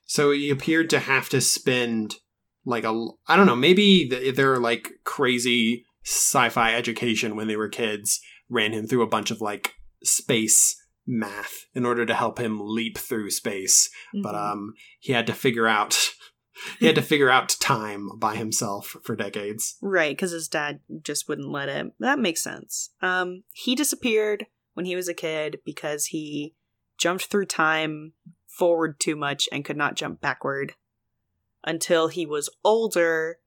So 0.07 0.31
he 0.31 0.49
appeared 0.49 0.89
to 0.91 0.99
have 0.99 1.29
to 1.29 1.41
spend 1.41 2.15
like 2.65 2.83
a 2.83 3.07
I 3.27 3.35
don't 3.35 3.45
know, 3.45 3.55
maybe 3.55 4.09
th- 4.09 4.35
their 4.35 4.57
like 4.57 4.89
crazy 5.03 5.85
sci-fi 6.03 6.73
education 6.73 7.35
when 7.35 7.47
they 7.47 7.55
were 7.57 7.69
kids 7.69 8.19
ran 8.49 8.71
him 8.73 8.87
through 8.87 9.03
a 9.03 9.07
bunch 9.07 9.29
of 9.29 9.41
like 9.41 9.73
space 10.03 10.75
math 11.05 11.65
in 11.73 11.85
order 11.85 12.05
to 12.05 12.13
help 12.13 12.39
him 12.39 12.59
leap 12.61 12.97
through 12.97 13.29
space. 13.29 13.89
But 14.23 14.33
Mhm. 14.35 14.51
um 14.51 14.73
he 14.99 15.13
had 15.13 15.27
to 15.27 15.33
figure 15.33 15.67
out 15.67 15.97
he 16.79 16.85
had 16.87 16.95
to 16.95 17.01
figure 17.01 17.29
out 17.29 17.49
time 17.59 18.09
by 18.17 18.35
himself 18.35 18.95
for 19.03 19.15
decades. 19.15 19.75
Right, 19.81 20.15
because 20.15 20.31
his 20.31 20.47
dad 20.47 20.79
just 21.03 21.27
wouldn't 21.29 21.49
let 21.51 21.69
him. 21.69 21.91
That 21.99 22.19
makes 22.19 22.41
sense. 22.43 22.89
Um, 23.01 23.43
he 23.53 23.75
disappeared 23.75 24.47
when 24.73 24.85
he 24.85 24.95
was 24.95 25.07
a 25.07 25.13
kid 25.13 25.59
because 25.65 26.07
he 26.07 26.55
jumped 26.97 27.25
through 27.25 27.45
time 27.45 28.13
forward 28.57 28.99
too 28.99 29.15
much 29.15 29.47
and 29.51 29.65
could 29.65 29.77
not 29.77 29.95
jump 29.95 30.21
backward. 30.21 30.73
Until 31.63 32.07
he 32.07 32.25
was 32.25 32.49
older, 32.63 33.39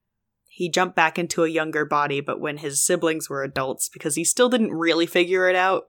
he 0.48 0.68
jumped 0.70 0.96
back 0.96 1.18
into 1.18 1.44
a 1.44 1.48
younger 1.48 1.84
body, 1.84 2.20
but 2.20 2.40
when 2.40 2.58
his 2.58 2.84
siblings 2.84 3.30
were 3.30 3.42
adults, 3.42 3.88
because 3.88 4.14
he 4.16 4.24
still 4.24 4.48
didn't 4.48 4.72
really 4.72 5.06
figure 5.06 5.48
it 5.48 5.56
out. 5.56 5.84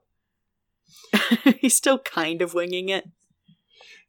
He's 1.58 1.76
still 1.76 1.98
kind 1.98 2.40
of 2.42 2.54
winging 2.54 2.88
it. 2.88 3.04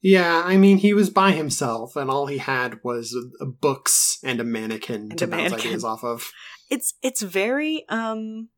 Yeah, 0.02 0.42
I 0.46 0.58
mean, 0.58 0.78
he 0.78 0.94
was 0.94 1.10
by 1.10 1.32
himself, 1.32 1.96
and 1.96 2.10
all 2.10 2.28
he 2.28 2.38
had 2.38 2.80
was 2.84 3.16
uh, 3.42 3.46
books 3.46 4.20
and 4.24 4.40
a 4.42 4.44
mannequin 4.44 5.08
And 5.12 5.18
to 5.20 5.26
a 5.26 5.28
bounce 5.28 5.42
mannequin. 5.52 5.68
ideas 5.70 5.84
off 5.86 6.04
of. 6.04 6.30
it's 6.70 6.94
it's 7.02 7.22
very 7.22 7.86
um 7.90 8.50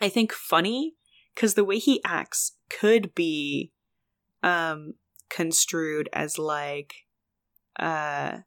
i 0.00 0.08
think 0.08 0.32
funny 0.32 0.94
because 1.34 1.54
the 1.54 1.64
way 1.64 1.78
he 1.78 2.00
acts 2.04 2.52
could 2.68 3.14
be 3.14 3.72
um 4.42 4.94
construed 5.30 6.08
as 6.12 6.38
like 6.38 6.94
uh 7.78 8.38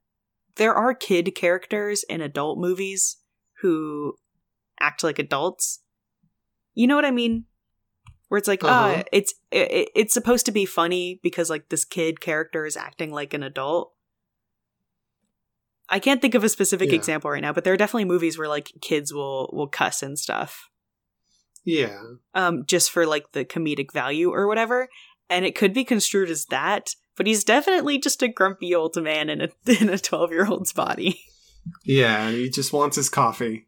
there 0.56 0.74
are 0.74 0.94
kid 0.94 1.34
characters 1.36 2.04
in 2.04 2.22
adult 2.22 2.60
movies 2.60 3.18
who 3.62 4.14
act 4.80 5.04
like 5.04 5.18
adults 5.18 5.82
you 6.74 6.86
know 6.86 6.96
what 6.96 7.06
i 7.06 7.12
mean 7.12 7.46
where 8.28 8.38
it's 8.38 8.48
like 8.48 8.64
Uh-huh. 8.64 9.00
uh 9.00 9.04
it's 9.12 9.34
it, 9.52 9.90
it's 9.96 10.14
supposed 10.14 10.46
to 10.46 10.52
be 10.52 10.66
funny 10.66 11.20
because 11.24 11.50
like 11.50 11.70
this 11.70 11.86
kid 11.86 12.20
character 12.20 12.66
is 12.66 12.78
acting 12.78 13.12
like 13.12 13.34
an 13.34 13.44
adult 13.44 13.94
I 15.90 16.00
can't 16.00 16.22
think 16.22 16.34
of 16.34 16.44
a 16.44 16.50
specific 16.50 16.90
Yeah. 16.90 16.96
example 16.96 17.30
right 17.30 17.42
now, 17.42 17.54
but 17.54 17.64
there 17.66 17.74
are 17.74 17.78
definitely 17.78 18.06
movies 18.06 18.38
where 18.38 18.48
like 18.48 18.72
kids 18.82 19.14
will 19.14 19.50
will 19.54 19.68
cuss 19.68 20.02
and 20.02 20.18
stuff, 20.18 20.70
Yeah. 21.66 22.02
um, 22.34 22.66
just 22.66 22.90
for 22.90 23.06
like 23.06 23.34
the 23.34 23.46
comedic 23.46 23.92
value 23.94 24.32
or 24.34 24.48
whatever, 24.48 24.90
and 25.30 25.46
it 25.46 25.56
could 25.56 25.74
be 25.74 25.84
construed 25.84 26.30
as 26.30 26.46
that. 26.46 26.96
But 27.16 27.28
he's 27.28 27.44
definitely 27.44 28.00
just 28.00 28.24
a 28.24 28.28
grumpy 28.28 28.74
old 28.74 29.02
man 29.02 29.30
in 29.30 29.42
a 29.42 29.50
in 29.82 29.90
a 29.90 29.98
twelve 29.98 30.32
year 30.32 30.48
old's 30.48 30.74
body. 30.74 31.22
Yeah, 31.86 32.28
and 32.28 32.36
he 32.36 32.50
just 32.50 32.74
wants 32.74 32.98
his 32.98 33.10
coffee. 33.10 33.68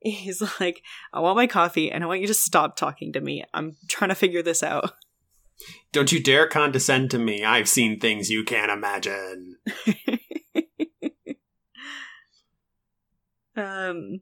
He's 0.00 0.42
like, 0.60 0.82
I 1.12 1.20
want 1.20 1.36
my 1.36 1.46
coffee, 1.46 1.90
and 1.90 2.02
I 2.02 2.06
want 2.06 2.20
you 2.20 2.26
to 2.26 2.34
stop 2.34 2.76
talking 2.76 3.12
to 3.12 3.20
me. 3.20 3.44
I'm 3.54 3.76
trying 3.88 4.10
to 4.10 4.14
figure 4.14 4.42
this 4.42 4.62
out. 4.62 4.92
Don't 5.92 6.10
you 6.10 6.20
dare 6.20 6.48
condescend 6.48 7.10
to 7.12 7.18
me. 7.18 7.44
I've 7.44 7.68
seen 7.68 8.00
things 8.00 8.30
you 8.30 8.44
can't 8.44 8.70
imagine. 8.70 9.56
um, 13.56 14.20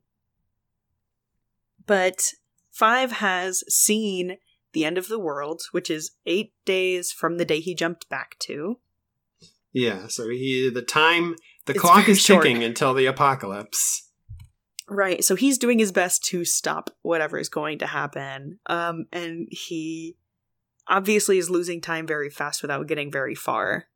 but 1.86 2.32
Five 2.80 3.12
has 3.12 3.62
seen 3.68 4.38
the 4.72 4.84
end 4.84 4.98
of 4.98 5.08
the 5.08 5.18
world, 5.18 5.62
which 5.72 5.90
is 5.90 6.12
eight 6.26 6.52
days 6.64 7.12
from 7.12 7.36
the 7.38 7.44
day 7.44 7.60
he 7.60 7.74
jumped 7.74 8.08
back 8.08 8.36
to. 8.40 8.78
Yeah, 9.72 10.06
so 10.08 10.28
he 10.28 10.70
the 10.72 10.82
time 10.82 11.36
the 11.66 11.72
It's 11.72 11.80
clock 11.80 12.08
is 12.08 12.20
short. 12.20 12.42
ticking 12.44 12.62
until 12.64 12.92
the 12.94 13.06
apocalypse. 13.06 14.08
Right, 14.88 15.22
so 15.22 15.36
he's 15.36 15.56
doing 15.58 15.78
his 15.78 15.92
best 15.92 16.24
to 16.26 16.44
stop 16.44 16.90
whatever 17.02 17.38
is 17.38 17.48
going 17.48 17.78
to 17.78 17.86
happen. 17.86 18.58
Um, 18.66 19.06
and 19.12 19.46
he 19.50 20.16
obviously 20.88 21.38
is 21.38 21.48
losing 21.48 21.80
time 21.80 22.08
very 22.08 22.28
fast 22.30 22.62
without 22.62 22.88
getting 22.88 23.12
very 23.12 23.36
far 23.36 23.86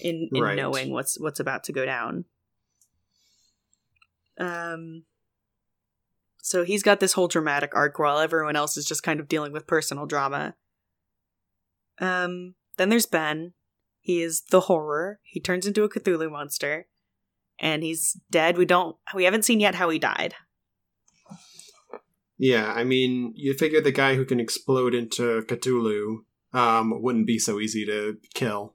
in 0.00 0.30
in 0.32 0.42
Right. 0.42 0.56
knowing 0.56 0.90
what's 0.90 1.20
what's 1.20 1.40
about 1.40 1.64
to 1.64 1.72
go 1.74 1.84
down. 1.84 2.24
Um 4.38 5.04
so 6.46 6.64
he's 6.64 6.84
got 6.84 7.00
this 7.00 7.14
whole 7.14 7.26
dramatic 7.26 7.74
arc 7.74 7.98
while 7.98 8.20
everyone 8.20 8.54
else 8.54 8.76
is 8.76 8.84
just 8.84 9.02
kind 9.02 9.18
of 9.18 9.26
dealing 9.26 9.50
with 9.50 9.66
personal 9.66 10.06
drama. 10.06 10.54
Um 11.98 12.54
then 12.76 12.88
there's 12.88 13.06
Ben. 13.06 13.54
He 14.00 14.22
is 14.22 14.42
the 14.50 14.60
horror. 14.60 15.18
He 15.24 15.40
turns 15.40 15.66
into 15.66 15.82
a 15.82 15.88
Cthulhu 15.88 16.30
monster 16.30 16.86
and 17.58 17.82
he's 17.82 18.16
dead. 18.30 18.56
We 18.56 18.64
don't 18.64 18.96
we 19.12 19.24
haven't 19.24 19.44
seen 19.44 19.58
yet 19.58 19.74
how 19.74 19.90
he 19.90 19.98
died. 19.98 20.34
Yeah, 22.38 22.72
I 22.72 22.84
mean, 22.84 23.32
you 23.34 23.54
figure 23.54 23.80
the 23.80 23.90
guy 23.90 24.14
who 24.14 24.24
can 24.24 24.38
explode 24.38 24.94
into 24.94 25.42
Cthulhu 25.48 26.18
um, 26.52 27.02
wouldn't 27.02 27.26
be 27.26 27.40
so 27.40 27.58
easy 27.58 27.84
to 27.86 28.18
kill. 28.34 28.74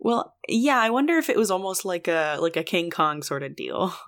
Well, 0.00 0.34
yeah, 0.48 0.78
I 0.80 0.90
wonder 0.90 1.18
if 1.18 1.28
it 1.28 1.36
was 1.36 1.50
almost 1.52 1.84
like 1.84 2.08
a 2.08 2.38
like 2.40 2.56
a 2.56 2.64
King 2.64 2.90
Kong 2.90 3.22
sort 3.22 3.44
of 3.44 3.54
deal. 3.54 3.94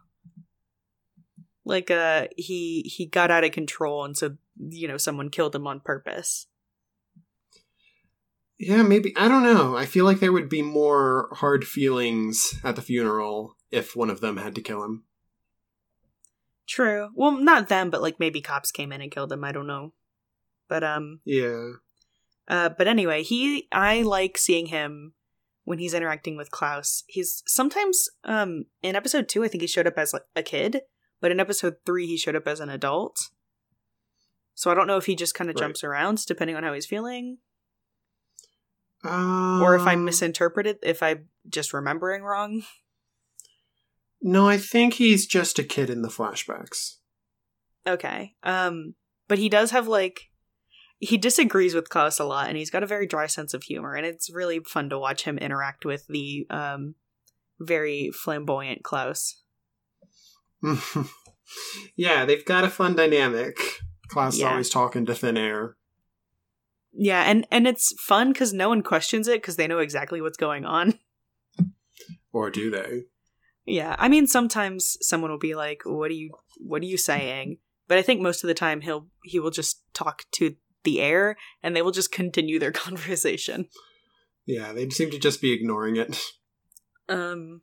Like 1.70 1.88
uh 1.88 2.26
he 2.36 2.82
he 2.82 3.06
got 3.06 3.30
out 3.30 3.44
of 3.44 3.52
control 3.52 4.04
and 4.04 4.16
so 4.16 4.36
you 4.58 4.88
know 4.88 4.96
someone 4.96 5.30
killed 5.30 5.54
him 5.54 5.68
on 5.68 5.78
purpose. 5.78 6.48
Yeah, 8.58 8.82
maybe. 8.82 9.16
I 9.16 9.28
don't 9.28 9.44
know. 9.44 9.76
I 9.76 9.86
feel 9.86 10.04
like 10.04 10.18
there 10.18 10.32
would 10.32 10.48
be 10.48 10.62
more 10.62 11.28
hard 11.32 11.64
feelings 11.64 12.60
at 12.64 12.74
the 12.74 12.82
funeral 12.82 13.56
if 13.70 13.94
one 13.94 14.10
of 14.10 14.20
them 14.20 14.36
had 14.36 14.56
to 14.56 14.60
kill 14.60 14.82
him. 14.82 15.04
True. 16.66 17.10
Well, 17.14 17.32
not 17.32 17.68
them, 17.68 17.88
but 17.88 18.02
like 18.02 18.18
maybe 18.18 18.40
cops 18.40 18.72
came 18.72 18.90
in 18.92 19.00
and 19.00 19.10
killed 19.10 19.32
him, 19.32 19.44
I 19.44 19.52
don't 19.52 19.68
know. 19.68 19.92
But 20.68 20.82
um 20.82 21.20
Yeah. 21.24 21.74
Uh, 22.48 22.68
but 22.68 22.88
anyway, 22.88 23.22
he 23.22 23.68
I 23.70 24.02
like 24.02 24.36
seeing 24.36 24.66
him 24.66 25.14
when 25.62 25.78
he's 25.78 25.94
interacting 25.94 26.36
with 26.36 26.50
Klaus. 26.50 27.04
He's 27.06 27.44
sometimes 27.46 28.08
um 28.24 28.64
in 28.82 28.96
episode 28.96 29.28
two, 29.28 29.44
I 29.44 29.48
think 29.48 29.62
he 29.62 29.68
showed 29.68 29.86
up 29.86 29.96
as 29.98 30.12
like 30.12 30.24
a 30.34 30.42
kid, 30.42 30.82
but 31.20 31.30
in 31.30 31.40
episode 31.40 31.76
three, 31.86 32.06
he 32.06 32.16
showed 32.16 32.36
up 32.36 32.46
as 32.48 32.60
an 32.60 32.68
adult. 32.68 33.28
So 34.54 34.70
I 34.70 34.74
don't 34.74 34.86
know 34.86 34.96
if 34.96 35.06
he 35.06 35.14
just 35.16 35.34
kind 35.34 35.48
of 35.50 35.56
Right. 35.56 35.62
jumps 35.66 35.82
around 35.84 36.24
depending 36.26 36.56
on 36.56 36.62
how 36.62 36.72
he's 36.72 36.86
feeling, 36.86 37.38
Um, 39.04 39.62
or 39.62 39.74
if 39.74 39.82
I 39.86 39.96
misinterpreted, 39.96 40.78
if 40.82 41.02
I'm 41.02 41.28
just 41.48 41.72
remembering 41.72 42.22
wrong. 42.22 42.62
No, 44.22 44.46
I 44.46 44.58
think 44.58 44.94
he's 44.94 45.26
just 45.26 45.58
a 45.58 45.64
kid 45.64 45.88
in 45.88 46.02
the 46.02 46.08
flashbacks. 46.08 46.96
Okay. 47.86 48.34
Um, 48.42 48.94
but 49.28 49.38
he 49.38 49.48
does 49.48 49.70
have 49.70 49.88
like 49.88 50.30
he 50.98 51.16
disagrees 51.16 51.74
with 51.74 51.88
Klaus 51.88 52.18
a 52.20 52.24
lot, 52.26 52.48
and 52.48 52.58
he's 52.58 52.68
got 52.68 52.82
a 52.82 52.86
very 52.86 53.06
dry 53.06 53.26
sense 53.26 53.54
of 53.54 53.62
humor, 53.62 53.94
and 53.94 54.04
it's 54.04 54.28
really 54.30 54.58
fun 54.60 54.90
to 54.90 54.98
watch 54.98 55.22
him 55.24 55.38
interact 55.38 55.86
with 55.86 56.06
the 56.08 56.46
um 56.50 56.96
very 57.58 58.10
flamboyant 58.10 58.82
Klaus. 58.84 59.39
yeah, 61.96 62.24
they've 62.24 62.44
got 62.44 62.64
a 62.64 62.70
fun 62.70 62.94
dynamic. 62.96 63.58
Klaus 64.08 64.34
is 64.34 64.40
Yeah. 64.40 64.50
always 64.50 64.68
talking 64.70 65.06
to 65.06 65.14
thin 65.14 65.36
air. 65.36 65.76
Yeah, 66.92 67.22
and 67.22 67.46
and 67.50 67.66
it's 67.68 67.94
fun 68.00 68.32
because 68.32 68.52
no 68.52 68.68
one 68.68 68.82
questions 68.82 69.28
it 69.28 69.40
because 69.40 69.56
they 69.56 69.68
know 69.68 69.78
exactly 69.78 70.20
what's 70.20 70.36
going 70.38 70.64
on. 70.64 70.98
Or 72.32 72.48
do 72.48 72.70
they? 72.70 73.02
Yeah, 73.66 73.96
I 73.98 74.08
mean 74.08 74.28
sometimes 74.28 74.96
someone 75.00 75.32
will 75.32 75.38
be 75.38 75.56
like, 75.56 75.82
"What 75.84 76.10
are 76.12 76.14
you 76.14 76.30
What 76.58 76.80
are 76.82 76.86
you 76.86 76.96
saying?" 76.96 77.58
But 77.88 77.98
I 77.98 78.02
think 78.02 78.20
most 78.20 78.44
of 78.44 78.48
the 78.48 78.54
time 78.54 78.82
he'll 78.82 79.08
he 79.24 79.40
will 79.40 79.50
just 79.50 79.82
talk 79.94 80.24
to 80.32 80.54
the 80.84 81.00
air, 81.00 81.36
and 81.60 81.74
they 81.74 81.82
will 81.82 81.90
just 81.90 82.12
continue 82.12 82.60
their 82.60 82.70
conversation. 82.86 83.66
Yeah, 84.46 84.72
they 84.72 84.88
seem 84.90 85.10
to 85.10 85.18
just 85.18 85.40
be 85.40 85.52
ignoring 85.52 85.96
it. 85.96 86.20
Um. 87.08 87.62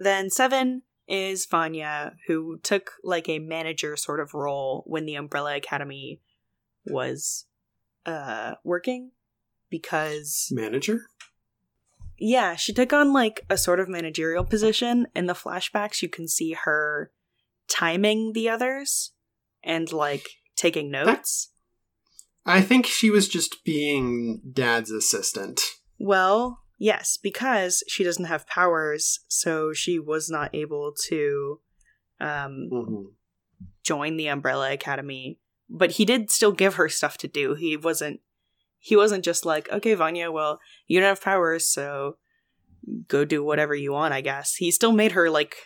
Then 0.00 0.28
seven 0.30 0.82
is 1.08 1.46
Vanya, 1.46 2.14
who 2.26 2.58
took 2.62 2.92
like 3.02 3.28
a 3.28 3.38
manager 3.38 3.96
sort 3.96 4.20
of 4.20 4.34
role 4.34 4.82
when 4.86 5.06
the 5.06 5.14
Umbrella 5.14 5.56
Academy 5.56 6.20
was 6.84 7.46
uh 8.04 8.54
working 8.64 9.10
because 9.70 10.48
Manager? 10.52 11.00
yeah, 12.18 12.56
she 12.56 12.72
took 12.72 12.92
on 12.92 13.12
like 13.12 13.44
a 13.50 13.58
sort 13.58 13.80
of 13.80 13.88
managerial 13.88 14.44
position. 14.44 15.06
In 15.14 15.26
the 15.26 15.34
flashbacks, 15.34 16.02
you 16.02 16.08
can 16.08 16.28
see 16.28 16.52
her 16.52 17.10
timing 17.68 18.32
the 18.32 18.48
others 18.48 19.12
and 19.62 19.92
like 19.92 20.28
taking 20.56 20.90
notes. 20.90 21.50
I 22.44 22.62
think 22.62 22.86
she 22.86 23.10
was 23.10 23.28
just 23.28 23.64
being 23.64 24.40
dad's 24.52 24.90
assistant. 24.90 25.60
Well, 25.98 26.60
yes, 26.78 27.18
because 27.20 27.82
she 27.88 28.04
doesn't 28.04 28.26
have 28.26 28.46
powers, 28.46 29.20
so 29.28 29.72
she 29.72 29.98
was 29.98 30.30
not 30.30 30.54
able 30.54 30.92
to 31.08 31.60
um 32.20 32.68
hmm 32.70 33.02
join 33.82 34.16
the 34.16 34.26
Umbrella 34.26 34.72
Academy. 34.72 35.38
But 35.68 35.92
he 35.92 36.04
did 36.04 36.30
still 36.30 36.52
give 36.52 36.74
her 36.74 36.88
stuff 36.88 37.16
to 37.18 37.28
do. 37.28 37.54
He 37.54 37.76
wasn't 37.76 38.20
he 38.78 38.96
wasn't 38.96 39.24
just 39.24 39.44
like, 39.44 39.70
okay, 39.72 39.94
Vanya, 39.94 40.30
well, 40.30 40.60
you 40.86 41.00
don't 41.00 41.08
have 41.08 41.20
powers, 41.20 41.66
so 41.66 42.18
go 43.08 43.24
do 43.24 43.42
whatever 43.42 43.74
you 43.74 43.92
want, 43.92 44.14
I 44.14 44.20
guess. 44.20 44.54
He 44.54 44.70
still 44.70 44.92
made 44.92 45.12
her 45.12 45.30
like 45.30 45.56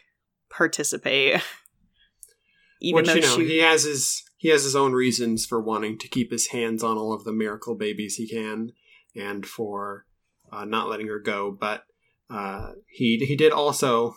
participate. 0.49 1.43
Even 2.81 2.97
Which 2.97 3.07
though 3.09 3.15
you 3.15 3.21
know, 3.21 3.37
she 3.37 3.47
he 3.47 3.59
has 3.59 3.83
his 3.85 4.23
he 4.39 4.49
has 4.49 4.65
his 4.65 4.75
own 4.75 4.93
reasons 4.93 5.45
for 5.45 5.61
wanting 5.61 5.99
to 5.99 6.09
keep 6.09 6.33
his 6.33 6.49
hands 6.49 6.83
on 6.83 6.97
all 6.97 7.13
of 7.13 7.25
the 7.25 7.33
miracle 7.33 7.75
babies 7.75 8.15
he 8.15 8.27
can, 8.27 8.73
and 9.15 9.45
for 9.45 10.07
uh, 10.53 10.65
not 10.65 10.89
letting 10.89 11.07
her 11.09 11.19
go. 11.19 11.51
But 11.51 11.85
uh, 12.29 12.73
he 12.89 13.19
he 13.19 13.37
did 13.37 13.53
also 13.53 14.15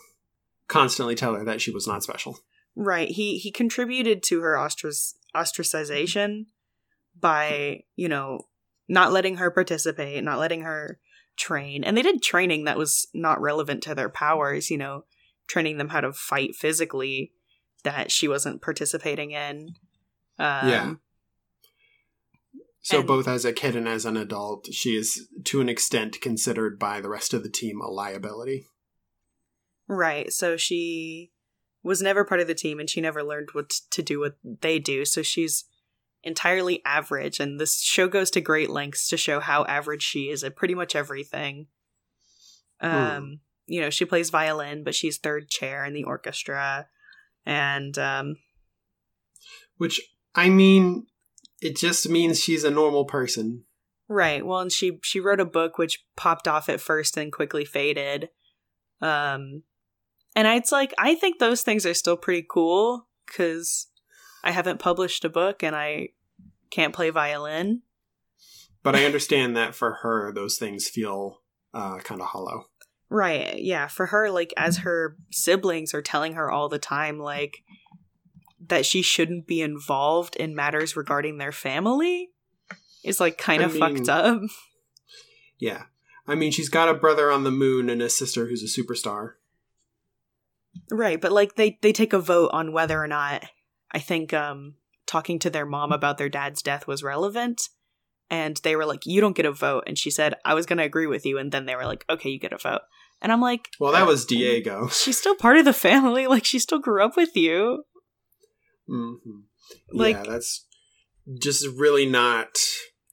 constantly 0.68 1.14
tell 1.14 1.34
her 1.34 1.44
that 1.44 1.60
she 1.60 1.70
was 1.70 1.86
not 1.86 2.02
special. 2.02 2.38
Right. 2.76 3.08
He 3.08 3.38
he 3.38 3.50
contributed 3.50 4.22
to 4.24 4.40
her 4.40 4.54
ostrac- 4.54 5.14
ostracization 5.34 6.46
by, 7.18 7.84
you 7.96 8.08
know, 8.08 8.46
not 8.88 9.12
letting 9.12 9.36
her 9.36 9.50
participate, 9.50 10.22
not 10.24 10.38
letting 10.38 10.62
her 10.62 10.98
train. 11.36 11.84
And 11.84 11.96
they 11.96 12.02
did 12.02 12.22
training 12.22 12.64
that 12.64 12.78
was 12.78 13.08
not 13.14 13.40
relevant 13.40 13.82
to 13.84 13.94
their 13.94 14.08
powers, 14.08 14.70
you 14.70 14.78
know, 14.78 15.04
training 15.46 15.78
them 15.78 15.88
how 15.88 16.00
to 16.00 16.12
fight 16.12 16.54
physically 16.54 17.32
that 17.84 18.10
she 18.10 18.28
wasn't 18.28 18.62
participating 18.62 19.32
in. 19.32 19.74
Um, 20.38 20.68
Yeah. 20.68 20.94
So 22.84 22.98
And- 22.98 23.06
both 23.06 23.26
as 23.26 23.46
a 23.46 23.52
kid 23.52 23.74
and 23.76 23.88
as 23.88 24.04
an 24.04 24.18
adult, 24.18 24.72
she 24.72 24.94
is 24.94 25.26
to 25.44 25.62
an 25.62 25.70
extent 25.70 26.20
considered 26.20 26.78
by 26.78 27.00
the 27.00 27.08
rest 27.08 27.32
of 27.32 27.42
the 27.42 27.48
team 27.48 27.80
a 27.80 27.88
liability. 27.88 28.66
Right. 29.88 30.30
So 30.30 30.58
she 30.58 31.32
was 31.82 32.02
never 32.02 32.24
part 32.26 32.40
of 32.40 32.46
the 32.46 32.54
team 32.54 32.78
and 32.78 32.88
she 32.88 33.00
never 33.00 33.22
learned 33.22 33.48
what 33.52 33.70
to 33.90 34.02
do 34.02 34.20
what 34.20 34.36
they 34.44 34.78
do. 34.78 35.06
So 35.06 35.22
she's 35.22 35.64
entirely 36.22 36.82
average 36.84 37.40
and 37.40 37.58
this 37.58 37.80
show 37.80 38.06
goes 38.06 38.30
to 38.32 38.42
great 38.42 38.68
lengths 38.68 39.08
to 39.08 39.16
show 39.16 39.40
how 39.40 39.64
average 39.64 40.02
she 40.02 40.28
is 40.28 40.44
at 40.44 40.54
pretty 40.54 40.74
much 40.74 40.94
everything. 40.94 41.68
Um, 42.80 43.40
you 43.66 43.80
know, 43.80 43.88
she 43.88 44.04
plays 44.04 44.28
violin, 44.28 44.84
but 44.84 44.94
she's 44.94 45.16
third 45.16 45.48
chair 45.48 45.86
in 45.86 45.94
the 45.94 46.04
orchestra 46.04 46.86
and 47.46 47.96
um 47.98 48.36
Which 49.78 50.02
I 50.34 50.50
mean, 50.50 51.06
it 51.60 51.76
just 51.76 52.08
means 52.08 52.40
she's 52.40 52.64
a 52.64 52.70
normal 52.70 53.04
person. 53.04 53.64
Right. 54.08 54.44
Well, 54.44 54.60
and 54.60 54.72
she 54.72 54.98
she 55.02 55.20
wrote 55.20 55.40
a 55.40 55.46
book 55.46 55.78
which 55.78 56.04
popped 56.16 56.46
off 56.46 56.68
at 56.68 56.80
first 56.80 57.16
and 57.16 57.32
quickly 57.32 57.64
faded. 57.64 58.28
Um 59.00 59.62
and 60.36 60.48
it's 60.48 60.72
like 60.72 60.92
I 60.98 61.14
think 61.14 61.38
those 61.38 61.62
things 61.62 61.86
are 61.86 61.94
still 61.94 62.16
pretty 62.16 62.46
cool 62.48 63.08
cuz 63.26 63.86
I 64.42 64.50
haven't 64.50 64.78
published 64.78 65.24
a 65.24 65.30
book 65.30 65.62
and 65.62 65.74
I 65.74 66.10
can't 66.70 66.94
play 66.94 67.10
violin. 67.10 67.82
But 68.82 68.94
I 68.94 69.04
understand 69.06 69.56
that 69.56 69.74
for 69.74 69.94
her, 70.02 70.32
those 70.32 70.58
things 70.58 70.88
feel 70.88 71.40
uh, 71.72 71.98
kind 71.98 72.20
of 72.20 72.28
hollow. 72.28 72.66
Right. 73.08 73.58
Yeah, 73.58 73.86
for 73.86 74.06
her 74.06 74.30
like 74.30 74.52
as 74.56 74.78
her 74.78 75.16
siblings 75.30 75.94
are 75.94 76.02
telling 76.02 76.34
her 76.34 76.50
all 76.50 76.68
the 76.68 76.78
time 76.78 77.18
like 77.18 77.62
that 78.68 78.86
she 78.86 79.02
shouldn't 79.02 79.46
be 79.46 79.60
involved 79.60 80.36
in 80.36 80.54
matters 80.54 80.96
regarding 80.96 81.38
their 81.38 81.52
family 81.52 82.30
is 83.04 83.20
like 83.20 83.36
kind 83.38 83.62
I 83.62 83.66
of 83.66 83.74
mean- 83.74 83.96
fucked 83.96 84.08
up. 84.08 84.40
Yeah. 85.58 85.84
I 86.26 86.34
mean, 86.34 86.52
she's 86.52 86.68
got 86.70 86.88
a 86.88 86.94
brother 86.94 87.30
on 87.30 87.44
the 87.44 87.50
moon 87.50 87.90
and 87.90 88.00
a 88.00 88.08
sister 88.08 88.46
who's 88.46 88.62
a 88.62 88.80
superstar. 88.80 89.32
Right, 90.90 91.20
but 91.20 91.32
like 91.32 91.54
they 91.54 91.78
they 91.82 91.92
take 91.92 92.12
a 92.12 92.18
vote 92.18 92.50
on 92.52 92.72
whether 92.72 93.00
or 93.02 93.06
not 93.06 93.44
I 93.92 93.98
think 94.00 94.34
um 94.34 94.74
talking 95.06 95.38
to 95.40 95.50
their 95.50 95.66
mom 95.66 95.92
about 95.92 96.18
their 96.18 96.28
dad's 96.28 96.62
death 96.62 96.86
was 96.86 97.02
relevant 97.02 97.68
and 98.30 98.58
they 98.64 98.74
were 98.74 98.86
like 98.86 99.06
you 99.06 99.20
don't 99.20 99.36
get 99.36 99.46
a 99.46 99.52
vote 99.52 99.84
and 99.86 99.96
she 99.98 100.10
said 100.10 100.34
I 100.44 100.54
was 100.54 100.66
going 100.66 100.78
to 100.78 100.84
agree 100.84 101.06
with 101.06 101.24
you 101.26 101.38
and 101.38 101.52
then 101.52 101.66
they 101.66 101.76
were 101.76 101.84
like 101.86 102.04
okay 102.10 102.30
you 102.30 102.40
get 102.40 102.52
a 102.52 102.58
vote. 102.58 102.80
And 103.22 103.30
I'm 103.30 103.40
like 103.40 103.68
Well, 103.78 103.92
that 103.92 104.06
was 104.06 104.24
Diego. 104.24 104.88
she's 104.88 105.18
still 105.18 105.36
part 105.36 105.58
of 105.58 105.64
the 105.64 105.72
family 105.72 106.26
like 106.34 106.44
she 106.44 106.58
still 106.58 106.80
grew 106.80 107.04
up 107.04 107.16
with 107.16 107.36
you. 107.36 107.84
Hmm 108.86 109.14
Like- 109.90 110.16
yeah, 110.16 110.22
that's 110.24 110.66
just 111.40 111.66
really 111.68 112.06
not 112.06 112.48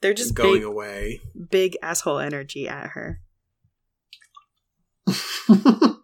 They're 0.01 0.13
just 0.13 0.33
going 0.33 0.61
big 0.61 0.63
away. 0.63 1.21
big 1.49 1.77
asshole 1.81 2.19
energy 2.19 2.67
at 2.67 2.89
her. 2.89 3.21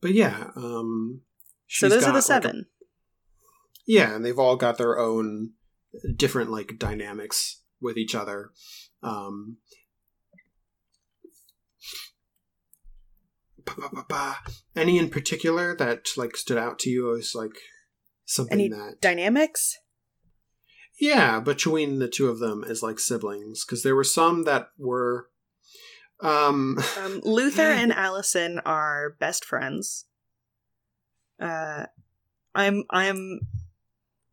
but 0.00 0.12
yeah, 0.12 0.50
um, 0.56 1.22
So 1.68 1.88
those 1.88 2.04
are 2.04 2.06
the 2.06 2.12
like, 2.14 2.18
a- 2.18 2.22
7. 2.22 2.66
yeah, 3.86 4.14
and 4.14 4.24
they've 4.24 4.38
all 4.38 4.56
got 4.56 4.78
their 4.78 4.98
own 4.98 5.52
different 6.16 6.50
like 6.50 6.78
dynamics 6.78 7.62
with 7.80 7.96
each 7.96 8.14
other. 8.14 8.50
Um, 9.02 9.58
ba, 13.76 13.80
ba, 13.80 13.88
ba, 13.92 14.04
ba. 14.08 14.36
Any 14.74 14.98
in 14.98 15.10
particular 15.10 15.76
that 15.76 16.08
like 16.16 16.36
stood 16.36 16.58
out 16.58 16.78
to 16.80 16.90
you 16.90 17.16
as 17.16 17.34
like 17.34 17.56
something 18.24 18.58
Any 18.60 18.68
that 18.68 18.96
Dynamics? 19.00 19.76
yeah 21.00 21.38
between 21.38 22.00
the 22.00 22.08
two 22.08 22.28
of 22.28 22.40
them 22.40 22.64
as 22.64 22.82
like 22.82 22.98
siblings 22.98 23.64
because 23.64 23.84
there 23.84 23.94
were 23.94 24.02
some 24.02 24.42
that 24.44 24.70
were 24.76 25.28
um 26.20 26.76
Um, 26.98 27.20
Luther 27.22 27.62
and 27.70 27.92
Allison 27.92 28.58
are 28.66 29.14
best 29.20 29.44
friends. 29.44 30.06
Uh, 31.40 31.86
I'm 32.52 32.82
I'm 32.90 33.40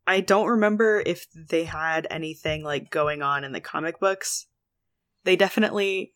I 0.08 0.22
don't 0.22 0.48
remember 0.48 1.04
if 1.06 1.28
they 1.36 1.66
had 1.66 2.08
anything 2.10 2.64
like 2.64 2.90
going 2.90 3.22
on 3.22 3.44
in 3.44 3.52
the 3.52 3.62
comic 3.62 4.00
books. 4.00 4.48
They 5.24 5.36
definitely 5.36 6.15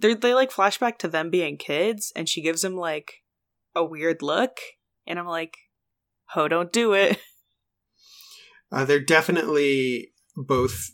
they 0.00 0.14
they 0.14 0.34
like 0.34 0.52
flashback 0.52 0.98
to 0.98 1.08
them 1.08 1.30
being 1.30 1.56
kids, 1.56 2.12
and 2.14 2.28
she 2.28 2.42
gives 2.42 2.64
him 2.64 2.76
like 2.76 3.14
a 3.74 3.84
weird 3.84 4.22
look, 4.22 4.58
and 5.06 5.18
I'm 5.18 5.26
like, 5.26 5.56
"Ho, 6.30 6.48
don't 6.48 6.72
do 6.72 6.92
it." 6.92 7.18
Uh, 8.70 8.84
they're 8.84 9.00
definitely 9.00 10.12
both 10.36 10.90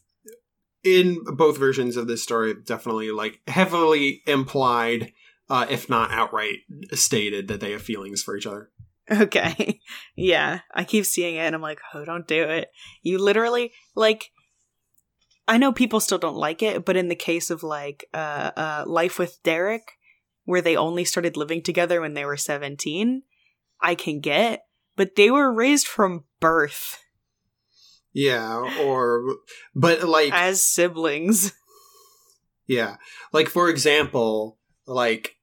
in 0.85 1.19
both 1.25 1.59
versions 1.59 1.97
of 1.97 2.07
this 2.07 2.23
story. 2.23 2.55
Definitely 2.65 3.11
like 3.11 3.41
heavily 3.49 4.23
implied, 4.29 5.13
uh, 5.51 5.67
if 5.69 5.89
not 5.89 6.13
outright 6.13 6.59
stated, 6.93 7.49
that 7.49 7.59
they 7.59 7.73
have 7.73 7.83
feelings 7.83 8.23
for 8.23 8.37
each 8.37 8.47
other. 8.47 8.71
Okay. 9.11 9.81
yeah. 10.17 10.61
I 10.73 10.85
keep 10.85 11.05
seeing 11.05 11.37
it 11.37 11.41
and 11.41 11.55
I'm 11.55 11.63
like, 11.63 11.81
oh, 11.93 12.05
don't 12.05 12.27
do 12.27 12.43
it. 12.45 12.69
You 13.03 13.19
literally, 13.19 13.73
like, 13.95 14.31
I 15.47 15.59
know 15.59 15.73
people 15.73 16.01
still 16.01 16.19
don't 16.19 16.37
like 16.37 16.63
it, 16.63 16.85
but 16.85 16.97
in 16.97 17.09
the 17.09 17.15
case 17.15 17.51
of, 17.51 17.63
like, 17.63 18.07
uh, 18.15 18.51
uh, 18.57 18.85
Life 18.87 19.19
with 19.19 19.43
Derek, 19.43 19.93
where 20.45 20.63
they 20.63 20.77
only 20.77 21.05
started 21.05 21.37
living 21.37 21.63
together 21.63 22.01
when 22.01 22.15
they 22.15 22.25
were 22.25 22.37
17, 22.37 23.23
I 23.81 23.95
can 23.95 24.21
get, 24.21 24.65
but 24.97 25.17
they 25.17 25.31
were 25.31 25.53
raised 25.53 25.87
from 25.87 26.25
birth. 26.41 27.03
Yeah, 28.13 28.71
or, 28.81 29.37
but 29.75 30.05
like. 30.05 30.33
As 30.33 30.65
siblings. 30.65 31.53
Yeah. 32.67 32.97
Like, 33.33 33.49
for 33.51 33.69
example, 33.69 34.59
like, 34.87 35.37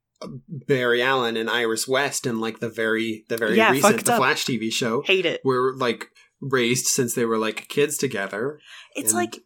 Barry 0.48 1.02
Allen 1.02 1.36
and 1.38 1.50
Iris 1.50 1.88
West 1.88 2.26
and 2.26 2.40
like 2.40 2.60
the 2.60 2.70
very 2.70 3.26
the 3.28 3.38
very 3.38 3.58
Yeah, 3.58 3.72
recent 3.72 4.06
the 4.06 4.14
up. 4.14 4.18
Flash 4.20 4.46
TV 4.46 4.72
show 4.72 5.02
Hate 5.02 5.26
it. 5.26 5.42
were 5.44 5.74
like 5.76 6.10
raised 6.40 6.86
since 6.86 7.16
they 7.16 7.26
were 7.26 7.40
like 7.40 7.68
kids 7.70 7.98
together. 7.98 8.60
It's 8.96 9.14
like 9.14 9.40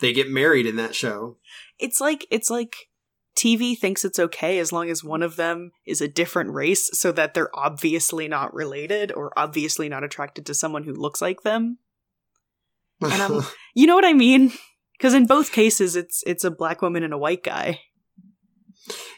they 0.00 0.12
get 0.12 0.30
married 0.30 0.66
in 0.66 0.76
that 0.76 0.94
show. 0.94 1.36
it's 1.78 2.00
like 2.00 2.26
it's 2.30 2.50
like 2.50 2.74
TV 3.36 3.78
thinks 3.78 4.04
it's 4.04 4.18
okay 4.18 4.58
as 4.58 4.72
long 4.72 4.90
as 4.90 5.04
one 5.04 5.22
of 5.22 5.36
them 5.36 5.70
is 5.86 6.00
a 6.00 6.08
different 6.08 6.50
race 6.50 6.90
so 6.92 7.10
that 7.12 7.32
they're 7.32 7.56
obviously 7.56 8.28
not 8.28 8.52
related 8.52 9.12
or 9.12 9.32
obviously 9.38 9.88
not 9.88 10.04
attracted 10.04 10.44
to 10.46 10.54
someone 10.54 10.84
who 10.84 10.92
looks 10.92 11.22
like 11.22 11.42
them. 11.42 11.78
And 13.00 13.12
I'm- 13.12 13.32
um, 13.36 13.46
You 13.74 13.86
know 13.86 13.94
what 13.94 14.04
I 14.04 14.12
mean? 14.12 14.52
Cuz 14.98 15.14
in 15.14 15.26
both 15.26 15.52
cases 15.52 15.96
it's 15.96 16.22
it's 16.26 16.44
a 16.44 16.50
black 16.50 16.82
woman 16.82 17.02
and 17.02 17.14
a 17.14 17.18
white 17.18 17.42
guy. 17.44 17.80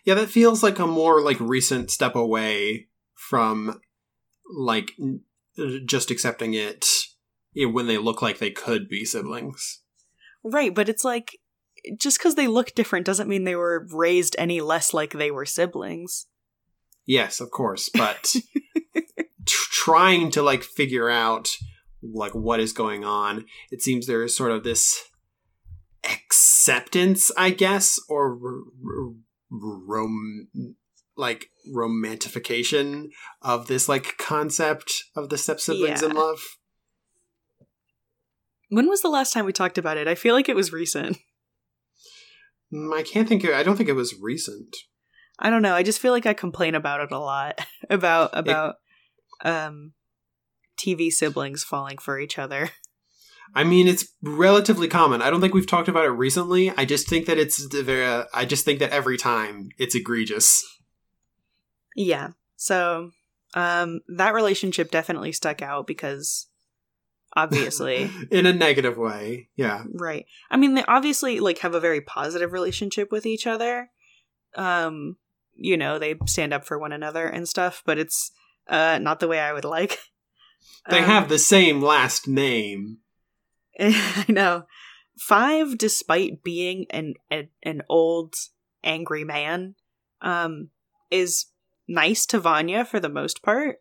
yeah, 0.04 0.14
that 0.14 0.28
feels 0.30 0.62
like 0.62 0.78
a 0.78 0.86
more 0.86 1.20
like 1.22 1.40
recent 1.40 1.90
step 1.90 2.14
away 2.14 2.88
from 3.14 3.80
like 4.54 4.92
n- 5.00 5.22
just 5.86 6.10
accepting 6.10 6.54
it 6.54 6.86
when 7.54 7.86
they 7.86 7.98
look 7.98 8.22
like 8.22 8.38
they 8.38 8.50
could 8.50 8.88
be 8.88 9.04
siblings. 9.04 9.81
Right, 10.44 10.74
but 10.74 10.88
it's 10.88 11.04
like 11.04 11.38
just 11.98 12.20
cuz 12.20 12.34
they 12.34 12.46
look 12.46 12.74
different 12.74 13.06
doesn't 13.06 13.28
mean 13.28 13.44
they 13.44 13.56
were 13.56 13.86
raised 13.92 14.36
any 14.38 14.60
less 14.60 14.94
like 14.94 15.12
they 15.12 15.30
were 15.30 15.46
siblings. 15.46 16.26
Yes, 17.06 17.40
of 17.40 17.50
course, 17.50 17.88
but 17.88 18.34
tr- 19.46 19.70
trying 19.72 20.30
to 20.32 20.42
like 20.42 20.62
figure 20.62 21.10
out 21.10 21.56
like 22.02 22.34
what 22.34 22.60
is 22.60 22.72
going 22.72 23.04
on, 23.04 23.46
it 23.70 23.82
seems 23.82 24.06
there 24.06 24.22
is 24.22 24.36
sort 24.36 24.52
of 24.52 24.64
this 24.64 25.08
acceptance, 26.04 27.30
I 27.36 27.50
guess, 27.50 27.98
or 28.08 28.32
r- 28.32 29.12
rom 29.50 30.48
like 31.16 31.50
romantification 31.72 33.10
of 33.42 33.66
this 33.66 33.88
like 33.88 34.16
concept 34.18 35.04
of 35.14 35.28
the 35.28 35.38
step 35.38 35.60
siblings 35.60 36.02
in 36.02 36.12
love. 36.12 36.40
When 38.72 38.88
was 38.88 39.02
the 39.02 39.10
last 39.10 39.34
time 39.34 39.44
we 39.44 39.52
talked 39.52 39.76
about 39.76 39.98
it? 39.98 40.08
I 40.08 40.14
feel 40.14 40.34
like 40.34 40.48
it 40.48 40.56
was 40.56 40.72
recent. 40.72 41.18
Mm, 42.74 42.98
I 42.98 43.02
can't 43.02 43.28
think. 43.28 43.44
Of, 43.44 43.50
I 43.50 43.62
don't 43.62 43.76
think 43.76 43.90
it 43.90 43.94
was 43.94 44.14
recent. 44.18 44.74
I 45.38 45.50
don't 45.50 45.60
know. 45.60 45.74
I 45.74 45.82
just 45.82 46.00
feel 46.00 46.10
like 46.10 46.24
I 46.24 46.32
complain 46.32 46.74
about 46.74 47.00
it 47.00 47.12
a 47.12 47.18
lot 47.18 47.60
about 47.90 48.30
about 48.32 48.76
um 49.44 49.92
TV 50.78 51.10
siblings 51.10 51.64
falling 51.64 51.98
for 51.98 52.18
each 52.18 52.38
other. 52.38 52.70
I 53.54 53.64
mean, 53.64 53.88
it's 53.88 54.14
relatively 54.22 54.88
common. 54.88 55.20
I 55.20 55.28
don't 55.28 55.42
think 55.42 55.52
we've 55.52 55.66
talked 55.66 55.88
about 55.88 56.06
it 56.06 56.12
recently. 56.12 56.70
I 56.70 56.86
just 56.86 57.10
think 57.10 57.26
that 57.26 57.36
it's 57.36 57.68
the 57.68 57.82
very. 57.82 58.24
I 58.32 58.46
just 58.46 58.64
think 58.64 58.78
that 58.78 58.88
every 58.88 59.18
time 59.18 59.68
it's 59.76 59.94
egregious. 59.94 60.64
Yeah. 61.94 62.28
So, 62.56 63.10
um 63.52 64.00
that 64.16 64.32
relationship 64.32 64.90
definitely 64.90 65.32
stuck 65.32 65.60
out 65.60 65.86
because 65.86 66.46
obviously, 67.36 68.10
in 68.30 68.46
a 68.46 68.52
negative 68.52 68.96
way. 68.96 69.48
Yeah. 69.56 69.84
right. 69.94 70.26
I 70.50 70.56
mean, 70.56 70.74
they 70.74 70.84
obviously 70.84 71.40
like 71.40 71.58
have 71.58 71.74
a 71.74 71.80
very 71.80 72.00
positive 72.00 72.52
relationship 72.52 73.10
with 73.10 73.26
each 73.26 73.46
other. 73.46 73.90
Um, 74.54 75.16
you 75.54 75.76
know, 75.76 75.98
they 75.98 76.14
stand 76.26 76.52
up 76.52 76.64
for 76.64 76.78
one 76.78 76.92
another 76.92 77.26
and 77.26 77.48
stuff, 77.48 77.82
but 77.86 77.98
it's 77.98 78.30
uh 78.68 78.98
not 79.00 79.20
the 79.20 79.28
way 79.28 79.40
I 79.40 79.52
would 79.52 79.64
like. 79.64 79.98
They 80.88 80.98
Um, 80.98 81.04
have 81.04 81.28
the 81.28 81.38
same 81.38 81.80
last 81.80 82.26
name. 82.28 82.98
I 83.80 84.24
know. 84.28 84.64
Five, 85.18 85.76
despite 85.78 86.42
being 86.42 86.86
an 86.90 87.14
an, 87.30 87.48
an 87.62 87.82
old 87.88 88.34
angry 88.84 89.24
man, 89.24 89.74
um, 90.22 90.70
is 91.10 91.46
nice 91.88 92.26
to 92.26 92.38
Vanya 92.40 92.84
for 92.84 92.98
the 93.00 93.08
most 93.08 93.42
part. 93.42 93.78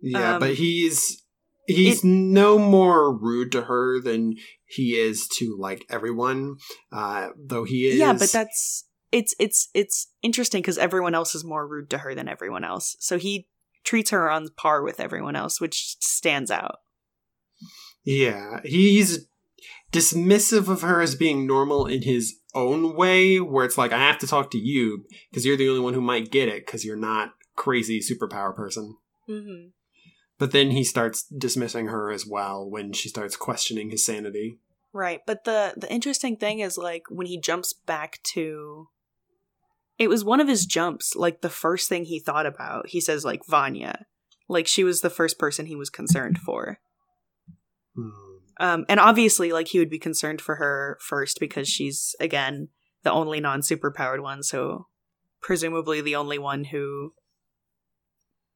Yeah, 0.00 0.34
Um, 0.34 0.40
but 0.40 0.54
he's 0.54 1.22
he's 1.68 2.02
no 2.04 2.58
more 2.58 3.16
rude 3.16 3.52
to 3.52 3.62
her 3.62 4.00
than 4.00 4.34
he 4.66 4.94
is 4.94 5.28
to 5.38 5.56
like 5.58 5.84
everyone. 5.90 6.56
Uh 6.92 7.28
though 7.36 7.64
he 7.64 7.86
is 7.88 7.96
Yeah, 7.96 8.12
but 8.12 8.32
that's 8.32 8.84
it's 9.12 9.34
it's 9.38 9.68
it's 9.74 10.08
interesting 10.22 10.60
because 10.60 10.78
everyone 10.78 11.14
else 11.14 11.34
is 11.34 11.44
more 11.44 11.66
rude 11.66 11.90
to 11.90 11.98
her 11.98 12.14
than 12.14 12.28
everyone 12.28 12.64
else. 12.64 12.96
So 13.00 13.18
he 13.18 13.48
treats 13.84 14.10
her 14.10 14.30
on 14.30 14.48
par 14.56 14.82
with 14.82 15.00
everyone 15.00 15.36
else, 15.36 15.60
which 15.60 15.96
stands 16.00 16.50
out. 16.50 16.80
Yeah, 18.04 18.60
he's 18.64 19.26
dismissive 19.92 20.68
of 20.68 20.82
her 20.82 21.00
as 21.00 21.14
being 21.14 21.46
normal 21.46 21.86
in 21.86 22.02
his 22.02 22.36
own 22.54 22.94
way, 22.96 23.40
where 23.40 23.64
it's 23.64 23.78
like, 23.78 23.92
I 23.92 23.98
have 23.98 24.18
to 24.18 24.26
talk 24.26 24.50
to 24.50 24.58
you 24.58 25.04
because 25.30 25.46
you're 25.46 25.56
the 25.56 25.68
only 25.68 25.80
one 25.80 25.94
who 25.94 26.00
might 26.00 26.30
get 26.30 26.48
it 26.48 26.66
because 26.66 26.84
you're 26.84 26.96
not 26.96 27.30
crazy 27.56 28.00
superpower 28.00 28.54
person. 28.54 28.96
Mm-hmm. 29.28 29.68
But 30.38 30.52
then 30.52 30.70
he 30.70 30.84
starts 30.84 31.24
dismissing 31.24 31.88
her 31.88 32.10
as 32.10 32.24
well 32.26 32.68
when 32.68 32.92
she 32.92 33.08
starts 33.08 33.36
questioning 33.36 33.90
his 33.90 34.04
sanity. 34.04 34.58
Right, 34.92 35.20
but 35.26 35.44
the 35.44 35.74
the 35.76 35.92
interesting 35.92 36.36
thing 36.36 36.60
is 36.60 36.78
like 36.78 37.04
when 37.10 37.26
he 37.26 37.38
jumps 37.38 37.72
back 37.72 38.20
to 38.34 38.88
it 39.98 40.08
was 40.08 40.24
one 40.24 40.40
of 40.40 40.48
his 40.48 40.64
jumps, 40.64 41.16
like 41.16 41.40
the 41.40 41.50
first 41.50 41.88
thing 41.88 42.04
he 42.04 42.20
thought 42.20 42.46
about. 42.46 42.88
He 42.88 43.00
says 43.00 43.24
like 43.24 43.44
Vanya. 43.46 44.06
Like 44.48 44.66
she 44.66 44.84
was 44.84 45.00
the 45.00 45.10
first 45.10 45.38
person 45.38 45.66
he 45.66 45.76
was 45.76 45.90
concerned 45.90 46.38
for. 46.38 46.78
Hmm. 47.94 48.10
Um 48.58 48.86
and 48.88 49.00
obviously 49.00 49.52
like 49.52 49.68
he 49.68 49.78
would 49.78 49.90
be 49.90 49.98
concerned 49.98 50.40
for 50.40 50.56
her 50.56 50.98
first 51.00 51.38
because 51.40 51.68
she's 51.68 52.14
again 52.20 52.68
the 53.02 53.12
only 53.12 53.40
non-superpowered 53.40 54.22
one, 54.22 54.42
so 54.42 54.86
presumably 55.40 56.00
the 56.00 56.16
only 56.16 56.38
one 56.38 56.64
who 56.64 57.12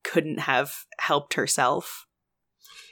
couldn't 0.02 0.40
have 0.40 0.84
helped 0.98 1.34
herself. 1.34 2.06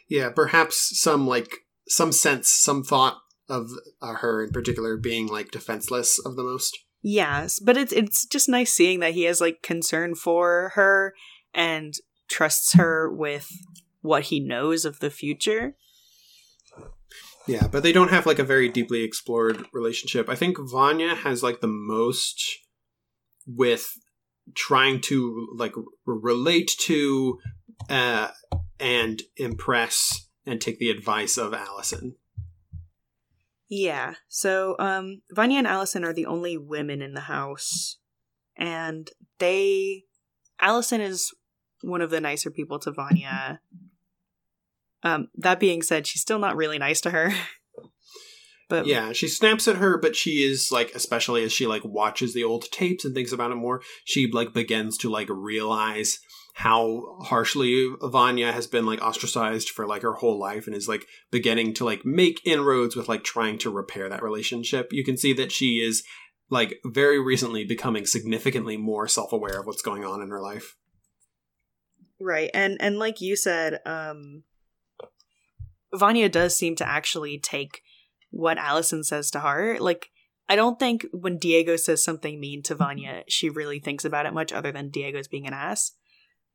Yeah, 0.08 0.30
perhaps 0.30 0.98
some 1.00 1.26
like 1.26 1.50
some 1.88 2.12
sense, 2.12 2.48
some 2.50 2.82
thought 2.82 3.18
of 3.48 3.70
uh, 4.00 4.14
her 4.14 4.44
in 4.44 4.50
particular 4.50 4.96
being 4.96 5.26
like 5.26 5.50
defenseless 5.50 6.18
of 6.18 6.36
the 6.36 6.42
most. 6.42 6.78
Yes, 7.02 7.58
but 7.58 7.76
it's 7.76 7.92
it's 7.92 8.26
just 8.26 8.48
nice 8.48 8.72
seeing 8.72 9.00
that 9.00 9.14
he 9.14 9.24
has 9.24 9.40
like 9.40 9.62
concern 9.62 10.14
for 10.14 10.72
her 10.74 11.14
and 11.54 11.94
trusts 12.28 12.74
her 12.74 13.10
with 13.12 13.50
what 14.02 14.24
he 14.24 14.40
knows 14.40 14.84
of 14.84 15.00
the 15.00 15.10
future. 15.10 15.76
Yeah, 17.46 17.66
but 17.66 17.82
they 17.82 17.92
don't 17.92 18.10
have 18.10 18.26
like 18.26 18.38
a 18.38 18.44
very 18.44 18.68
deeply 18.68 19.02
explored 19.02 19.66
relationship. 19.72 20.28
I 20.28 20.36
think 20.36 20.56
Vanya 20.60 21.14
has 21.14 21.42
like 21.42 21.60
the 21.60 21.66
most 21.66 22.58
with 23.46 23.98
trying 24.54 25.00
to 25.02 25.48
like 25.56 25.72
relate 26.06 26.70
to 26.80 27.38
uh, 27.88 28.28
and 28.78 29.22
impress 29.36 30.28
and 30.46 30.60
take 30.60 30.78
the 30.78 30.90
advice 30.90 31.36
of 31.36 31.54
Allison. 31.54 32.16
Yeah. 33.68 34.14
So 34.28 34.74
um 34.78 35.22
Vanya 35.30 35.58
and 35.58 35.66
Allison 35.66 36.04
are 36.04 36.12
the 36.12 36.26
only 36.26 36.56
women 36.56 37.00
in 37.00 37.14
the 37.14 37.20
house 37.20 37.98
and 38.56 39.08
they 39.38 40.04
Allison 40.60 41.00
is 41.00 41.32
one 41.82 42.02
of 42.02 42.10
the 42.10 42.20
nicer 42.20 42.50
people 42.50 42.78
to 42.80 42.90
Vanya. 42.90 43.60
Um 45.04 45.28
that 45.36 45.60
being 45.60 45.82
said, 45.82 46.06
she's 46.06 46.22
still 46.22 46.40
not 46.40 46.56
really 46.56 46.78
nice 46.78 47.00
to 47.02 47.10
her. 47.10 47.32
but 48.70 48.86
Yeah, 48.86 49.12
she 49.12 49.28
snaps 49.28 49.68
at 49.68 49.76
her, 49.76 49.98
but 49.98 50.16
she 50.16 50.42
is 50.42 50.70
like, 50.72 50.92
especially 50.94 51.44
as 51.44 51.52
she 51.52 51.66
like 51.66 51.84
watches 51.84 52.32
the 52.32 52.44
old 52.44 52.70
tapes 52.70 53.04
and 53.04 53.14
thinks 53.14 53.32
about 53.32 53.50
it 53.50 53.56
more, 53.56 53.82
she 54.04 54.30
like 54.30 54.54
begins 54.54 54.96
to 54.98 55.10
like 55.10 55.28
realize 55.28 56.20
how 56.54 57.16
harshly 57.22 57.88
Vanya 58.02 58.52
has 58.52 58.66
been 58.66 58.86
like 58.86 59.02
ostracized 59.02 59.70
for 59.70 59.86
like 59.86 60.02
her 60.02 60.14
whole 60.14 60.38
life 60.38 60.66
and 60.66 60.74
is 60.74 60.88
like 60.88 61.06
beginning 61.30 61.74
to 61.74 61.84
like 61.84 62.04
make 62.04 62.40
inroads 62.44 62.96
with 62.96 63.08
like 63.08 63.24
trying 63.24 63.58
to 63.58 63.70
repair 63.70 64.08
that 64.08 64.22
relationship. 64.22 64.88
You 64.92 65.04
can 65.04 65.16
see 65.16 65.32
that 65.34 65.52
she 65.52 65.76
is 65.76 66.02
like 66.50 66.80
very 66.84 67.18
recently 67.18 67.64
becoming 67.64 68.06
significantly 68.06 68.76
more 68.76 69.06
self-aware 69.08 69.60
of 69.60 69.66
what's 69.66 69.82
going 69.82 70.04
on 70.04 70.20
in 70.22 70.30
her 70.30 70.40
life. 70.40 70.76
Right. 72.20 72.50
And 72.52 72.76
and 72.80 72.98
like 72.98 73.20
you 73.20 73.36
said, 73.36 73.80
um 73.86 74.44
Vanya 75.94 76.28
does 76.28 76.56
seem 76.56 76.76
to 76.76 76.88
actually 76.88 77.38
take 77.38 77.82
what 78.30 78.58
Allison 78.58 79.04
says 79.04 79.30
to 79.32 79.40
heart. 79.40 79.80
Like, 79.80 80.10
I 80.48 80.56
don't 80.56 80.78
think 80.78 81.06
when 81.12 81.38
Diego 81.38 81.76
says 81.76 82.02
something 82.02 82.40
mean 82.40 82.62
to 82.64 82.74
mm-hmm. 82.74 82.82
Vanya, 82.82 83.22
she 83.28 83.48
really 83.48 83.78
thinks 83.78 84.04
about 84.04 84.26
it 84.26 84.34
much 84.34 84.52
other 84.52 84.72
than 84.72 84.90
Diego's 84.90 85.28
being 85.28 85.46
an 85.46 85.52
ass. 85.52 85.92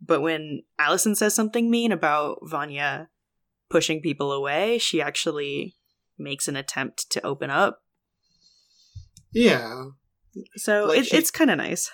But 0.01 0.21
when 0.21 0.63
Allison 0.78 1.15
says 1.15 1.34
something 1.34 1.69
mean 1.71 1.91
about 1.91 2.39
Vanya 2.43 3.09
pushing 3.69 4.01
people 4.01 4.32
away, 4.32 4.78
she 4.78 5.01
actually 5.01 5.76
makes 6.17 6.47
an 6.47 6.55
attempt 6.55 7.09
to 7.11 7.26
open 7.26 7.49
up. 7.49 7.82
Yeah. 9.32 9.86
So 10.55 10.86
Like 10.88 10.99
it, 10.99 11.05
she- 11.07 11.17
it's 11.17 11.32
kind 11.32 11.49
of 11.49 11.57
nice. 11.57 11.91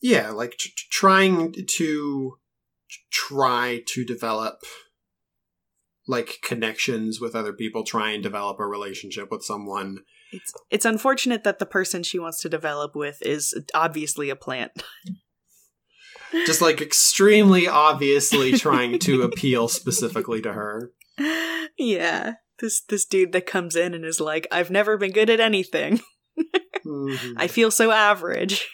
Yeah, 0.00 0.30
like 0.30 0.52
tr- 0.52 0.68
trying 0.90 1.54
to 1.76 2.38
try 3.10 3.82
to 3.86 4.04
develop 4.04 4.62
like 6.08 6.38
connections 6.42 7.20
with 7.20 7.34
other 7.36 7.52
people, 7.52 7.84
try 7.84 8.10
and 8.10 8.22
develop 8.22 8.58
a 8.58 8.66
relationship 8.66 9.30
with 9.30 9.44
someone. 9.44 9.98
It's 10.32 10.52
it's 10.70 10.84
unfortunate 10.84 11.44
that 11.44 11.58
the 11.58 11.66
person 11.66 12.02
she 12.02 12.18
wants 12.18 12.40
to 12.40 12.48
develop 12.48 12.96
with 12.96 13.18
is 13.22 13.54
obviously 13.74 14.30
a 14.30 14.36
plant. 14.36 14.72
Just 16.46 16.60
like 16.60 16.80
extremely 16.80 17.66
obviously 17.66 18.52
trying 18.58 18.98
to 19.00 19.22
appeal 19.22 19.68
specifically 19.68 20.42
to 20.42 20.52
her. 20.52 20.92
yeah. 21.78 22.34
This 22.58 22.82
this 22.82 23.04
dude 23.04 23.32
that 23.32 23.46
comes 23.46 23.76
in 23.76 23.94
and 23.94 24.04
is 24.04 24.20
like, 24.20 24.46
I've 24.50 24.70
never 24.70 24.98
been 24.98 25.12
good 25.12 25.30
at 25.30 25.40
anything. 25.40 26.00
Mhm. 26.84 27.34
I 27.36 27.46
feel 27.46 27.70
so 27.70 27.90
average. 27.90 28.68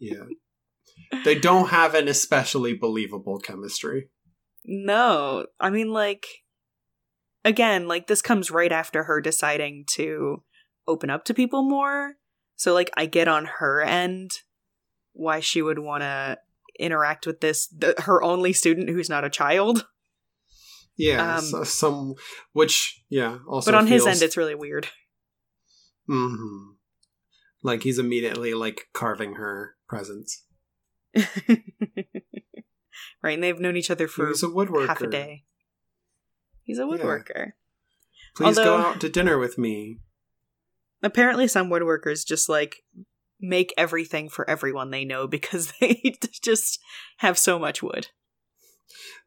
yeah. 0.00 0.24
They 1.24 1.36
don't 1.36 1.68
have 1.68 1.94
an 1.94 2.08
especially 2.08 2.74
believable 2.74 3.38
chemistry. 3.38 4.08
No. 4.64 5.46
I 5.60 5.70
mean 5.70 5.90
like 5.92 6.26
again, 7.44 7.86
like 7.88 8.06
this 8.06 8.22
comes 8.22 8.50
right 8.50 8.72
after 8.72 9.04
her 9.04 9.20
deciding 9.20 9.84
to 9.94 10.42
open 10.88 11.10
up 11.10 11.24
to 11.26 11.34
people 11.34 11.62
more. 11.68 12.14
So 12.56 12.72
like 12.72 12.90
I 12.96 13.06
get 13.06 13.28
on 13.28 13.46
her 13.58 13.80
end 13.82 14.30
why 15.12 15.40
she 15.40 15.62
would 15.62 15.78
want 15.78 16.02
to 16.02 16.38
interact 16.78 17.26
with 17.26 17.40
this 17.40 17.68
the, 17.68 17.94
her 17.98 18.22
only 18.22 18.52
student 18.52 18.88
who's 18.88 19.08
not 19.10 19.24
a 19.24 19.30
child. 19.30 19.86
Yeah, 20.96 21.36
Um, 21.38 21.44
so- 21.44 21.64
some 21.64 22.14
which 22.52 23.02
yeah 23.08 23.38
also. 23.48 23.70
but 23.72 23.78
on 23.78 23.86
his 23.86 24.06
end 24.06 24.22
it's 24.22 24.36
really 24.36 24.54
weird. 24.54 24.88
Mhm. 26.08 26.74
like 27.62 27.82
he's 27.82 27.98
immediately 27.98 28.54
like 28.54 28.88
carving 28.92 29.34
her 29.34 29.76
presents. 29.88 30.44
right, 33.24 33.34
and 33.34 33.42
they've 33.42 33.58
known 33.60 33.76
each 33.76 33.90
other 33.90 34.08
for 34.08 34.28
He's 34.28 34.42
a 34.42 34.46
woodworker. 34.46 34.88
half 34.88 35.00
a 35.00 35.06
day. 35.06 35.44
He's 36.62 36.78
a 36.78 36.82
woodworker. 36.82 37.52
Please 38.36 38.56
go 38.56 38.76
out 38.78 39.00
to 39.00 39.08
dinner 39.08 39.38
with 39.38 39.58
me. 39.58 40.00
Apparently, 41.02 41.46
some 41.46 41.70
woodworkers 41.70 42.26
just 42.26 42.48
like 42.48 42.82
make 43.40 43.74
everything 43.76 44.28
for 44.28 44.48
everyone 44.48 44.90
they 44.90 45.04
know 45.04 45.26
because 45.26 45.72
they 45.80 46.16
just 46.42 46.78
have 47.18 47.38
so 47.38 47.58
much 47.58 47.82
wood. 47.82 48.08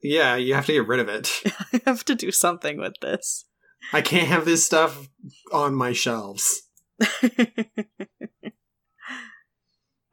Yeah, 0.01 0.35
you 0.35 0.53
have 0.53 0.65
to 0.67 0.73
get 0.73 0.87
rid 0.87 0.99
of 0.99 1.09
it. 1.09 1.31
I 1.73 1.81
have 1.85 2.05
to 2.05 2.15
do 2.15 2.31
something 2.31 2.77
with 2.77 2.93
this. 3.01 3.45
I 3.93 4.01
can't 4.01 4.27
have 4.27 4.45
this 4.45 4.65
stuff 4.65 5.07
on 5.53 5.73
my 5.75 5.93
shelves. 5.93 6.63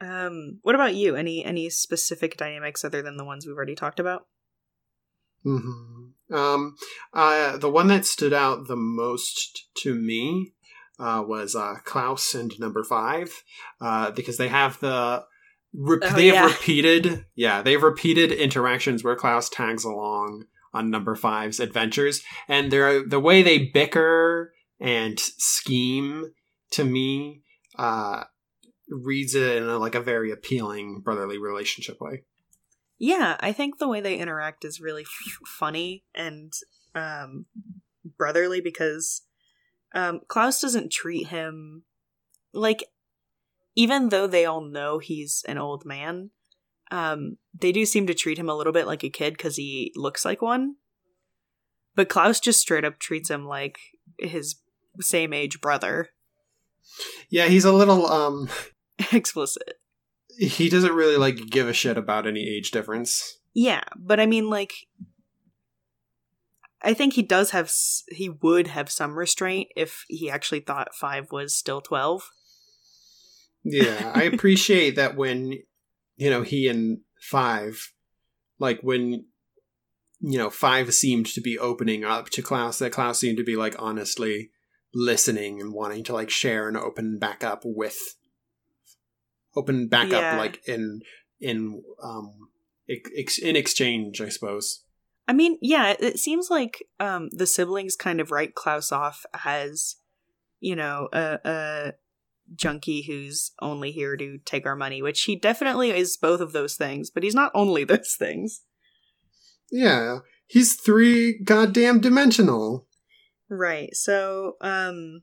um, 0.05 0.59
what 0.63 0.75
about 0.75 0.95
you? 0.95 1.17
Any 1.17 1.45
any 1.45 1.71
specific 1.71 2.37
dynamics 2.37 2.85
other 2.85 3.03
than 3.03 3.17
the 3.17 3.25
ones 3.25 3.47
we've 3.47 3.57
already 3.57 3.75
talked 3.75 4.01
about? 4.01 4.27
hmm 5.43 6.11
Um, 6.33 6.77
uh, 7.13 7.57
the 7.59 7.71
one 7.71 7.89
that 7.89 8.05
stood 8.05 8.33
out 8.33 8.67
the 8.67 8.77
most 8.77 9.69
to 9.79 9.95
me 9.95 10.53
uh, 10.99 11.25
was 11.27 11.55
uh, 11.55 11.77
Klaus 11.85 12.35
and 12.35 12.59
Number 12.59 12.85
Five, 12.85 13.43
uh, 13.81 14.11
because 14.11 14.37
they 14.37 14.49
have 14.49 14.79
the 14.81 15.25
re- 15.75 15.99
Oh, 16.03 16.15
they 16.15 16.27
have 16.29 16.35
yeah. 16.37 16.47
repeated, 16.47 17.27
yeah, 17.35 17.63
they 17.63 17.73
have 17.73 17.83
repeated 17.83 18.33
interactions 18.33 19.03
where 19.05 19.17
Klaus 19.17 19.49
tags 19.49 19.85
along 19.85 20.45
on 20.73 20.91
Number 20.91 21.15
Five's 21.15 21.61
adventures, 21.61 22.23
and 22.49 22.71
they're 22.71 23.07
the 23.07 23.21
way 23.21 23.43
they 23.43 23.59
bicker 23.73 24.53
and 24.81 25.19
scheme 25.19 26.33
to 26.73 26.85
me 26.85 27.43
uh, 27.79 28.25
reads 28.89 29.35
it 29.35 29.57
in 29.57 29.65
a, 29.65 29.79
like 29.79 29.95
a 29.95 30.01
very 30.01 30.31
appealing 30.31 31.01
brotherly 31.01 31.39
relationship 31.39 32.01
way. 32.01 32.25
Yeah, 32.99 33.37
I 33.41 33.53
think 33.53 33.79
the 33.79 33.89
way 33.89 34.01
they 34.01 34.19
interact 34.19 34.65
is 34.65 34.81
really 34.81 35.03
f- 35.03 35.49
funny 35.59 36.05
and 36.15 36.53
um, 36.95 37.47
brotherly 38.17 38.61
because 38.61 39.23
um, 39.95 40.21
Klaus 40.29 40.61
doesn't 40.61 40.93
treat 40.93 41.29
him 41.29 41.83
like, 42.53 42.85
even 43.75 44.11
though 44.11 44.27
they 44.27 44.45
all 44.45 44.61
know 44.61 44.99
he's 44.99 45.45
an 45.49 45.59
old 45.59 45.85
man, 45.85 46.31
um, 46.91 47.39
they 47.59 47.73
do 47.73 47.85
seem 47.85 48.07
to 48.07 48.15
treat 48.15 48.39
him 48.39 48.49
a 48.49 48.55
little 48.55 48.73
bit 48.73 48.87
like 48.87 49.03
a 49.03 49.11
kid 49.11 49.37
because 49.37 49.57
he 49.57 49.93
looks 49.97 50.25
like 50.25 50.41
one. 50.41 50.77
But 51.97 52.09
Klaus 52.09 52.41
just 52.41 52.61
straight 52.61 52.85
up 52.85 52.99
treats 52.99 53.31
him 53.31 53.47
like 53.47 53.79
his 54.19 54.57
same 55.01 55.33
age 55.33 55.61
brother. 55.61 56.11
Yeah, 57.31 57.47
he's 57.47 57.65
a 57.65 57.73
little 57.73 58.07
um 58.07 58.49
Explicit. 59.13 59.75
he 60.37 60.69
doesn't 60.69 60.95
really 60.95 61.17
like 61.17 61.37
give 61.51 61.69
a 61.69 61.73
shit 61.73 61.97
about 61.97 62.27
any 62.27 62.49
age 62.49 62.71
difference. 62.71 63.39
Yeah, 63.55 63.85
but 63.97 64.19
I 64.19 64.27
mean, 64.27 64.51
like, 64.51 64.75
I 66.83 66.93
think 66.93 67.15
he 67.15 67.23
does 67.23 67.51
have, 67.53 67.71
he 68.09 68.29
would 68.29 68.67
have 68.67 68.91
some 68.91 69.17
restraint 69.17 69.69
if 69.77 70.05
he 70.09 70.29
actually 70.29 70.61
thought 70.61 70.95
five 70.95 71.31
was 71.31 71.55
still 71.55 71.81
12. 71.81 72.29
Yeah, 73.65 74.13
I 74.15 74.23
appreciate 74.33 74.97
that 74.97 75.17
when 75.17 75.59
you 76.17 76.31
know 76.31 76.43
he 76.43 76.69
and 76.69 76.99
five, 77.21 77.93
like 78.59 78.81
when 78.83 79.27
you 80.21 80.39
know 80.39 80.51
five 80.51 80.95
seemed 80.95 81.27
to 81.27 81.41
be 81.41 81.59
opening 81.59 82.05
up 82.05 82.29
to 82.31 82.43
Klaus, 82.43 82.79
that 82.79 82.93
Klaus 82.93 83.19
seemed 83.19 83.39
to 83.39 83.45
be 83.45 83.57
like 83.57 83.75
honestly 83.79 84.51
listening 84.95 85.61
and 85.61 85.73
wanting 85.73 86.05
to 86.05 86.13
like 86.13 86.31
share 86.31 86.69
and 86.69 86.77
open 86.77 87.19
back 87.19 87.43
up 87.43 87.63
with 87.65 87.97
open 89.57 89.89
back 89.89 90.11
Yeah. 90.11 90.33
up 90.33 90.39
like 90.39 90.67
in 90.67 91.01
in 91.41 91.83
um 92.03 92.49
ex- 92.89 93.39
in 93.39 93.57
exchange, 93.57 94.21
I 94.21 94.29
suppose. 94.29 94.83
I 95.27 95.33
mean, 95.33 95.59
yeah, 95.63 95.91
it- 95.93 96.03
it 96.03 96.19
seems 96.19 96.51
like 96.51 96.85
um, 97.01 97.31
the 97.33 97.47
siblings 97.47 97.97
kind 97.97 98.21
of 98.21 98.31
write 98.31 98.55
Klaus 98.55 98.93
off 98.93 99.25
as, 99.45 99.97
you 100.61 100.77
know, 100.77 101.09
a, 101.15 101.39
a 101.45 101.93
junkie 102.55 103.03
who's 103.03 103.53
only 103.63 103.91
here 103.91 104.19
to 104.19 104.37
take 104.45 104.67
our 104.67 104.77
money, 104.77 105.01
which 105.01 105.23
he 105.23 105.35
definitely 105.35 105.91
is 105.93 106.19
both 106.19 106.41
of 106.43 106.53
those 106.53 106.77
things, 106.77 107.09
but 107.11 107.23
he's 107.23 107.35
not 107.35 107.51
only 107.55 107.85
those 107.85 108.17
things. 108.19 108.63
Yeah, 109.71 110.19
he's 110.47 110.75
three 110.75 111.39
goddamn 111.43 112.01
dimensional. 112.01 112.87
Right. 113.49 113.95
So, 113.97 114.57
um 114.61 115.23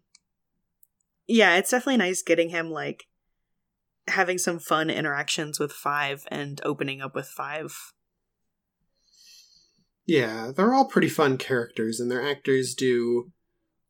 yeah, 1.28 1.58
it's 1.58 1.70
definitely 1.72 1.98
nice 1.98 2.24
getting 2.24 2.50
him 2.50 2.72
like 2.72 3.06
having 4.08 4.38
some 4.38 4.60
fun 4.60 4.90
interactions 4.90 5.60
with 5.60 5.72
5 5.72 6.26
and 6.30 6.62
opening 6.64 7.02
up 7.02 7.16
with 7.16 7.28
5. 7.28 7.94
Yeah, 10.06 10.52
they're 10.56 10.74
all 10.74 10.86
pretty 10.86 11.10
fun 11.10 11.38
characters, 11.38 12.00
and 12.00 12.10
their 12.10 12.28
actors 12.28 12.74
do 12.74 13.32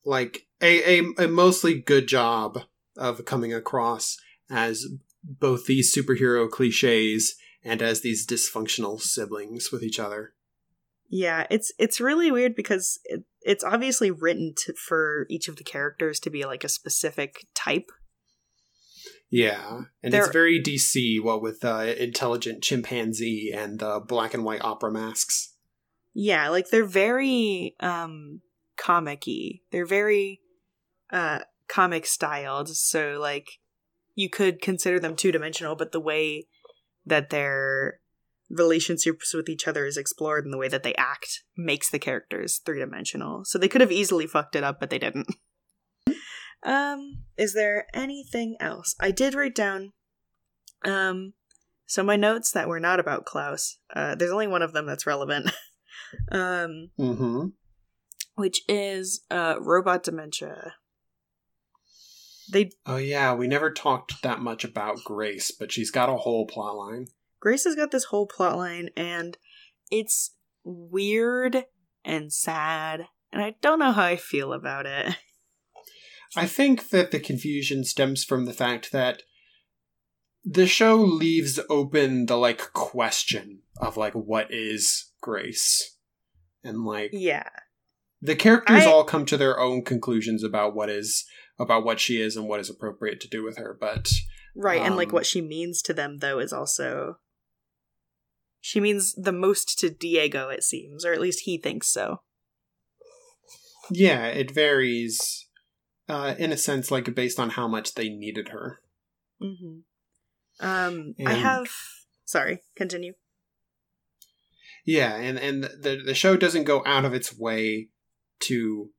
like 0.05 0.47
a, 0.61 0.99
a, 0.99 1.25
a 1.25 1.27
mostly 1.27 1.79
good 1.79 2.07
job 2.07 2.63
of 2.97 3.25
coming 3.25 3.53
across 3.53 4.17
as 4.49 4.85
both 5.23 5.65
these 5.65 5.95
superhero 5.95 6.49
cliches 6.49 7.35
and 7.63 7.81
as 7.81 8.01
these 8.01 8.25
dysfunctional 8.27 8.99
siblings 8.99 9.71
with 9.71 9.83
each 9.83 9.99
other. 9.99 10.33
Yeah, 11.09 11.45
it's 11.49 11.73
it's 11.77 11.99
really 11.99 12.31
weird 12.31 12.55
because 12.55 12.99
it, 13.03 13.23
it's 13.41 13.63
obviously 13.63 14.11
written 14.11 14.53
to, 14.65 14.73
for 14.73 15.25
each 15.29 15.47
of 15.47 15.57
the 15.57 15.63
characters 15.63 16.19
to 16.21 16.29
be 16.29 16.45
like 16.45 16.63
a 16.63 16.69
specific 16.69 17.45
type. 17.53 17.91
Yeah, 19.31 19.83
and 20.03 20.13
They're- 20.13 20.23
it's 20.23 20.33
very 20.33 20.61
DC. 20.61 21.21
What 21.23 21.41
with 21.41 21.63
uh, 21.63 21.93
intelligent 21.97 22.61
chimpanzee 22.61 23.51
and 23.55 23.81
uh, 23.81 24.01
black 24.01 24.33
and 24.33 24.43
white 24.43 24.61
opera 24.63 24.91
masks. 24.91 25.55
Yeah, 26.13 26.49
like 26.49 26.69
they're 26.69 26.83
very 26.85 27.75
um 27.79 28.41
comic-y. 28.77 29.61
They're 29.71 29.85
very 29.85 30.41
uh 31.11 31.39
comic 31.69 32.05
styled, 32.05 32.67
so 32.69 33.17
like 33.19 33.59
you 34.13 34.29
could 34.29 34.61
consider 34.61 34.99
them 34.99 35.15
two-dimensional, 35.15 35.77
but 35.77 35.93
the 35.93 36.01
way 36.01 36.47
that 37.05 37.29
their 37.29 38.01
relationships 38.49 39.33
with 39.33 39.47
each 39.47 39.65
other 39.65 39.85
is 39.85 39.95
explored 39.95 40.43
and 40.43 40.53
the 40.53 40.57
way 40.57 40.67
that 40.67 40.83
they 40.83 40.93
act 40.95 41.43
makes 41.55 41.89
the 41.89 41.97
characters 41.99 42.59
three-dimensional. 42.65 43.45
So 43.45 43.57
they 43.57 43.69
could 43.69 43.79
have 43.79 43.93
easily 43.93 44.27
fucked 44.27 44.57
it 44.57 44.63
up, 44.65 44.81
but 44.81 44.89
they 44.89 44.99
didn't. 44.99 45.27
um 46.63 47.23
is 47.37 47.53
there 47.53 47.87
anything 47.93 48.55
else? 48.59 48.95
I 48.99 49.11
did 49.11 49.33
write 49.35 49.55
down 49.55 49.93
um 50.85 51.33
so 51.85 52.03
my 52.03 52.15
notes 52.15 52.51
that 52.51 52.67
were 52.69 52.79
not 52.79 52.99
about 52.99 53.25
Klaus. 53.25 53.77
Uh 53.95 54.15
there's 54.15 54.31
only 54.31 54.47
one 54.47 54.61
of 54.61 54.73
them 54.73 54.85
that's 54.85 55.07
relevant. 55.07 55.51
um, 56.31 56.89
Mm-hmm. 56.99 57.47
which 58.35 58.61
is 58.67 59.23
uh, 59.29 59.55
robot 59.59 60.03
dementia. 60.03 60.75
They 62.51 62.71
Oh 62.85 62.97
yeah, 62.97 63.33
we 63.33 63.47
never 63.47 63.71
talked 63.71 64.21
that 64.23 64.39
much 64.39 64.63
about 64.63 65.03
Grace, 65.05 65.51
but 65.51 65.71
she's 65.71 65.91
got 65.91 66.09
a 66.09 66.17
whole 66.17 66.45
plot 66.45 66.75
line. 66.75 67.07
Grace 67.39 67.63
has 67.63 67.75
got 67.75 67.91
this 67.91 68.05
whole 68.05 68.27
plot 68.27 68.57
line, 68.57 68.89
and 68.97 69.37
it's 69.89 70.35
weird 70.63 71.65
and 72.03 72.31
sad, 72.31 73.05
and 73.31 73.41
I 73.41 73.55
don't 73.61 73.79
know 73.79 73.91
how 73.93 74.03
I 74.03 74.15
feel 74.17 74.53
about 74.53 74.85
it. 74.85 75.15
I 76.35 76.45
think 76.47 76.89
that 76.89 77.11
the 77.11 77.19
confusion 77.19 77.83
stems 77.83 78.23
from 78.23 78.45
the 78.45 78.53
fact 78.53 78.91
that 78.91 79.23
the 80.45 80.65
show 80.67 80.95
leaves 80.95 81.59
open 81.69 82.25
the 82.25 82.37
like 82.37 82.71
question 82.73 83.61
of 83.77 83.97
like 83.97 84.13
what 84.13 84.47
is 84.51 85.11
Grace? 85.21 85.97
And 86.63 86.85
like 86.85 87.09
Yeah, 87.13 87.49
the 88.21 88.35
characters 88.35 88.83
I- 88.83 88.89
all 88.91 89.03
come 89.03 89.25
to 89.27 89.37
their 89.37 89.59
own 89.59 89.83
conclusions 89.83 90.43
about 90.43 90.73
what 90.75 90.89
is 90.89 91.25
about 91.59 91.83
what 91.83 91.99
she 91.99 92.19
is 92.21 92.35
and 92.37 92.47
what 92.47 92.59
is 92.59 92.69
appropriate 92.69 93.19
to 93.21 93.27
do 93.27 93.43
with 93.43 93.57
her, 93.57 93.77
but 93.79 94.09
right, 94.55 94.81
and 94.81 94.95
like 94.95 95.09
Um, 95.09 95.13
what 95.13 95.25
she 95.25 95.41
means 95.41 95.81
to 95.83 95.93
them, 95.93 96.19
though, 96.19 96.39
is 96.39 96.51
also. 96.53 97.17
She 98.63 98.79
means 98.79 99.13
the 99.15 99.31
most 99.31 99.77
to 99.79 99.89
Diego, 99.89 100.49
it 100.49 100.63
seems, 100.63 101.03
or 101.03 101.13
at 101.13 101.21
least 101.21 101.41
he 101.41 101.57
thinks 101.57 101.87
so. 101.87 102.21
yeah, 103.89 104.27
it 104.27 104.51
varies 104.51 105.47
uh 106.09 106.35
in 106.37 106.51
a 106.51 106.57
sense 106.57 106.91
like 106.91 107.13
based 107.15 107.39
on 107.39 107.51
how 107.51 107.67
much 107.67 107.93
they 107.93 108.09
needed 108.09 108.49
her. 108.49 108.79
hmm 109.39 109.79
Um, 110.59 111.15
I 111.25 111.33
have. 111.33 111.67
Sorry, 112.25 112.63
continue. 112.75 113.13
Yeah, 114.85 115.15
and 115.15 115.37
and 115.37 115.63
the 115.63 116.01
the 116.03 116.15
show 116.15 116.37
doesn't 116.37 116.63
go 116.63 116.83
out 116.85 117.05
of 117.05 117.13
its 117.13 117.37
way 117.37 117.89
to 118.43 118.91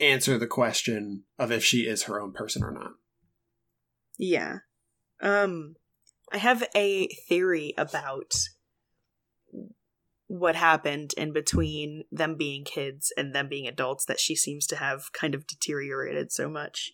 answer 0.00 0.38
the 0.38 0.46
question 0.46 1.24
of 1.38 1.50
if 1.50 1.64
she 1.64 1.86
is 1.86 2.04
her 2.04 2.20
own 2.20 2.32
person 2.32 2.62
or 2.62 2.70
not. 2.72 2.92
Yeah. 4.18 4.58
Um 5.20 5.76
I 6.32 6.38
have 6.38 6.66
a 6.74 7.08
theory 7.28 7.74
about 7.78 8.34
what 10.28 10.56
happened 10.56 11.12
in 11.16 11.32
between 11.32 12.04
them 12.10 12.36
being 12.36 12.64
kids 12.64 13.12
and 13.16 13.34
them 13.34 13.48
being 13.48 13.66
adults 13.66 14.04
that 14.06 14.20
she 14.20 14.34
seems 14.34 14.66
to 14.66 14.76
have 14.76 15.12
kind 15.12 15.34
of 15.34 15.46
deteriorated 15.46 16.32
so 16.32 16.48
much. 16.48 16.92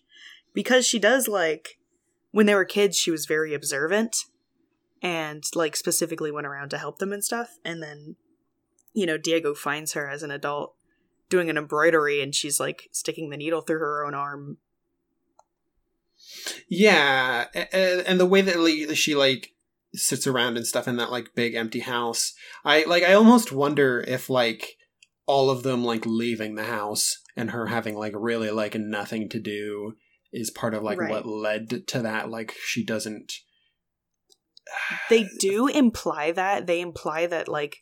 Because 0.53 0.85
she 0.85 0.99
does 0.99 1.27
like 1.27 1.79
when 2.31 2.45
they 2.45 2.55
were 2.55 2.65
kids 2.65 2.97
she 2.97 3.11
was 3.11 3.25
very 3.25 3.53
observant 3.53 4.17
and 5.01 5.43
like 5.55 5.75
specifically 5.75 6.31
went 6.31 6.47
around 6.47 6.69
to 6.69 6.77
help 6.77 6.99
them 6.99 7.11
and 7.11 7.23
stuff 7.23 7.57
and 7.65 7.81
then 7.81 8.15
you 8.93 9.05
know 9.05 9.17
Diego 9.17 9.53
finds 9.53 9.93
her 9.93 10.09
as 10.09 10.23
an 10.23 10.31
adult 10.31 10.75
doing 11.29 11.49
an 11.49 11.57
embroidery 11.57 12.21
and 12.21 12.35
she's 12.35 12.59
like 12.59 12.87
sticking 12.91 13.29
the 13.29 13.37
needle 13.37 13.61
through 13.61 13.79
her 13.79 14.05
own 14.05 14.13
arm 14.13 14.57
Yeah, 16.67 17.45
and 17.71 18.19
the 18.19 18.25
way 18.25 18.41
that 18.41 18.95
she 18.95 19.15
like 19.15 19.53
sits 19.95 20.27
around 20.27 20.57
and 20.57 20.65
stuff 20.65 20.87
in 20.87 20.97
that 20.97 21.11
like 21.11 21.35
big 21.35 21.55
empty 21.55 21.79
house, 21.79 22.33
I 22.65 22.83
like 22.83 23.03
I 23.03 23.13
almost 23.13 23.51
wonder 23.51 24.03
if 24.07 24.29
like 24.29 24.77
all 25.25 25.49
of 25.49 25.63
them 25.63 25.83
like 25.83 26.05
leaving 26.05 26.55
the 26.55 26.65
house 26.65 27.17
and 27.35 27.51
her 27.51 27.67
having 27.67 27.95
like 27.95 28.13
really 28.15 28.51
like 28.51 28.75
nothing 28.75 29.29
to 29.29 29.39
do 29.39 29.93
is 30.31 30.49
part 30.49 30.73
of 30.73 30.83
like 30.83 30.99
Right. 30.99 31.09
what 31.09 31.25
led 31.25 31.87
to 31.87 32.01
that. 32.01 32.29
Like 32.29 32.53
she 32.65 32.83
doesn't. 32.83 33.33
they 35.09 35.27
do 35.39 35.67
imply 35.67 36.31
that 36.31 36.67
they 36.67 36.81
imply 36.81 37.27
that 37.27 37.47
like 37.47 37.77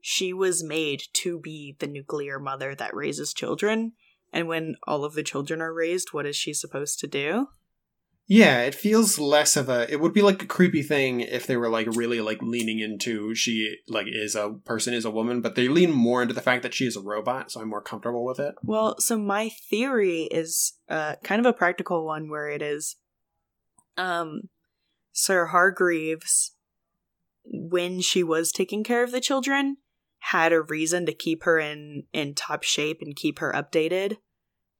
she 0.00 0.32
was 0.32 0.62
made 0.62 1.02
to 1.12 1.40
be 1.40 1.74
the 1.80 1.86
nuclear 1.86 2.38
mother 2.38 2.74
that 2.74 2.94
raises 2.94 3.32
children 3.34 3.92
and 4.32 4.46
when 4.46 4.76
all 4.86 5.04
of 5.04 5.14
the 5.14 5.22
children 5.22 5.60
are 5.60 5.74
raised 5.74 6.12
what 6.12 6.26
is 6.26 6.36
she 6.36 6.52
supposed 6.52 7.00
to 7.00 7.06
do 7.06 7.48
Yeah, 8.28 8.62
it 8.62 8.74
feels 8.74 9.20
less 9.20 9.56
of 9.56 9.68
a. 9.68 9.90
It 9.90 10.00
would 10.00 10.12
be 10.12 10.22
like 10.22 10.42
a 10.42 10.46
creepy 10.46 10.82
thing 10.82 11.20
if 11.20 11.46
they 11.46 11.56
were 11.56 11.68
like 11.68 11.86
really 11.94 12.20
like 12.20 12.42
leaning 12.42 12.80
into 12.80 13.34
she 13.36 13.76
like 13.88 14.06
is 14.08 14.34
a 14.34 14.54
person 14.64 14.94
is 14.94 15.04
a 15.04 15.10
woman, 15.12 15.40
but 15.40 15.54
they 15.54 15.68
lean 15.68 15.92
more 15.92 16.22
into 16.22 16.34
the 16.34 16.40
fact 16.40 16.64
that 16.64 16.74
she 16.74 16.86
is 16.86 16.96
a 16.96 17.00
robot, 17.00 17.52
so 17.52 17.60
I'm 17.60 17.68
more 17.68 17.80
comfortable 17.82 18.24
with 18.24 18.40
it. 18.40 18.56
well 18.64 18.96
so 18.98 19.16
my 19.16 19.48
theory 19.48 20.24
is 20.24 20.72
uh 20.88 21.14
kind 21.22 21.38
of 21.38 21.46
a 21.46 21.52
practical 21.56 22.04
one 22.04 22.28
where 22.28 22.48
it 22.48 22.62
is 22.62 22.96
um 23.96 24.42
sir 25.12 25.46
hargreeves 25.46 26.52
when 27.44 28.00
she 28.00 28.22
was 28.24 28.50
taking 28.50 28.82
care 28.82 29.04
of 29.04 29.12
the 29.12 29.20
children 29.20 29.76
had 30.18 30.52
a 30.52 30.60
reason 30.60 31.06
to 31.06 31.12
keep 31.14 31.44
her 31.44 31.58
in 31.60 32.02
in 32.12 32.34
top 32.34 32.64
shape 32.64 32.98
and 33.00 33.14
keep 33.14 33.38
her 33.38 33.52
updated 33.52 34.16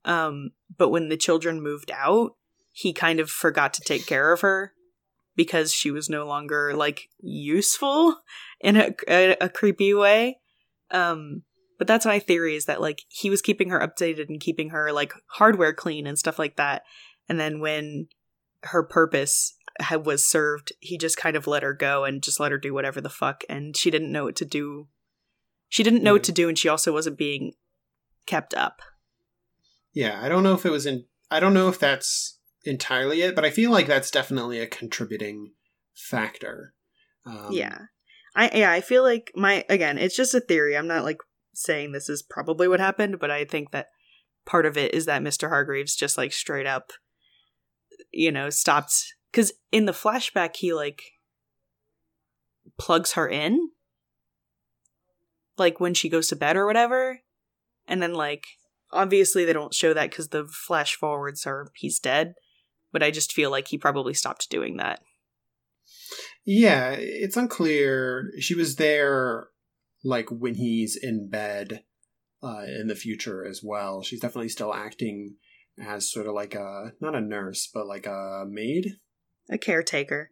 um 0.04 0.50
but 0.76 0.88
when 0.88 1.08
the 1.08 1.16
children 1.16 1.62
moved 1.62 1.90
out 1.92 2.32
he 2.76 2.92
kind 2.92 3.20
of 3.20 3.30
forgot 3.30 3.72
to 3.72 3.80
take 3.80 4.04
care 4.04 4.32
of 4.32 4.42
her 4.42 4.74
because 5.34 5.72
she 5.72 5.90
was 5.90 6.10
no 6.10 6.26
longer 6.26 6.74
like 6.76 7.08
useful 7.18 8.16
in 8.60 8.76
a, 8.76 8.94
a, 9.08 9.36
a 9.40 9.48
creepy 9.48 9.94
way. 9.94 10.40
Um 10.90 11.42
but 11.78 11.86
that's 11.86 12.04
my 12.04 12.18
theory 12.18 12.54
is 12.54 12.66
that 12.66 12.82
like 12.82 13.00
he 13.08 13.30
was 13.30 13.40
keeping 13.40 13.70
her 13.70 13.80
updated 13.80 14.28
and 14.28 14.40
keeping 14.40 14.70
her 14.70 14.92
like 14.92 15.14
hardware 15.26 15.72
clean 15.72 16.06
and 16.06 16.18
stuff 16.18 16.38
like 16.38 16.56
that. 16.56 16.82
And 17.30 17.40
then 17.40 17.60
when 17.60 18.08
her 18.64 18.82
purpose 18.82 19.56
had, 19.80 20.04
was 20.04 20.22
served 20.22 20.72
he 20.78 20.98
just 20.98 21.16
kind 21.16 21.34
of 21.34 21.46
let 21.46 21.62
her 21.62 21.72
go 21.72 22.04
and 22.04 22.22
just 22.22 22.38
let 22.38 22.52
her 22.52 22.58
do 22.58 22.74
whatever 22.74 23.00
the 23.00 23.08
fuck. 23.08 23.42
And 23.48 23.74
she 23.74 23.90
didn't 23.90 24.12
know 24.12 24.24
what 24.24 24.36
to 24.36 24.44
do. 24.44 24.88
She 25.70 25.82
didn't 25.82 26.02
know 26.02 26.12
what 26.12 26.24
to 26.24 26.32
do 26.32 26.46
and 26.46 26.58
she 26.58 26.68
also 26.68 26.92
wasn't 26.92 27.16
being 27.16 27.54
kept 28.26 28.52
up. 28.52 28.82
Yeah, 29.94 30.20
I 30.22 30.28
don't 30.28 30.42
know 30.42 30.52
if 30.52 30.66
it 30.66 30.70
was 30.70 30.84
in. 30.84 31.06
I 31.30 31.40
don't 31.40 31.54
know 31.54 31.68
if 31.68 31.78
that's 31.78 32.35
entirely 32.66 33.22
it, 33.22 33.34
but 33.34 33.44
I 33.44 33.50
feel 33.50 33.70
like 33.70 33.86
that's 33.86 34.10
definitely 34.10 34.60
a 34.60 34.66
contributing 34.66 35.52
factor. 35.94 36.74
Um, 37.24 37.48
yeah. 37.50 37.78
I 38.34 38.50
yeah 38.52 38.70
i 38.70 38.82
feel 38.82 39.02
like 39.02 39.32
my 39.34 39.64
again 39.70 39.96
it's 39.96 40.14
just 40.14 40.34
a 40.34 40.40
theory. 40.40 40.76
I'm 40.76 40.86
not 40.86 41.04
like 41.04 41.16
saying 41.56 41.92
this 41.92 42.08
is 42.08 42.22
probably 42.22 42.68
what 42.68 42.80
happened 42.80 43.18
but 43.18 43.30
i 43.30 43.44
think 43.44 43.70
that 43.70 43.86
part 44.44 44.66
of 44.66 44.76
it 44.76 44.94
is 44.94 45.06
that 45.06 45.22
mr 45.22 45.48
hargreeves 45.48 45.96
just 45.96 46.18
like 46.18 46.32
straight 46.32 46.66
up 46.66 46.92
you 48.12 48.30
know 48.30 48.50
stopped 48.50 49.14
because 49.32 49.52
in 49.72 49.86
the 49.86 49.92
flashback 49.92 50.56
he 50.56 50.74
like 50.74 51.02
plugs 52.78 53.12
her 53.12 53.26
in 53.26 53.70
like 55.56 55.80
when 55.80 55.94
she 55.94 56.10
goes 56.10 56.28
to 56.28 56.36
bed 56.36 56.56
or 56.56 56.66
whatever 56.66 57.20
and 57.88 58.02
then 58.02 58.12
like 58.12 58.44
obviously 58.92 59.44
they 59.46 59.54
don't 59.54 59.74
show 59.74 59.94
that 59.94 60.10
because 60.10 60.28
the 60.28 60.44
flash 60.44 60.94
forwards 60.94 61.46
are 61.46 61.68
he's 61.74 61.98
dead 61.98 62.34
but 62.96 63.02
i 63.02 63.10
just 63.10 63.32
feel 63.32 63.50
like 63.50 63.68
he 63.68 63.76
probably 63.76 64.14
stopped 64.14 64.48
doing 64.48 64.78
that 64.78 65.00
Yeah, 66.48 66.94
it's 66.96 67.36
unclear. 67.36 68.30
She 68.38 68.54
was 68.54 68.76
there, 68.76 69.48
like 70.04 70.28
when 70.30 70.54
he's 70.54 70.96
in 70.96 71.28
bed, 71.28 71.82
uh, 72.42 72.62
in 72.80 72.86
the 72.86 72.94
future 72.94 73.44
as 73.44 73.62
well. 73.64 74.02
She's 74.02 74.20
definitely 74.20 74.48
still 74.50 74.72
acting 74.72 75.36
as 75.84 76.10
sort 76.10 76.28
of 76.28 76.34
like 76.34 76.54
a 76.54 76.92
not 77.00 77.16
a 77.16 77.20
nurse, 77.20 77.68
but 77.72 77.86
like 77.86 78.06
a 78.06 78.44
maid. 78.48 78.92
a 79.50 79.58
caretaker 79.58 80.30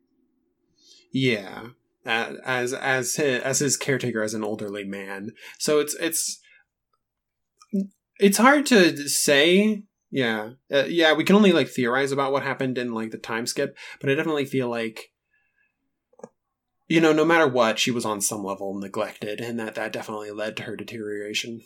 Yeah, 1.13 1.71
uh, 2.07 2.35
as 2.45 2.73
as 2.73 3.17
his, 3.17 3.43
as 3.43 3.59
his 3.59 3.77
caretaker 3.77 4.23
as 4.23 4.35
an 4.35 4.45
elderly 4.45 4.85
man. 4.85 5.33
So 5.59 5.81
it's 5.81 5.95
it's 5.95 6.41
it's 8.19 8.39
hard 8.39 8.67
to 8.67 9.09
say. 9.09 9.83
Yeah, 10.15 10.51
uh, 10.73 10.85
yeah. 10.85 11.13
We 11.15 11.25
can 11.25 11.35
only 11.35 11.51
like 11.51 11.67
theorize 11.67 12.13
about 12.13 12.31
what 12.31 12.45
happened 12.45 12.79
in 12.79 12.95
like 12.95 13.11
the 13.11 13.19
time 13.19 13.49
skip, 13.49 13.77
but 14.01 14.09
I 14.09 14.15
definitely 14.15 14.45
feel 14.45 14.69
like 14.69 15.11
you 16.87 17.01
know, 17.01 17.13
no 17.13 17.25
matter 17.25 17.49
what, 17.49 17.81
she 17.81 17.91
was 17.91 18.05
on 18.05 18.21
some 18.21 18.45
level 18.45 18.79
neglected, 18.79 19.41
and 19.41 19.59
that 19.59 19.75
that 19.75 19.93
definitely 19.93 20.31
led 20.31 20.57
to 20.59 20.63
her 20.63 20.77
deterioration. 20.77 21.63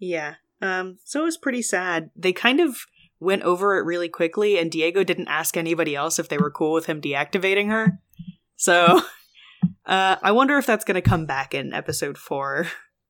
Yeah. 0.00 0.34
Um, 0.60 0.98
so 1.04 1.20
it 1.20 1.26
was 1.26 1.36
pretty 1.36 1.62
sad. 1.62 2.10
They 2.16 2.32
kind 2.32 2.58
of 2.60 2.78
went 3.20 3.42
over 3.42 3.78
it 3.78 3.84
really 3.84 4.08
quickly, 4.08 4.58
and 4.58 4.68
Diego 4.68 5.04
didn't 5.04 5.28
ask 5.28 5.56
anybody 5.56 5.94
else 5.94 6.18
if 6.18 6.28
they 6.28 6.38
were 6.38 6.50
cool 6.50 6.72
with 6.72 6.86
him 6.86 7.00
deactivating 7.00 7.70
her. 7.70 8.00
So 8.56 9.02
uh, 9.86 10.16
I 10.20 10.32
wonder 10.32 10.58
if 10.58 10.66
that's 10.66 10.84
going 10.84 10.96
to 10.96 11.00
come 11.08 11.26
back 11.26 11.54
in 11.54 11.72
episode 11.72 12.18
four 12.18 12.66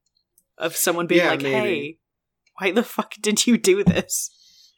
of 0.59 0.76
someone 0.76 1.07
being 1.07 1.22
Yeah, 1.24 1.30
like, 1.30 1.41
maybe. 1.41 1.57
hey, 1.59 1.99
why 2.59 2.73
the 2.73 2.83
fuck 2.83 3.15
did 3.21 3.47
you 3.47 3.59
do 3.59 3.85
this? 3.85 4.31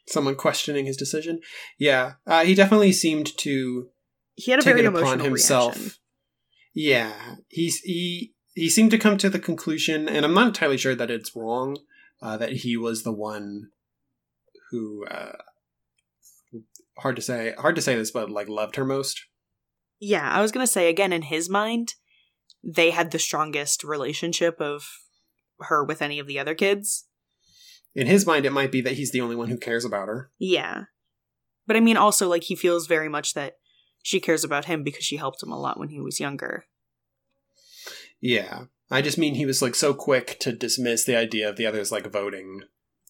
Someone 0.07 0.35
questioning 0.35 0.85
his 0.85 0.97
decision. 0.97 1.41
Yeah, 1.77 2.13
uh, 2.25 2.43
he 2.43 2.55
definitely 2.55 2.93
seemed 2.93 3.37
to 3.39 3.89
He 4.35 4.51
had 4.51 4.59
a 4.59 4.63
take 4.63 4.75
very 4.75 4.85
emotional 4.85 5.13
upon 5.13 5.25
himself. 5.25 5.75
reaction. 5.75 5.93
Yeah, 6.73 7.35
he's 7.47 7.79
he 7.81 8.33
he 8.55 8.69
seemed 8.69 8.91
to 8.91 8.97
come 8.97 9.17
to 9.17 9.29
the 9.29 9.39
conclusion, 9.39 10.07
and 10.09 10.25
I'm 10.25 10.33
not 10.33 10.47
entirely 10.47 10.77
sure 10.77 10.95
that 10.95 11.11
it's 11.11 11.35
wrong 11.35 11.77
uh, 12.21 12.37
that 12.37 12.51
he 12.51 12.75
was 12.77 13.03
the 13.03 13.11
one 13.11 13.69
who 14.71 15.05
uh, 15.07 15.33
hard 16.99 17.15
to 17.15 17.21
say 17.21 17.53
hard 17.57 17.75
to 17.75 17.81
say 17.81 17.95
this, 17.95 18.11
but 18.11 18.29
like 18.29 18.47
loved 18.49 18.75
her 18.75 18.85
most. 18.85 19.25
Yeah, 19.99 20.29
I 20.31 20.41
was 20.41 20.51
going 20.51 20.65
to 20.65 20.71
say, 20.71 20.87
again, 20.89 21.11
in 21.11 21.23
his 21.23 21.49
mind, 21.49 21.95
they 22.63 22.91
had 22.91 23.11
the 23.11 23.19
strongest 23.19 23.83
relationship 23.83 24.61
of 24.61 24.87
her 25.59 25.83
with 25.83 26.01
any 26.01 26.19
of 26.19 26.27
the 26.27 26.39
other 26.39 26.55
kids. 26.55 27.05
In 27.95 28.07
his 28.07 28.25
mind, 28.25 28.45
it 28.45 28.53
might 28.53 28.71
be 28.71 28.81
that 28.81 28.93
he's 28.93 29.11
the 29.11 29.21
only 29.21 29.35
one 29.35 29.49
who 29.49 29.57
cares 29.57 29.85
about 29.85 30.07
her. 30.07 30.31
Yeah. 30.37 30.85
But 31.65 31.75
I 31.75 31.79
mean, 31.79 31.97
also, 31.97 32.27
like, 32.27 32.43
he 32.43 32.55
feels 32.55 32.87
very 32.87 33.09
much 33.09 33.33
that 33.33 33.57
she 34.03 34.19
cares 34.19 34.43
about 34.43 34.65
him 34.65 34.83
because 34.83 35.03
she 35.03 35.17
helped 35.17 35.43
him 35.43 35.51
a 35.51 35.59
lot 35.59 35.79
when 35.79 35.89
he 35.89 35.99
was 35.99 36.19
younger. 36.19 36.65
Yeah. 38.21 38.65
I 38.91 39.01
just 39.01 39.17
mean 39.17 39.35
he 39.35 39.45
was 39.45 39.61
like 39.61 39.75
so 39.75 39.93
quick 39.93 40.39
to 40.39 40.51
dismiss 40.51 41.03
the 41.03 41.15
idea 41.15 41.47
of 41.49 41.57
the 41.57 41.65
others 41.65 41.91
like 41.91 42.11
voting 42.11 42.63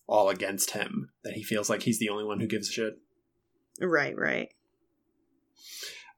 all 0.08 0.30
against 0.30 0.72
him 0.72 1.12
that 1.24 1.34
he 1.34 1.44
feels 1.44 1.70
like 1.70 1.84
he's 1.84 2.00
the 2.00 2.10
only 2.10 2.26
one 2.26 2.40
who 2.40 2.48
gives 2.48 2.70
a 2.70 2.72
shit. 2.72 2.98
Right, 3.80 4.18
right. 4.18 4.50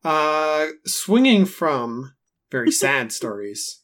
Uh, 0.03 0.67
swinging 0.85 1.45
from 1.45 2.15
very 2.49 2.71
sad 2.71 3.11
stories 3.11 3.80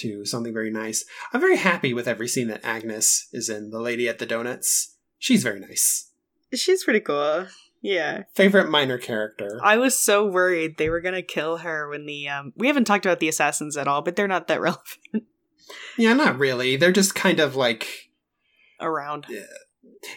to 0.00 0.24
something 0.24 0.52
very 0.52 0.70
nice. 0.70 1.04
I'm 1.32 1.40
very 1.40 1.56
happy 1.56 1.94
with 1.94 2.08
every 2.08 2.28
scene 2.28 2.48
that 2.48 2.64
Agnes 2.64 3.28
is 3.32 3.48
in. 3.48 3.70
The 3.70 3.80
lady 3.80 4.08
at 4.08 4.18
the 4.18 4.26
donuts. 4.26 4.96
She's 5.18 5.42
very 5.42 5.60
nice. 5.60 6.10
She's 6.54 6.84
pretty 6.84 7.00
cool. 7.00 7.46
Yeah. 7.82 8.24
Favorite 8.34 8.70
minor 8.70 8.98
character. 8.98 9.58
I 9.62 9.76
was 9.78 9.98
so 9.98 10.26
worried 10.26 10.76
they 10.76 10.90
were 10.90 11.00
gonna 11.00 11.22
kill 11.22 11.58
her 11.58 11.88
when 11.88 12.06
the 12.06 12.28
um 12.28 12.52
we 12.56 12.66
haven't 12.66 12.84
talked 12.84 13.06
about 13.06 13.20
the 13.20 13.28
assassins 13.28 13.76
at 13.76 13.88
all, 13.88 14.02
but 14.02 14.16
they're 14.16 14.28
not 14.28 14.48
that 14.48 14.60
relevant 14.60 15.24
Yeah, 15.96 16.12
not 16.14 16.38
really. 16.38 16.76
They're 16.76 16.92
just 16.92 17.14
kind 17.14 17.40
of 17.40 17.56
like 17.56 17.86
around. 18.80 19.26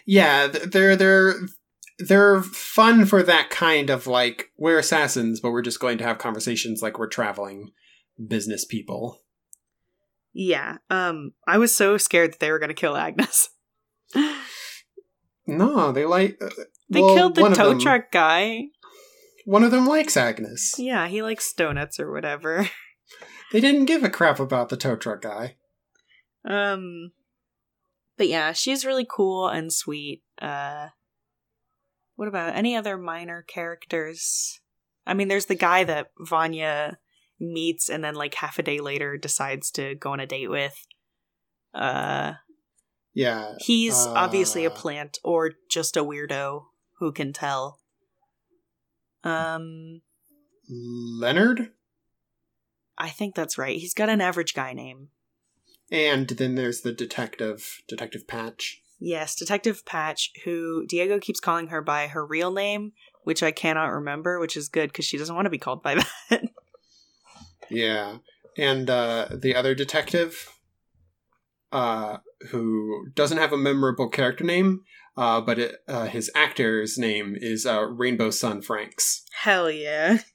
yeah, 0.06 0.48
they're 0.48 0.96
they're 0.96 1.36
they're 2.00 2.42
fun 2.42 3.06
for 3.06 3.22
that 3.24 3.50
kind 3.50 3.90
of 3.90 4.08
like 4.08 4.52
we're 4.58 4.80
assassins, 4.80 5.40
but 5.40 5.52
we're 5.52 5.62
just 5.62 5.80
going 5.80 5.98
to 6.00 6.04
have 6.04 6.18
conversations 6.18 6.82
like 6.82 6.98
we're 6.98 7.08
traveling 7.08 7.72
business 8.28 8.66
people. 8.66 9.22
Yeah. 10.34 10.78
Um 10.90 11.32
I 11.48 11.58
was 11.58 11.76
so 11.76 11.98
scared 11.98 12.34
that 12.34 12.40
they 12.40 12.52
were 12.52 12.60
gonna 12.60 12.74
kill 12.74 12.96
Agnes. 12.98 13.50
No, 15.46 15.92
they 15.92 16.06
like 16.06 16.38
uh, 16.42 16.50
They 16.90 17.02
well, 17.02 17.16
killed 17.16 17.36
the 17.36 17.50
tow 17.50 17.70
them- 17.70 17.80
truck 17.82 18.12
guy. 18.12 18.68
One 19.46 19.64
of 19.64 19.72
them 19.72 19.86
likes 19.86 20.16
Agnes. 20.16 20.76
Yeah, 20.78 21.08
he 21.08 21.22
likes 21.22 21.52
donuts 21.54 22.00
or 22.00 22.12
whatever. 22.12 22.70
They 23.52 23.60
didn't 23.62 23.86
give 23.86 24.04
a 24.04 24.10
crap 24.10 24.40
about 24.40 24.70
the 24.70 24.78
tow 24.78 24.96
truck 24.96 25.22
guy. 25.22 25.58
Um 26.44 27.12
But 28.18 28.28
yeah, 28.28 28.52
she's 28.54 28.86
really 28.86 29.06
cool 29.08 29.48
and 29.48 29.72
sweet. 29.72 30.24
Uh 30.42 30.88
what 32.16 32.28
about 32.28 32.56
any 32.56 32.76
other 32.76 32.98
minor 32.98 33.44
characters? 33.44 34.60
I 35.06 35.14
mean, 35.14 35.28
there's 35.28 35.46
the 35.48 35.56
guy 35.56 35.84
that 35.84 36.08
Vanya 36.20 36.98
meets 37.44 37.90
and 37.90 38.04
then 38.04 38.16
like 38.16 38.34
half 38.36 38.58
a 38.60 38.64
day 38.64 38.80
later 38.80 39.18
decides 39.18 39.70
to 39.72 39.96
go 39.96 40.12
on 40.12 40.20
a 40.20 40.26
date 40.26 40.50
with. 40.50 40.76
Uh 41.74 42.34
Yeah, 43.14 43.54
he's 43.60 43.96
obviously 44.08 44.66
a 44.66 44.70
Uh. 44.72 44.76
plant 44.76 45.20
or 45.24 45.52
just 45.70 45.98
a 45.98 46.04
weirdo 46.04 46.66
who 47.00 47.12
can 47.12 47.34
tell. 47.34 47.80
Um 49.24 50.02
Leonard, 50.70 51.72
I 52.98 53.10
think 53.10 53.36
that's 53.36 53.58
right. 53.58 53.78
He's 53.78 53.94
got 53.94 54.10
an 54.10 54.22
average 54.22 54.54
guy 54.54 54.74
name. 54.74 55.10
and 55.92 56.28
then 56.30 56.56
there's 56.56 56.82
the 56.82 56.92
detective, 56.94 57.82
Detective 57.88 58.28
Patch. 58.28 58.82
Yes, 59.00 59.36
Detective 59.36 59.86
Patch, 59.86 60.32
who 60.46 60.86
Diego 60.88 61.20
keeps 61.20 61.40
calling 61.42 61.68
her 61.68 61.82
by 61.82 62.08
her 62.08 62.26
real 62.26 62.52
name, 62.52 62.94
which 63.24 63.44
I 63.44 63.52
cannot 63.52 63.88
remember, 63.92 64.40
which 64.40 64.56
is 64.56 64.70
good 64.70 64.90
because 64.92 65.06
she 65.06 65.18
doesn't 65.18 65.36
want 65.36 65.46
to 65.46 65.50
be 65.52 65.58
called 65.58 65.84
by 65.84 65.96
that. 66.30 66.44
Yeah, 67.74 68.18
and 68.58 68.90
uh, 68.90 69.28
the 69.32 69.56
other 69.56 69.76
detective, 69.76 70.50
uh, 71.72 72.18
who 72.50 73.08
doesn't 73.14 73.38
have 73.38 73.54
a 73.54 73.58
memorable 73.58 74.10
character 74.10 74.44
name, 74.44 74.82
uh, 75.18 75.42
but 75.42 75.60
it, 75.60 75.76
uh, 75.88 76.06
his 76.06 76.32
actor's 76.36 76.98
name 76.98 77.36
is 77.40 77.66
uh, 77.66 77.84
Rainbow 77.86 78.30
Sun 78.30 78.62
Francks. 78.62 79.24
Hell 79.42 79.70
yeah. 79.70 80.20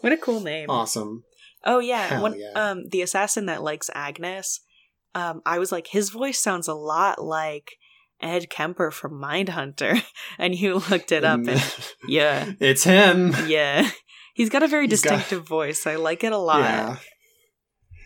What 0.00 0.12
a 0.12 0.16
cool 0.16 0.40
name. 0.40 0.68
Awesome. 0.68 1.22
Oh 1.64 1.78
yeah, 1.78 2.08
Hell 2.08 2.22
one, 2.22 2.34
yeah. 2.36 2.50
um 2.54 2.84
the 2.90 3.00
assassin 3.00 3.46
that 3.46 3.62
likes 3.62 3.88
Agnes. 3.94 4.58
Um 5.14 5.40
I 5.46 5.60
was 5.60 5.70
like 5.70 5.86
his 5.86 6.10
voice 6.10 6.40
sounds 6.40 6.66
a 6.66 6.74
lot 6.74 7.22
like 7.22 7.76
Ed 8.20 8.50
Kemper 8.50 8.90
from 8.90 9.20
Mindhunter 9.22 10.02
and 10.38 10.58
you 10.58 10.82
looked 10.90 11.12
it 11.12 11.22
up 11.22 11.46
and 11.46 11.62
yeah. 12.08 12.52
it's 12.58 12.82
him. 12.82 13.32
Yeah. 13.46 13.88
He's 14.32 14.48
got 14.50 14.62
a 14.62 14.68
very 14.68 14.86
He's 14.88 15.02
got- 15.02 15.10
distinctive 15.18 15.46
voice. 15.46 15.86
I 15.86 15.96
like 15.96 16.24
it 16.24 16.32
a 16.32 16.38
lot. 16.38 16.60
Yeah. 16.60 16.96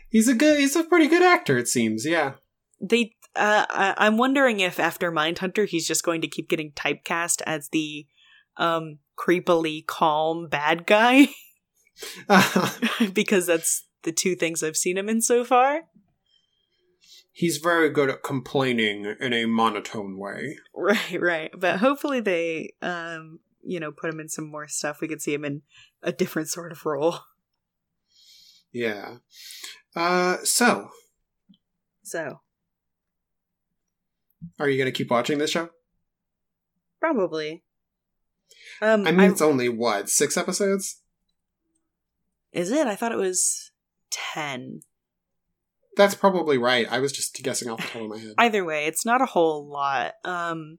He's 0.09 0.29
a 0.29 0.35
good. 0.35 0.59
He's 0.59 0.77
a 0.77 0.85
pretty 0.85 1.09
good 1.09 1.23
actor. 1.23 1.59
It 1.59 1.69
seems. 1.69 2.07
Yeah. 2.07 2.35
They 2.81 3.15
uh 3.35 3.67
I, 3.69 3.95
I'm 3.99 4.17
wondering 4.17 4.61
if 4.61 4.79
after 4.81 5.13
Mindhunter 5.13 5.67
he's 5.67 5.87
just 5.87 6.05
going 6.05 6.21
to 6.23 6.29
keep 6.29 6.49
getting 6.49 6.73
typecast 6.73 7.43
as 7.47 7.69
the 7.71 8.07
um 8.57 8.99
creepily 9.19 9.85
calm 9.87 10.49
bad 10.49 10.87
guy 10.87 11.29
because 13.13 13.47
that's 13.47 13.87
the 14.03 14.13
two 14.13 14.35
things 14.37 14.63
I've 14.63 14.77
seen 14.77 14.97
him 14.99 15.09
in 15.09 15.21
so 15.23 15.45
far. 15.45 15.83
He's 17.33 17.59
very 17.59 17.91
good 17.91 18.09
at 18.09 18.23
complaining 18.23 19.15
in 19.21 19.33
a 19.35 19.45
monotone 19.47 20.17
way. 20.19 20.57
Right, 20.75 21.21
right. 21.21 21.51
But 21.59 21.79
hopefully 21.81 22.21
they 22.21 22.75
um 22.81 23.41
you 23.67 23.81
know 23.81 23.93
put 23.93 24.11
him 24.13 24.21
in 24.21 24.29
some 24.29 24.51
more 24.51 24.69
stuff. 24.69 25.01
We 25.01 25.09
could 25.09 25.21
see 25.23 25.35
him 25.35 25.45
in 25.45 25.63
a 26.03 26.13
different 26.13 26.49
sort 26.49 26.73
of 26.73 26.85
role. 26.87 27.19
Yeah. 28.73 29.17
Uh, 29.95 30.37
so, 30.45 30.89
So, 32.03 32.41
are 34.61 34.69
you 34.69 34.77
going 34.77 34.93
to 34.93 34.97
keep 34.97 35.11
watching 35.11 35.39
this 35.39 35.51
show? 35.51 35.71
probably. 37.01 37.63
Um 38.83 39.07
I 39.07 39.13
mean, 39.13 39.31
it's 39.31 39.41
only 39.41 39.69
what 39.69 40.09
six 40.11 40.37
episodes. 40.37 41.01
is 42.53 42.71
it? 42.71 42.87
I 42.87 42.97
thought 42.97 43.13
it 43.13 43.19
was 43.19 43.71
10. 44.11 44.81
That's 45.97 46.15
probably 46.15 46.59
right. 46.59 46.87
I 46.91 46.99
was 46.99 47.13
just 47.13 47.41
guessing 47.43 47.71
off 47.71 47.81
the 47.81 47.87
top 47.87 48.03
of 48.03 48.09
my 48.09 48.19
head. 48.19 48.35
Either 48.39 48.65
way, 48.65 48.87
it's 48.87 49.07
not 49.07 49.23
a 49.23 49.27
whole 49.27 49.67
lot. 49.71 50.15
Um 50.25 50.79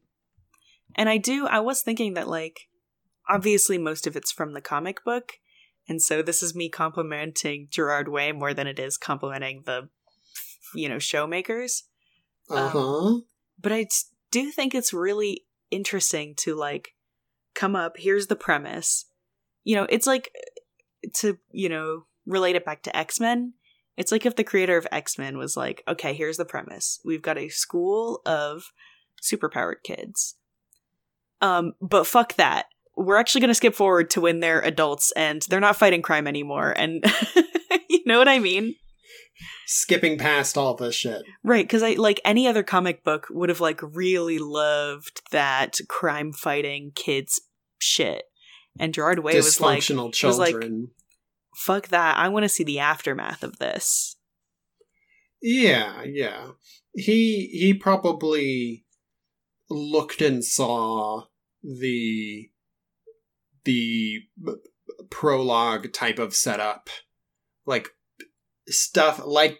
and 0.96 1.08
I 1.10 1.18
do 1.18 1.48
I 1.48 1.60
was 1.62 1.82
thinking 1.82 2.14
that 2.16 2.28
like 2.28 2.68
obviously 3.30 3.78
most 3.78 4.08
of 4.08 4.16
it's 4.16 4.32
from 4.32 4.54
the 4.54 4.62
comic 4.62 5.04
book. 5.04 5.34
And 5.90 6.02
so 6.02 6.22
this 6.22 6.44
is 6.44 6.56
me 6.56 6.70
complimenting 6.70 7.68
Gerard 7.70 8.10
Way 8.10 8.32
more 8.32 8.54
than 8.54 8.68
it 8.68 8.78
is 8.78 8.98
complimenting 8.98 9.64
the 9.66 9.90
you 10.74 10.90
know, 10.90 10.98
showmakers. 10.98 11.84
Uh 12.50 12.70
huh. 12.70 13.20
but 13.60 13.74
I 13.74 13.88
do 14.32 14.52
think 14.52 14.74
it's 14.74 14.94
really 14.94 15.46
interesting 15.70 16.34
to 16.36 16.56
like 16.56 16.94
come 17.54 17.76
up. 17.76 17.98
Here's 17.98 18.28
the 18.28 18.38
premise. 18.38 19.06
You 19.66 19.76
know, 19.76 19.88
it's 19.90 20.08
like 20.08 20.32
to 21.16 21.38
you 21.52 21.68
know 21.68 22.06
relate 22.26 22.56
it 22.56 22.66
back 22.66 22.84
to 22.84 22.96
X 22.96 23.20
Men. 23.20 23.54
It's 23.98 24.12
like 24.12 24.26
if 24.26 24.36
the 24.36 24.44
creator 24.44 24.78
of 24.78 24.88
X 24.92 25.18
Men 25.18 25.38
was 25.38 25.58
like, 25.58 25.84
okay, 25.88 26.14
here's 26.14 26.38
the 26.38 26.46
premise. 26.46 27.02
We've 27.04 27.22
got 27.22 27.38
a 27.38 27.50
school 27.50 28.22
of 28.26 28.72
superpowered 29.22 29.84
kids. 29.84 30.36
Um, 31.42 31.74
but 31.82 32.08
fuck 32.08 32.36
that. 32.36 32.68
We're 32.98 33.18
actually 33.18 33.42
going 33.42 33.50
to 33.50 33.56
skip 33.56 33.76
forward 33.76 34.10
to 34.12 34.22
when 34.22 34.40
they're 34.40 34.62
adults 34.62 35.12
and 35.16 35.42
they're 35.44 35.60
not 35.60 35.76
fighting 35.76 36.02
crime 36.02 36.28
anymore. 36.28 36.74
And 36.76 37.06
you 37.90 38.02
know 38.06 38.18
what 38.18 38.28
I 38.28 38.40
mean? 38.40 38.76
Skipping 39.68 40.18
past 40.18 40.58
all 40.58 40.74
this 40.76 40.96
shit. 40.96 41.22
Right, 41.44 41.64
because 41.64 41.84
I 41.84 41.92
like 41.94 42.20
any 42.26 42.48
other 42.48 42.64
comic 42.64 43.04
book 43.04 43.28
would 43.30 43.50
have 43.50 43.62
like 43.62 43.80
really 43.82 44.40
loved 44.40 45.22
that 45.32 45.78
crime 45.88 46.32
fighting 46.34 46.92
kids 46.96 47.42
shit. 47.78 48.24
And 48.80 48.94
Gerard 48.94 49.20
Way 49.20 49.36
was 49.36 49.60
like, 49.62 49.80
Dysfunctional 49.80 50.24
was 50.26 50.40
like- 50.40 50.56
fuck 51.56 51.90
that. 51.90 52.18
I 52.18 52.30
want 52.30 52.44
to 52.44 52.50
see 52.50 52.64
the 52.64 52.80
aftermath 52.80 53.44
of 53.44 53.58
this. 53.60 54.16
Yeah, 55.42 56.04
yeah. 56.04 56.52
He 56.94 57.50
he 57.52 57.74
probably 57.74 58.86
looked 59.70 60.22
and 60.22 60.44
saw 60.44 61.26
the 61.64 62.50
the 63.68 64.22
prologue 65.12 65.92
type 65.92 66.20
of 66.20 66.34
setup 66.34 66.90
like 67.66 67.90
stuff 68.68 69.22
like 69.26 69.60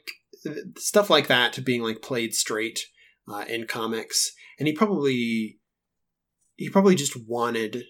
stuff 0.78 1.10
like 1.10 1.28
that 1.28 1.64
being 1.64 1.84
like 1.84 2.02
played 2.02 2.34
straight 2.34 2.88
uh, 3.32 3.44
in 3.48 3.68
comics. 3.68 4.32
And 4.58 4.68
he 4.68 4.74
probably 4.74 5.60
he 6.56 6.70
probably 6.70 6.96
just 6.96 7.16
wanted 7.28 7.84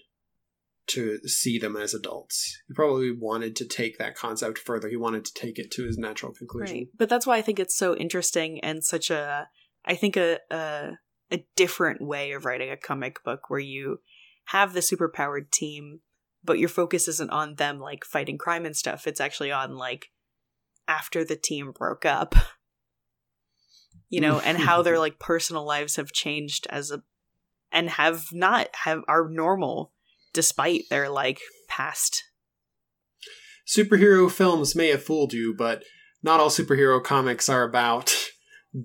to 0.88 1.18
see 1.28 1.58
them 1.58 1.76
as 1.76 1.94
adults. 1.94 2.60
He 2.66 2.74
probably 2.74 3.12
wanted 3.12 3.54
to 3.56 3.66
take 3.66 3.98
that 3.98 4.16
concept 4.16 4.58
further. 4.58 4.88
He 4.88 4.96
wanted 4.96 5.24
to 5.26 5.34
take 5.34 5.58
it 5.58 5.70
to 5.72 5.84
his 5.84 5.98
natural 5.98 6.32
conclusion. 6.32 6.76
Right. 6.76 6.88
But 6.96 7.08
that's 7.08 7.26
why 7.26 7.36
I 7.36 7.42
think 7.42 7.60
it's 7.60 7.76
so 7.76 7.94
interesting 7.96 8.60
and 8.60 8.84
such 8.84 9.10
a 9.10 9.48
I 9.84 9.94
think 9.94 10.16
a 10.16 10.40
a 10.50 10.98
a 11.30 11.44
different 11.56 12.00
way 12.00 12.32
of 12.32 12.44
writing 12.44 12.70
a 12.70 12.76
comic 12.76 13.22
book 13.22 13.48
where 13.48 13.60
you 13.60 14.00
have 14.46 14.72
the 14.72 14.80
superpowered 14.80 15.50
team, 15.50 16.00
but 16.48 16.58
your 16.58 16.70
focus 16.70 17.08
isn't 17.08 17.28
on 17.30 17.56
them 17.56 17.78
like 17.78 18.06
fighting 18.06 18.38
crime 18.38 18.64
and 18.64 18.74
stuff. 18.74 19.06
It's 19.06 19.20
actually 19.20 19.52
on 19.52 19.76
like 19.76 20.10
after 20.88 21.22
the 21.22 21.36
team 21.36 21.72
broke 21.72 22.06
up. 22.06 22.34
you 24.08 24.22
know, 24.22 24.40
and 24.40 24.56
how 24.56 24.80
their 24.80 24.98
like 25.04 25.18
personal 25.18 25.66
lives 25.66 25.96
have 25.96 26.10
changed 26.10 26.66
as 26.70 26.90
a 26.90 27.02
and 27.70 27.90
have 27.90 28.32
not 28.32 28.68
have 28.84 29.02
are 29.06 29.28
normal 29.28 29.92
despite 30.32 30.84
their 30.88 31.10
like 31.10 31.38
past. 31.68 32.24
Superhero 33.66 34.30
films 34.30 34.74
may 34.74 34.88
have 34.88 35.02
fooled 35.02 35.34
you, 35.34 35.54
but 35.54 35.84
not 36.22 36.40
all 36.40 36.48
superhero 36.48 37.04
comics 37.04 37.50
are 37.50 37.62
about 37.62 38.27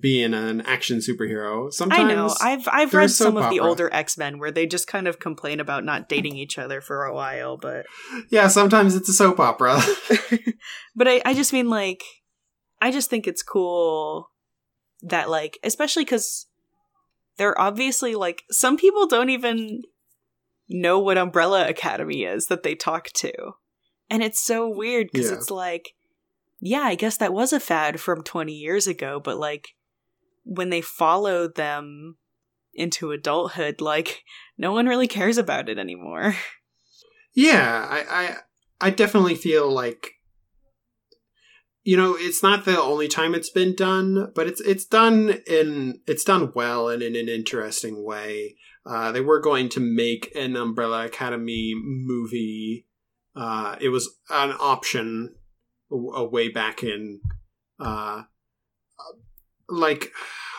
being 0.00 0.32
an 0.34 0.62
action 0.62 0.98
superhero. 0.98 1.72
Sometimes 1.72 2.10
I 2.10 2.14
know. 2.14 2.34
I've 2.40 2.66
I've 2.68 2.94
read 2.94 3.10
some 3.10 3.36
of 3.36 3.50
the 3.50 3.60
older 3.60 3.92
X 3.92 4.16
Men 4.16 4.38
where 4.38 4.50
they 4.50 4.66
just 4.66 4.86
kind 4.86 5.06
of 5.06 5.20
complain 5.20 5.60
about 5.60 5.84
not 5.84 6.08
dating 6.08 6.36
each 6.36 6.58
other 6.58 6.80
for 6.80 7.04
a 7.04 7.14
while, 7.14 7.56
but 7.56 7.86
yeah, 8.30 8.48
sometimes 8.48 8.94
it's 8.94 9.08
a 9.08 9.12
soap 9.12 9.40
opera. 9.40 9.80
but 10.96 11.06
I, 11.08 11.20
I 11.24 11.34
just 11.34 11.52
mean 11.52 11.68
like 11.68 12.02
I 12.80 12.90
just 12.90 13.10
think 13.10 13.26
it's 13.26 13.42
cool 13.42 14.30
that 15.02 15.28
like 15.28 15.58
especially 15.62 16.04
because 16.04 16.46
they're 17.36 17.58
obviously 17.60 18.14
like 18.14 18.44
some 18.50 18.76
people 18.76 19.06
don't 19.06 19.30
even 19.30 19.82
know 20.68 20.98
what 20.98 21.18
Umbrella 21.18 21.68
Academy 21.68 22.24
is 22.24 22.46
that 22.46 22.62
they 22.62 22.74
talk 22.74 23.08
to. 23.14 23.32
And 24.10 24.22
it's 24.22 24.40
so 24.40 24.68
weird 24.68 25.08
because 25.12 25.30
Yeah. 25.30 25.36
it's 25.36 25.50
like, 25.50 25.94
yeah, 26.66 26.80
I 26.80 26.94
guess 26.94 27.18
that 27.18 27.34
was 27.34 27.52
a 27.52 27.60
fad 27.60 28.00
from 28.00 28.22
20 28.22 28.50
years 28.50 28.86
ago, 28.86 29.20
but 29.20 29.38
like 29.38 29.68
when 30.44 30.70
they 30.70 30.80
followed 30.80 31.56
them 31.56 32.16
into 32.72 33.12
adulthood, 33.12 33.82
like 33.82 34.24
no 34.56 34.72
one 34.72 34.86
really 34.86 35.06
cares 35.06 35.36
about 35.36 35.68
it 35.68 35.78
anymore. 35.78 36.34
Yeah, 37.36 37.88
I, 37.90 38.04
I 38.08 38.36
I 38.80 38.90
definitely 38.90 39.34
feel 39.34 39.68
like 39.68 40.12
you 41.82 41.96
know, 41.96 42.14
it's 42.16 42.44
not 42.44 42.64
the 42.64 42.80
only 42.80 43.08
time 43.08 43.34
it's 43.34 43.50
been 43.50 43.74
done, 43.74 44.30
but 44.36 44.46
it's 44.46 44.60
it's 44.60 44.84
done 44.84 45.40
in 45.48 45.98
it's 46.06 46.22
done 46.22 46.52
well 46.54 46.88
and 46.88 47.02
in 47.02 47.16
an 47.16 47.28
interesting 47.28 48.04
way. 48.04 48.54
Uh, 48.86 49.10
they 49.10 49.20
were 49.20 49.40
going 49.40 49.68
to 49.70 49.80
make 49.80 50.30
an 50.36 50.54
Umbrella 50.54 51.06
Academy 51.06 51.74
movie. 51.76 52.86
Uh, 53.34 53.74
it 53.80 53.88
was 53.88 54.16
an 54.30 54.54
option 54.60 55.34
way 55.94 56.48
back 56.48 56.82
in, 56.82 57.20
uh, 57.78 58.22
like 59.68 60.12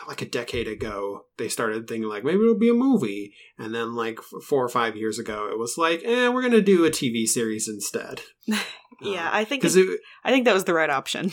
like 0.08 0.22
a 0.22 0.26
decade 0.26 0.68
ago. 0.68 1.26
They 1.38 1.48
started 1.48 1.88
thinking 1.88 2.08
like 2.08 2.24
maybe 2.24 2.40
it'll 2.40 2.58
be 2.58 2.70
a 2.70 2.74
movie, 2.74 3.34
and 3.58 3.74
then 3.74 3.94
like 3.94 4.20
four 4.20 4.64
or 4.64 4.68
five 4.68 4.96
years 4.96 5.18
ago, 5.18 5.48
it 5.50 5.58
was 5.58 5.76
like, 5.76 6.02
eh, 6.04 6.28
we're 6.28 6.42
gonna 6.42 6.60
do 6.60 6.84
a 6.84 6.90
TV 6.90 7.26
series 7.26 7.68
instead. 7.68 8.22
yeah, 9.00 9.30
I 9.32 9.44
think 9.44 9.64
it, 9.64 9.76
it, 9.76 10.00
I 10.24 10.30
think 10.30 10.44
that 10.44 10.54
was 10.54 10.64
the 10.64 10.74
right 10.74 10.90
option. 10.90 11.32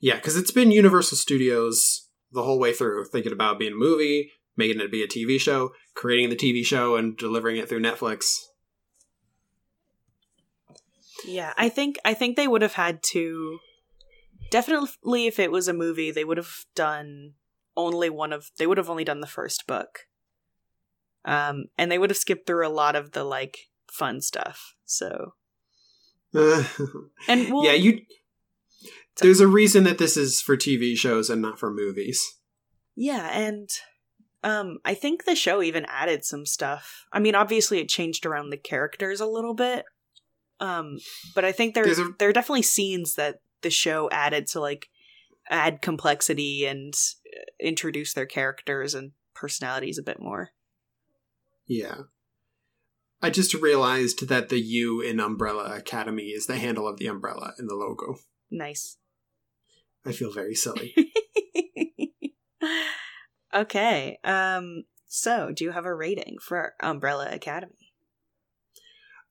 yeah, 0.00 0.16
because 0.16 0.36
it's 0.36 0.50
been 0.50 0.70
Universal 0.70 1.18
Studios 1.18 2.08
the 2.32 2.42
whole 2.42 2.58
way 2.58 2.72
through, 2.72 3.06
thinking 3.06 3.32
about 3.32 3.58
being 3.58 3.72
a 3.72 3.76
movie, 3.76 4.32
making 4.56 4.80
it 4.80 4.92
be 4.92 5.02
a 5.02 5.08
TV 5.08 5.40
show, 5.40 5.72
creating 5.94 6.30
the 6.30 6.36
TV 6.36 6.64
show, 6.64 6.96
and 6.96 7.16
delivering 7.16 7.56
it 7.56 7.68
through 7.68 7.80
Netflix. 7.80 8.34
Yeah, 11.26 11.52
I 11.56 11.68
think 11.68 11.96
I 12.04 12.14
think 12.14 12.36
they 12.36 12.48
would 12.48 12.62
have 12.62 12.74
had 12.74 13.02
to 13.10 13.58
definitely 14.50 15.26
if 15.26 15.38
it 15.38 15.50
was 15.50 15.68
a 15.68 15.72
movie, 15.72 16.10
they 16.10 16.24
would 16.24 16.36
have 16.36 16.64
done 16.74 17.34
only 17.76 18.10
one 18.10 18.32
of 18.32 18.50
they 18.58 18.66
would 18.66 18.78
have 18.78 18.90
only 18.90 19.04
done 19.04 19.20
the 19.20 19.26
first 19.26 19.66
book. 19.66 20.00
Um 21.24 21.66
and 21.76 21.90
they 21.90 21.98
would 21.98 22.10
have 22.10 22.16
skipped 22.16 22.46
through 22.46 22.66
a 22.66 22.70
lot 22.70 22.96
of 22.96 23.12
the 23.12 23.24
like 23.24 23.58
fun 23.90 24.20
stuff. 24.20 24.74
So 24.84 25.34
and 26.34 27.50
well, 27.50 27.64
yeah, 27.64 27.72
you. 27.72 28.00
There's 29.20 29.40
a 29.40 29.48
reason 29.48 29.84
that 29.84 29.98
this 29.98 30.16
is 30.16 30.40
for 30.40 30.56
TV 30.56 30.96
shows 30.96 31.28
and 31.30 31.42
not 31.42 31.58
for 31.58 31.72
movies. 31.72 32.38
Yeah, 32.94 33.28
and 33.32 33.68
um 34.44 34.78
I 34.84 34.94
think 34.94 35.24
the 35.24 35.34
show 35.34 35.62
even 35.62 35.86
added 35.86 36.24
some 36.24 36.46
stuff. 36.46 37.06
I 37.12 37.18
mean, 37.18 37.34
obviously 37.34 37.80
it 37.80 37.88
changed 37.88 38.26
around 38.26 38.50
the 38.50 38.56
characters 38.56 39.20
a 39.20 39.26
little 39.26 39.54
bit. 39.54 39.84
Um 40.60 40.98
but 41.34 41.44
I 41.44 41.52
think 41.52 41.74
there 41.74 41.84
There's 41.84 41.98
a- 41.98 42.14
there 42.18 42.28
are 42.28 42.32
definitely 42.32 42.62
scenes 42.62 43.14
that 43.14 43.40
the 43.62 43.70
show 43.70 44.08
added 44.10 44.46
to 44.48 44.60
like 44.60 44.88
add 45.50 45.82
complexity 45.82 46.66
and 46.66 46.94
uh, 47.26 47.40
introduce 47.60 48.14
their 48.14 48.26
characters 48.26 48.94
and 48.94 49.12
personalities 49.34 49.98
a 49.98 50.02
bit 50.02 50.20
more. 50.20 50.50
Yeah. 51.66 52.02
I 53.20 53.30
just 53.30 53.52
realized 53.54 54.28
that 54.28 54.48
the 54.48 54.60
U 54.60 55.00
in 55.00 55.18
Umbrella 55.18 55.76
Academy 55.76 56.28
is 56.28 56.46
the 56.46 56.56
handle 56.56 56.86
of 56.86 56.98
the 56.98 57.08
umbrella 57.08 57.54
in 57.58 57.66
the 57.66 57.74
logo. 57.74 58.16
Nice. 58.50 58.96
I 60.06 60.12
feel 60.12 60.32
very 60.32 60.54
silly. 60.54 60.94
okay. 63.54 64.18
Um 64.24 64.84
so, 65.10 65.52
do 65.54 65.64
you 65.64 65.70
have 65.70 65.86
a 65.86 65.94
rating 65.94 66.36
for 66.40 66.74
Umbrella 66.80 67.28
Academy? 67.32 67.87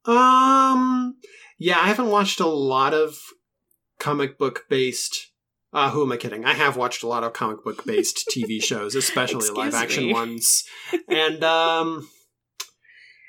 Um, 0.08 1.18
yeah, 1.58 1.80
I 1.80 1.88
haven't 1.88 2.10
watched 2.10 2.40
a 2.40 2.48
lot 2.48 2.94
of 2.94 3.18
comic 4.00 4.38
book 4.38 4.66
based. 4.70 5.32
Uh, 5.74 5.90
who 5.92 6.04
am 6.04 6.12
I 6.12 6.18
kidding? 6.18 6.46
I 6.46 6.54
have 6.54 6.78
watched 6.78 7.04
a 7.04 7.08
lot 7.08 7.24
of 7.24 7.34
comic 7.34 7.64
book 7.64 7.86
based 7.86 8.30
TV 8.36 8.64
shows, 8.64 8.96
especially 8.96 9.50
live 9.50 9.74
action 9.74 10.06
me. 10.06 10.14
ones, 10.14 10.64
and 11.08 11.44
um, 11.44 12.10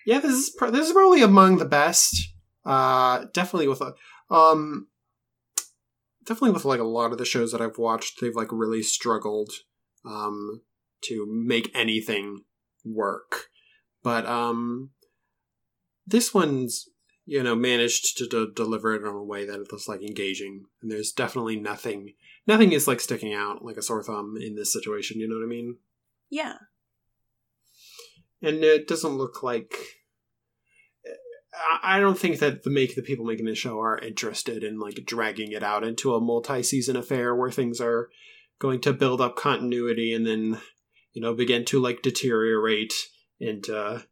yeah, 0.07 0.21
this 0.21 0.33
is 0.33 0.51
pro- 0.57 0.71
this 0.71 0.87
is 0.87 0.93
probably 0.93 1.23
among 1.23 1.59
the 1.59 1.65
best. 1.65 2.33
Uh, 2.65 3.27
definitely 3.33 3.69
with 3.69 3.81
a 3.81 3.95
um, 4.35 4.89
definitely 6.25 6.53
with 6.53 6.65
like 6.65 6.81
a 6.81 6.85
lot 6.85 7.13
of 7.13 7.19
the 7.19 7.25
shows 7.25 7.51
that 7.53 7.61
I've 7.61 7.79
watched, 7.79 8.21
they've 8.21 8.35
like 8.35 8.53
really 8.53 8.83
struggled 8.83 9.51
um 10.05 10.63
to 11.03 11.27
make 11.29 11.71
anything 11.75 12.45
work. 12.85 13.47
But 14.03 14.27
um, 14.27 14.91
this 16.09 16.33
one's 16.35 16.89
you 17.27 17.43
know 17.43 17.55
managed 17.55 18.17
to 18.19 18.27
de- 18.27 18.53
deliver 18.53 18.95
it 18.95 19.03
in 19.03 19.09
a 19.09 19.23
way 19.23 19.45
that 19.45 19.61
it 19.61 19.71
looks 19.73 19.89
like 19.89 20.03
engaging, 20.03 20.65
and 20.83 20.91
there's 20.91 21.13
definitely 21.13 21.57
nothing 21.57 22.15
nothing 22.47 22.73
is 22.73 22.89
like 22.89 23.01
sticking 23.01 23.35
out 23.35 23.65
like 23.65 23.77
a 23.77 23.83
sore 23.83 24.03
thumb 24.03 24.37
in 24.41 24.55
this 24.55 24.73
situation. 24.73 25.21
You 25.21 25.29
know 25.29 25.37
what 25.37 25.45
I 25.45 25.49
mean? 25.49 25.77
Yeah. 26.31 26.55
and 28.43 28.63
it 28.63 28.87
doesn't 28.87 29.17
look 29.19 29.43
like 29.43 29.75
I- 31.55 31.97
I 31.97 32.01
don't 32.01 32.19
think 32.19 32.39
that 32.39 32.63
the 32.63 32.71
make 32.71 32.95
the 32.95 33.03
people 33.03 33.25
making 33.25 33.47
the 33.47 33.55
show 33.55 33.81
are 33.81 33.99
interested 33.99 34.63
in 34.63 34.79
like 34.79 35.05
dragging 35.07 35.53
it 35.53 35.63
out 35.63 35.83
into 35.85 36.15
a 36.15 36.21
multi-season 36.21 36.97
affair 36.97 37.35
where 37.35 37.51
things 37.51 37.81
are 37.81 38.11
going 38.59 38.81
to 38.83 38.93
build 38.93 39.21
up 39.21 39.37
continuity 39.37 40.13
and 40.13 40.27
then 40.27 40.61
you 41.13 41.23
know 41.23 41.35
begin 41.35 41.65
to 41.67 41.81
like 41.81 42.03
deteriorate 42.03 42.95
into 43.41 44.05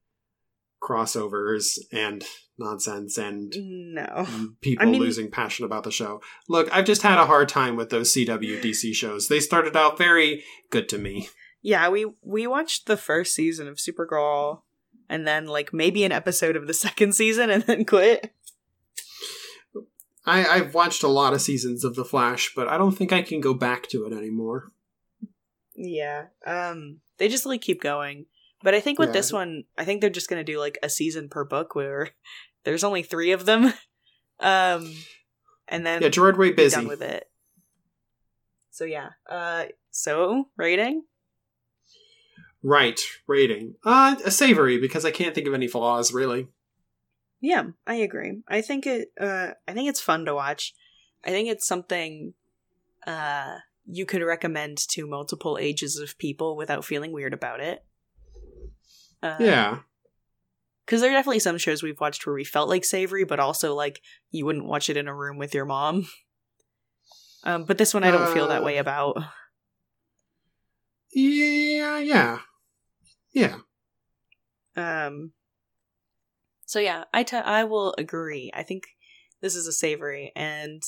crossovers 0.82 1.78
and 1.92 2.24
nonsense 2.58 3.18
and 3.18 3.52
No. 3.56 4.26
people 4.60 4.86
I 4.86 4.90
mean- 4.90 5.00
losing 5.00 5.30
passion 5.30 5.64
about 5.64 5.84
the 5.84 5.90
show. 5.90 6.20
Look, 6.48 6.68
I've 6.74 6.84
just 6.86 7.02
had 7.02 7.18
a 7.18 7.26
hard 7.26 7.48
time 7.48 7.76
with 7.76 7.90
those 7.90 8.12
CW 8.14 8.60
DC 8.62 8.94
shows. 8.94 9.28
They 9.28 9.40
started 9.40 9.76
out 9.76 9.98
very 9.98 10.42
good 10.70 10.88
to 10.90 10.98
me. 10.98 11.28
Yeah, 11.62 11.88
we 11.88 12.06
we 12.22 12.46
watched 12.46 12.86
the 12.86 12.96
first 12.96 13.34
season 13.34 13.66
of 13.68 13.76
Supergirl 13.76 14.62
and 15.08 15.26
then 15.26 15.46
like 15.46 15.72
maybe 15.72 16.04
an 16.04 16.12
episode 16.12 16.56
of 16.56 16.66
the 16.66 16.74
second 16.86 17.14
season 17.14 17.50
and 17.50 17.62
then 17.64 17.84
quit. 17.84 18.32
I, 20.24 20.44
I've 20.44 20.74
watched 20.74 21.02
a 21.02 21.08
lot 21.08 21.34
of 21.34 21.40
seasons 21.40 21.84
of 21.84 21.94
The 21.94 22.04
Flash, 22.04 22.52
but 22.56 22.66
I 22.68 22.78
don't 22.78 22.96
think 22.96 23.12
I 23.12 23.22
can 23.22 23.40
go 23.40 23.54
back 23.54 23.88
to 23.90 24.04
it 24.06 24.12
anymore. 24.12 24.72
Yeah. 25.74 26.26
Um 26.46 27.00
they 27.18 27.28
just 27.28 27.46
like 27.46 27.60
keep 27.62 27.80
going. 27.82 28.26
But 28.62 28.74
I 28.74 28.80
think 28.80 28.98
with 28.98 29.08
Yeah. 29.10 29.14
this 29.14 29.32
one, 29.32 29.64
I 29.76 29.84
think 29.84 30.00
they're 30.00 30.10
just 30.10 30.28
going 30.28 30.44
to 30.44 30.52
do 30.52 30.58
like 30.58 30.78
a 30.82 30.88
season 30.88 31.28
per 31.28 31.44
book 31.44 31.74
where 31.74 32.10
there's 32.64 32.84
only 32.84 33.02
3 33.02 33.32
of 33.32 33.44
them. 33.46 33.72
Um 34.38 34.92
and 35.66 35.86
then 35.86 36.02
Yeah, 36.02 36.10
Gerard 36.10 36.36
Way 36.36 36.52
busy. 36.52 36.76
done 36.76 36.88
with 36.88 37.00
it. 37.00 37.24
So 38.70 38.84
yeah. 38.84 39.10
Uh 39.30 39.64
so 39.90 40.50
rating? 40.58 41.04
Right, 42.62 43.00
rating. 43.26 43.76
Uh, 43.84 44.16
a 44.24 44.30
savory 44.30 44.78
because 44.78 45.04
I 45.04 45.10
can't 45.10 45.34
think 45.34 45.46
of 45.46 45.54
any 45.54 45.68
flaws 45.68 46.12
really. 46.12 46.48
Yeah, 47.40 47.68
I 47.86 47.94
agree. 47.96 48.42
I 48.48 48.60
think 48.60 48.86
it 48.86 49.08
uh 49.18 49.52
I 49.66 49.72
think 49.72 49.88
it's 49.88 50.00
fun 50.02 50.24
to 50.26 50.34
watch. 50.34 50.74
I 51.24 51.30
think 51.30 51.48
it's 51.48 51.66
something 51.66 52.34
uh 53.06 53.56
you 53.86 54.04
could 54.04 54.22
recommend 54.22 54.76
to 54.90 55.06
multiple 55.06 55.56
ages 55.58 55.96
of 55.96 56.18
people 56.18 56.56
without 56.56 56.84
feeling 56.84 57.12
weird 57.12 57.32
about 57.32 57.60
it. 57.60 57.84
Uh, 59.22 59.36
Yeah, 59.40 59.78
Cuz 60.86 61.01
there 61.01 61.10
are 61.10 61.14
definitely 61.14 61.40
some 61.40 61.59
shows 61.59 61.82
we've 61.82 62.01
watched 62.01 62.26
where 62.26 62.34
we 62.34 62.44
felt 62.44 62.68
like 62.68 62.84
savory 62.84 63.24
but 63.24 63.40
also 63.40 63.74
like 63.74 64.01
you 64.30 64.44
wouldn't 64.44 64.66
watch 64.66 64.88
it 64.88 64.97
in 64.97 65.09
a 65.09 65.14
room 65.14 65.36
with 65.38 65.55
your 65.55 65.64
mom. 65.64 66.09
Um 67.44 67.64
but 67.64 67.78
this 67.78 67.93
one 67.94 68.05
I 68.05 68.10
don't 68.10 68.32
feel 68.34 68.48
that 68.48 68.62
Uh, 68.62 68.64
way 68.64 68.78
about. 68.78 69.16
yeah, 71.12 71.98
yeah, 71.98 72.38
yeah. 73.32 73.56
Um 74.76 75.32
So 76.66 76.78
yeah, 76.80 77.05
I 77.14 77.22
t- 77.22 77.36
I 77.36 77.64
will 77.64 77.94
agree. 77.98 78.51
I 78.55 78.62
think 78.62 78.84
this 79.40 79.55
is 79.55 79.66
a 79.66 79.72
savory 79.72 80.32
and 80.36 80.82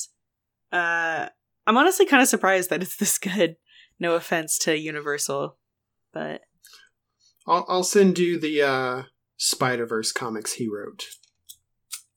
uh 0.72 1.28
I'm 1.66 1.76
honestly 1.76 2.06
kind 2.06 2.22
of 2.22 2.28
surprised 2.28 2.70
that 2.70 2.82
it's 2.82 2.96
this 2.96 3.18
good 3.18 3.56
No 3.98 4.14
offense 4.14 4.58
to 4.60 4.76
Universal, 4.78 5.56
but 6.12 6.42
I'll 7.48 7.64
I'll 7.68 7.82
send 7.84 8.18
you 8.18 8.38
the 8.38 8.62
uh, 8.62 9.02
Spider 9.36 9.86
Verse 9.86 10.12
comics 10.12 10.54
he 10.54 10.68
wrote. 10.68 11.06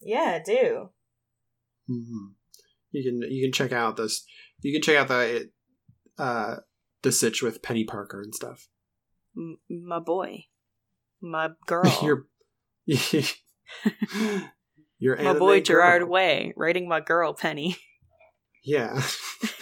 yeah, 0.02 0.40
do. 0.44 0.90
hmm 1.88 2.28
You 2.92 3.04
can 3.04 3.22
you 3.32 3.44
can 3.46 3.52
check 3.52 3.72
out 3.72 3.98
this. 3.98 4.26
You 4.62 4.74
can 4.74 4.82
check 4.82 4.98
out 4.98 5.08
the 5.08 5.50
uh, 6.18 6.58
the 7.02 7.12
sitch 7.12 7.42
with 7.42 7.62
Peni 7.62 7.88
Parker 7.88 8.22
and 8.22 8.36
stuff. 8.36 8.68
M- 9.36 9.60
my 9.70 10.00
boy, 10.00 10.46
my 11.22 11.50
girl, 11.66 11.98
your 12.04 12.28
your 15.00 15.22
my 15.22 15.34
boy 15.34 15.62
Gerard. 15.62 16.08
Way, 16.10 16.54
writing 16.56 16.88
my 16.88 17.00
girl 17.00 17.34
Penny. 17.34 17.78
Yeah. 18.64 19.02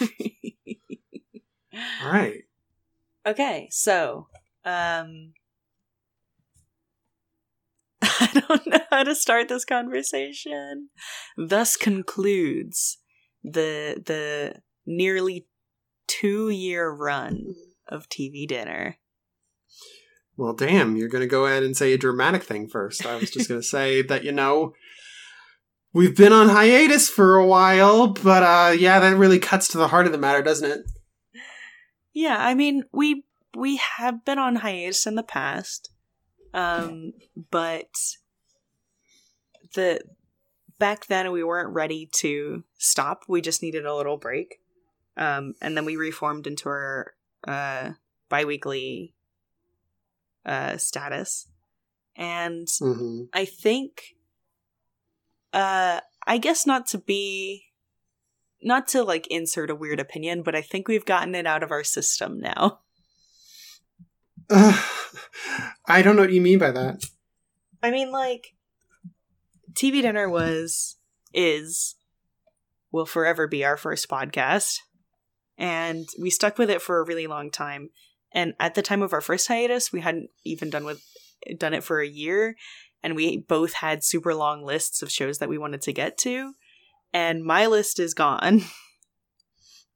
All 2.02 2.10
right. 2.10 2.42
Okay, 3.26 3.68
so 3.70 4.28
um 4.64 5.32
I 8.34 8.40
don't 8.40 8.66
know 8.66 8.80
how 8.90 9.02
to 9.02 9.14
start 9.14 9.48
this 9.48 9.64
conversation. 9.64 10.88
Thus 11.36 11.76
concludes 11.76 12.98
the 13.42 14.02
the 14.04 14.60
nearly 14.86 15.46
2-year 16.08 16.90
run 16.90 17.54
of 17.88 18.08
TV 18.08 18.46
dinner. 18.46 18.96
Well, 20.36 20.52
damn, 20.54 20.96
you're 20.96 21.08
going 21.08 21.22
to 21.22 21.28
go 21.28 21.46
ahead 21.46 21.62
and 21.62 21.76
say 21.76 21.92
a 21.92 21.98
dramatic 21.98 22.42
thing 22.42 22.66
first. 22.66 23.04
I 23.04 23.16
was 23.16 23.30
just 23.30 23.48
going 23.48 23.60
to 23.62 23.66
say 23.66 24.02
that, 24.02 24.24
you 24.24 24.32
know, 24.32 24.72
we've 25.92 26.16
been 26.16 26.32
on 26.32 26.48
hiatus 26.48 27.08
for 27.10 27.36
a 27.36 27.46
while, 27.46 28.08
but 28.08 28.42
uh, 28.42 28.72
yeah, 28.72 29.00
that 29.00 29.16
really 29.16 29.38
cuts 29.38 29.68
to 29.68 29.78
the 29.78 29.88
heart 29.88 30.06
of 30.06 30.12
the 30.12 30.18
matter, 30.18 30.42
doesn't 30.42 30.70
it? 30.70 30.80
Yeah, 32.12 32.36
I 32.38 32.54
mean, 32.54 32.84
we 32.92 33.24
we 33.56 33.76
have 33.76 34.24
been 34.24 34.38
on 34.38 34.56
hiatus 34.56 35.06
in 35.06 35.14
the 35.14 35.22
past. 35.22 35.90
Um 36.52 37.12
but 37.50 37.88
the 39.74 40.00
back 40.78 41.06
then 41.06 41.30
we 41.32 41.44
weren't 41.44 41.74
ready 41.74 42.08
to 42.14 42.64
stop. 42.78 43.24
We 43.28 43.40
just 43.40 43.62
needed 43.62 43.86
a 43.86 43.94
little 43.94 44.16
break. 44.16 44.60
Um 45.16 45.54
and 45.60 45.76
then 45.76 45.84
we 45.84 45.96
reformed 45.96 46.46
into 46.46 46.68
our 46.68 47.14
uh 47.46 47.90
biweekly 48.28 49.14
uh 50.44 50.76
status. 50.76 51.48
And 52.16 52.66
Mm-hmm. 52.66 53.24
I 53.32 53.44
think 53.44 54.16
uh 55.52 56.00
I 56.26 56.38
guess 56.38 56.66
not 56.66 56.86
to 56.88 56.98
be 56.98 57.66
not 58.62 58.88
to 58.88 59.02
like 59.02 59.26
insert 59.28 59.70
a 59.70 59.74
weird 59.74 60.00
opinion, 60.00 60.42
but 60.42 60.54
I 60.54 60.60
think 60.62 60.86
we've 60.86 61.06
gotten 61.06 61.34
it 61.34 61.46
out 61.46 61.62
of 61.62 61.70
our 61.70 61.84
system 61.84 62.40
now. 62.40 62.80
I 65.86 66.02
don't 66.02 66.16
know 66.16 66.22
what 66.22 66.32
you 66.32 66.40
mean 66.40 66.58
by 66.58 66.70
that. 66.70 67.04
I 67.82 67.90
mean 67.90 68.10
like 68.10 68.54
TV 69.72 70.02
dinner 70.02 70.28
was 70.28 70.96
is 71.32 71.96
will 72.92 73.06
forever 73.06 73.46
be 73.46 73.64
our 73.64 73.76
first 73.76 74.08
podcast. 74.08 74.78
And 75.56 76.08
we 76.18 76.30
stuck 76.30 76.58
with 76.58 76.70
it 76.70 76.82
for 76.82 76.98
a 76.98 77.04
really 77.04 77.26
long 77.26 77.50
time. 77.50 77.90
And 78.32 78.54
at 78.58 78.74
the 78.74 78.82
time 78.82 79.02
of 79.02 79.12
our 79.12 79.20
first 79.20 79.46
hiatus, 79.46 79.92
we 79.92 80.00
hadn't 80.00 80.30
even 80.44 80.70
done 80.70 80.84
with 80.84 81.02
done 81.58 81.74
it 81.74 81.84
for 81.84 82.00
a 82.00 82.08
year 82.08 82.56
and 83.02 83.16
we 83.16 83.38
both 83.38 83.74
had 83.74 84.04
super 84.04 84.34
long 84.34 84.64
lists 84.64 85.02
of 85.02 85.10
shows 85.10 85.38
that 85.38 85.48
we 85.48 85.58
wanted 85.58 85.80
to 85.82 85.92
get 85.92 86.18
to 86.18 86.54
and 87.12 87.44
my 87.44 87.66
list 87.66 87.98
is 87.98 88.14
gone 88.14 88.62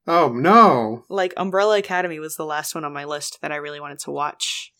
Oh, 0.07 0.29
no. 0.29 1.05
like 1.09 1.33
umbrella 1.37 1.79
academy 1.79 2.19
was 2.19 2.37
the 2.37 2.45
last 2.45 2.75
one 2.75 2.85
on 2.85 2.93
my 2.93 3.05
list 3.05 3.39
that 3.41 3.53
i 3.53 3.57
really 3.57 3.81
wanted 3.81 4.01
to 4.01 4.11
watch. 4.11 4.73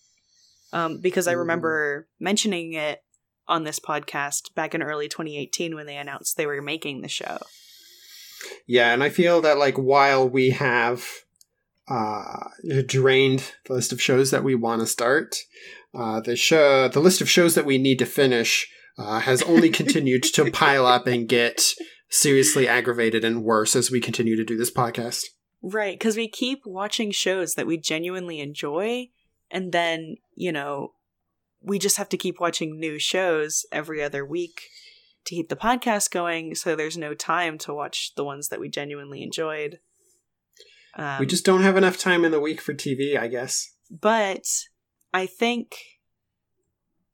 Um, 0.73 1.01
because 1.01 1.29
i 1.29 1.33
remember 1.33 2.09
mentioning 2.21 2.73
it 2.73 3.01
on 3.47 3.65
this 3.65 3.79
podcast 3.79 4.55
back 4.55 4.75
in 4.75 4.83
early 4.83 5.09
2018 5.09 5.75
when 5.75 5.87
they 5.87 5.97
announced 5.97 6.37
they 6.37 6.47
were 6.47 6.63
making 6.63 7.01
the 7.01 7.09
show. 7.09 7.39
Yeah, 8.67 8.93
and 8.93 9.03
I 9.03 9.09
feel 9.09 9.41
that, 9.43 9.59
like, 9.59 9.77
while 9.77 10.29
we 10.29 10.51
have 10.51 11.05
uh, 11.89 12.49
drained 12.87 13.53
the 13.67 13.75
list 13.75 13.93
of 13.93 14.03
shows 14.03 14.31
that 14.31 14.45
we 14.45 14.55
want 14.55 14.81
to 14.81 14.87
start, 14.87 15.37
uh, 15.95 16.21
the 16.21 16.37
show, 16.37 16.89
the 16.89 17.01
list 17.01 17.21
of 17.21 17.29
shows 17.29 17.55
that 17.55 17.67
we 17.67 17.79
need 17.79 17.99
to 17.99 18.07
finish 18.07 18.69
uh, 18.99 19.21
has 19.21 19.43
only 19.43 19.71
continued 19.71 20.23
to 20.23 20.51
pile 20.51 20.87
up 20.87 21.07
and 21.07 21.29
get 21.29 21.75
seriously 22.09 22.69
aggravated 22.69 23.25
and 23.25 23.43
worse 23.45 23.75
as 23.75 23.91
we 23.91 24.01
continue 24.01 24.37
to 24.37 24.45
do 24.45 24.57
this 24.57 24.71
podcast. 24.71 25.25
right 25.63 25.99
because 25.99 26.17
we 26.17 26.29
keep 26.29 26.61
watching 26.67 27.11
shows 27.11 27.55
that 27.55 27.67
we 27.67 27.77
genuinely 27.79 28.41
enjoy 28.41 29.09
and 29.51 29.73
then 29.73 30.17
you 30.37 30.53
know 30.53 30.93
we 31.63 31.79
just 31.79 31.97
have 31.97 32.09
to 32.11 32.17
keep 32.19 32.39
watching 32.41 32.79
new 32.79 32.99
shows 32.99 33.65
every 33.73 34.03
other 34.03 34.25
week 34.25 34.63
to 35.25 35.35
keep 35.35 35.49
the 35.49 35.57
podcast 35.57 36.11
going 36.11 36.55
so 36.55 36.77
there's 36.77 36.99
no 36.99 37.15
time 37.15 37.57
to 37.57 37.73
watch 37.73 38.13
the 38.15 38.25
ones 38.25 38.49
that 38.49 38.61
we 38.61 38.69
genuinely 38.69 39.23
enjoyed 39.23 39.79
um, 40.97 41.19
we 41.19 41.27
just 41.27 41.45
don't 41.45 41.63
have 41.63 41.77
enough 41.77 41.97
time 41.99 42.25
in 42.25 42.31
the 42.31 42.39
week 42.39 42.61
for 42.61 42.73
TV, 42.73 43.19
I 43.19 43.27
guess. 43.27 43.73
but 43.91 44.45
i 45.15 45.25
think 45.27 45.77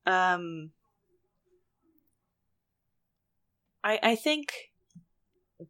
um 0.06 0.70
i 3.84 3.98
i 4.02 4.14
think 4.16 4.52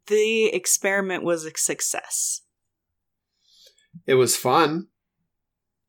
the 0.07 0.47
experiment 0.47 1.23
was 1.25 1.45
a 1.45 1.51
success 1.57 2.43
It 4.07 4.15
was 4.15 4.37
fun. 4.37 4.89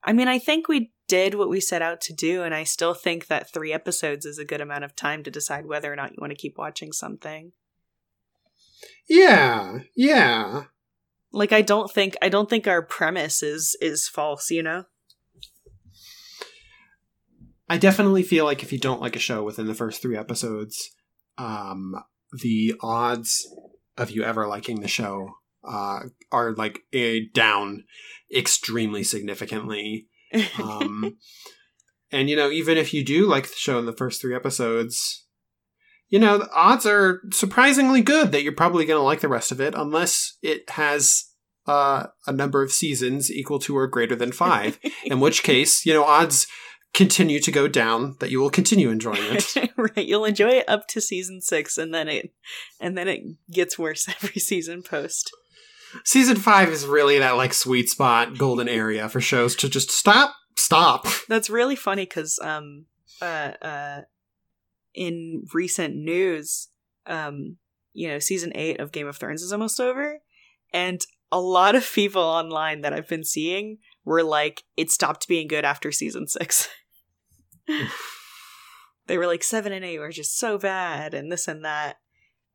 i 0.04 0.14
mean 0.14 0.28
i 0.28 0.40
think 0.40 0.68
we 0.68 0.92
did 1.08 1.36
what 1.36 1.50
we 1.50 1.60
set 1.60 1.82
out 1.82 2.00
to 2.02 2.14
do 2.14 2.42
and 2.44 2.56
i 2.56 2.64
still 2.64 2.94
think 2.94 3.28
that 3.28 3.52
three 3.52 3.74
episodes 3.74 4.26
is 4.26 4.38
a 4.40 4.46
good 4.46 4.62
amount 4.62 4.84
of 4.84 4.96
time 4.96 5.24
to 5.24 5.32
decide 5.32 5.66
whether 5.66 5.92
or 5.92 5.96
not 5.96 6.12
you 6.12 6.18
want 6.22 6.32
to 6.32 6.38
keep 6.38 6.58
watching 6.58 6.92
something 6.94 7.52
Yeah, 9.10 9.80
yeah. 9.96 10.64
like 11.34 11.52
i 11.52 11.62
don't 11.62 11.92
think 11.92 12.16
i 12.22 12.30
don't 12.30 12.50
think 12.50 12.66
our 12.68 12.82
premise 12.82 13.44
is 13.44 13.76
is 13.82 14.08
false 14.08 14.50
you 14.52 14.64
know 14.64 14.86
I 17.70 17.78
definitely 17.78 18.24
feel 18.24 18.44
like 18.44 18.64
if 18.64 18.74
you 18.74 18.78
don't 18.80 19.00
like 19.00 19.16
a 19.16 19.20
show 19.20 19.44
within 19.44 19.66
the 19.66 19.74
first 19.74 20.02
three 20.02 20.18
episodes, 20.18 20.92
um, 21.38 21.96
the 22.34 22.74
odds 22.82 23.48
of 24.02 24.12
you 24.12 24.24
ever 24.24 24.48
liking 24.48 24.82
the 24.82 24.88
show 24.88 25.36
uh, 25.64 26.02
are 26.32 26.54
like 26.54 26.82
eh, 26.94 27.20
down 27.34 27.84
extremely 28.36 29.04
significantly. 29.04 30.08
Um, 30.62 31.18
and 32.12 32.30
you 32.30 32.36
know, 32.36 32.50
even 32.50 32.78
if 32.78 32.94
you 32.94 33.04
do 33.04 33.28
like 33.28 33.48
the 33.48 33.56
show 33.56 33.80
in 33.80 33.86
the 33.86 33.94
first 33.94 34.22
three 34.22 34.36
episodes, 34.36 35.26
you 36.10 36.20
know, 36.20 36.40
the 36.40 36.52
odds 36.52 36.86
are 36.86 37.22
surprisingly 37.32 38.02
good 38.02 38.32
that 38.32 38.44
you're 38.44 38.52
probably 38.52 38.86
going 38.86 39.00
to 39.00 39.04
like 39.04 39.22
the 39.22 39.30
rest 39.30 39.52
of 39.52 39.62
it, 39.62 39.74
unless 39.76 40.38
it 40.42 40.70
has 40.72 41.26
uh, 41.68 42.08
a 42.28 42.32
number 42.32 42.64
of 42.64 42.72
seasons 42.72 43.32
equal 43.32 43.60
to 43.60 43.78
or 43.78 43.88
greater 43.88 44.16
than 44.16 44.32
five. 44.32 44.80
in 45.06 45.20
which 45.20 45.44
case, 45.44 45.86
you 45.86 45.94
know, 45.94 46.04
odds 46.04 46.48
continue 46.94 47.40
to 47.40 47.52
go 47.52 47.68
down 47.68 48.16
that 48.20 48.32
you 48.32 48.40
will 48.40 48.50
continue 48.50 48.90
enjoying 48.90 49.22
it. 49.24 49.72
right 49.78 50.06
you'll 50.06 50.26
enjoy 50.26 50.50
it 50.50 50.68
up 50.68 50.88
to 50.88 51.00
season 51.00 51.42
six 51.42 51.78
and 51.78 51.94
then 51.94 52.08
it 52.10 52.34
and 52.80 52.98
then 52.98 53.08
it 53.08 53.22
gets 53.50 53.80
worse 53.80 54.08
every 54.22 54.42
season 54.42 54.84
post 54.84 55.32
Season 56.06 56.38
five 56.38 56.70
is 56.70 56.86
really 56.86 57.20
that 57.20 57.32
like 57.32 57.54
sweet 57.54 57.90
spot, 57.90 58.38
golden 58.38 58.70
area 58.70 59.10
for 59.10 59.22
shows 59.22 59.56
to 59.58 59.70
just 59.70 59.92
stop, 59.92 60.34
stop. 60.56 61.06
That's 61.30 61.50
really 61.50 61.76
funny 61.76 62.06
because 62.06 62.40
um 62.42 62.86
uh 63.22 63.52
uh 63.62 64.02
in 64.94 65.44
recent 65.54 65.96
news, 65.96 66.68
um, 67.06 67.58
you 67.94 68.10
know, 68.10 68.20
season 68.20 68.52
eight 68.56 68.80
of 68.80 68.92
Game 68.92 69.08
of 69.08 69.18
Thrones 69.18 69.42
is 69.42 69.54
almost 69.54 69.80
over, 69.80 70.20
and 70.74 71.02
a 71.32 71.40
lot 71.40 71.76
of 71.76 71.90
people 71.94 72.22
online 72.22 72.82
that 72.82 72.94
I've 72.94 73.08
been 73.08 73.24
seeing 73.24 73.78
were 74.04 74.24
like, 74.24 74.64
it 74.76 74.92
stopped 74.92 75.30
being 75.30 75.48
good 75.48 75.64
after 75.64 75.92
season 75.92 76.28
six. 76.28 76.68
they 79.08 79.18
were 79.18 79.28
like 79.28 79.44
seven 79.44 79.72
and 79.72 79.84
eight 79.86 80.00
were 80.00 80.12
just 80.12 80.38
so 80.38 80.58
bad 80.58 81.14
and 81.14 81.32
this 81.32 81.48
and 81.48 81.64
that. 81.66 81.98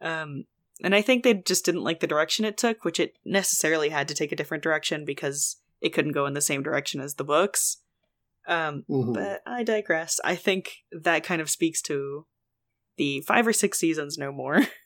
Um 0.00 0.44
and 0.82 0.94
I 0.94 1.00
think 1.00 1.22
they 1.24 1.32
just 1.34 1.64
didn't 1.64 1.84
like 1.84 2.00
the 2.00 2.06
direction 2.06 2.44
it 2.44 2.58
took, 2.58 2.84
which 2.84 3.00
it 3.00 3.16
necessarily 3.24 3.88
had 3.88 4.08
to 4.08 4.14
take 4.14 4.30
a 4.30 4.36
different 4.36 4.62
direction 4.62 5.04
because 5.06 5.56
it 5.80 5.90
couldn't 5.94 6.12
go 6.12 6.26
in 6.26 6.34
the 6.34 6.40
same 6.42 6.62
direction 6.62 7.00
as 7.00 7.14
the 7.14 7.24
books. 7.24 7.78
Um, 8.46 8.84
Mhm. 8.88 9.14
but 9.14 9.42
I 9.46 9.62
digress. 9.62 10.20
I 10.22 10.36
think 10.36 10.84
that 10.92 11.24
kind 11.24 11.40
of 11.40 11.48
speaks 11.50 11.80
to 11.82 12.26
the 12.96 13.20
five 13.22 13.46
or 13.46 13.52
six 13.52 13.78
seasons 13.78 14.16
no 14.18 14.30
more. 14.32 14.62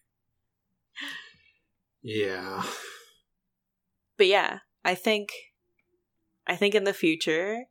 Yeah. 2.02 2.62
but 4.16 4.26
yeah, 4.26 4.60
I 4.84 4.94
think 4.94 5.30
I 6.46 6.56
think 6.56 6.74
in 6.74 6.84
the 6.84 6.94
future 6.94 7.64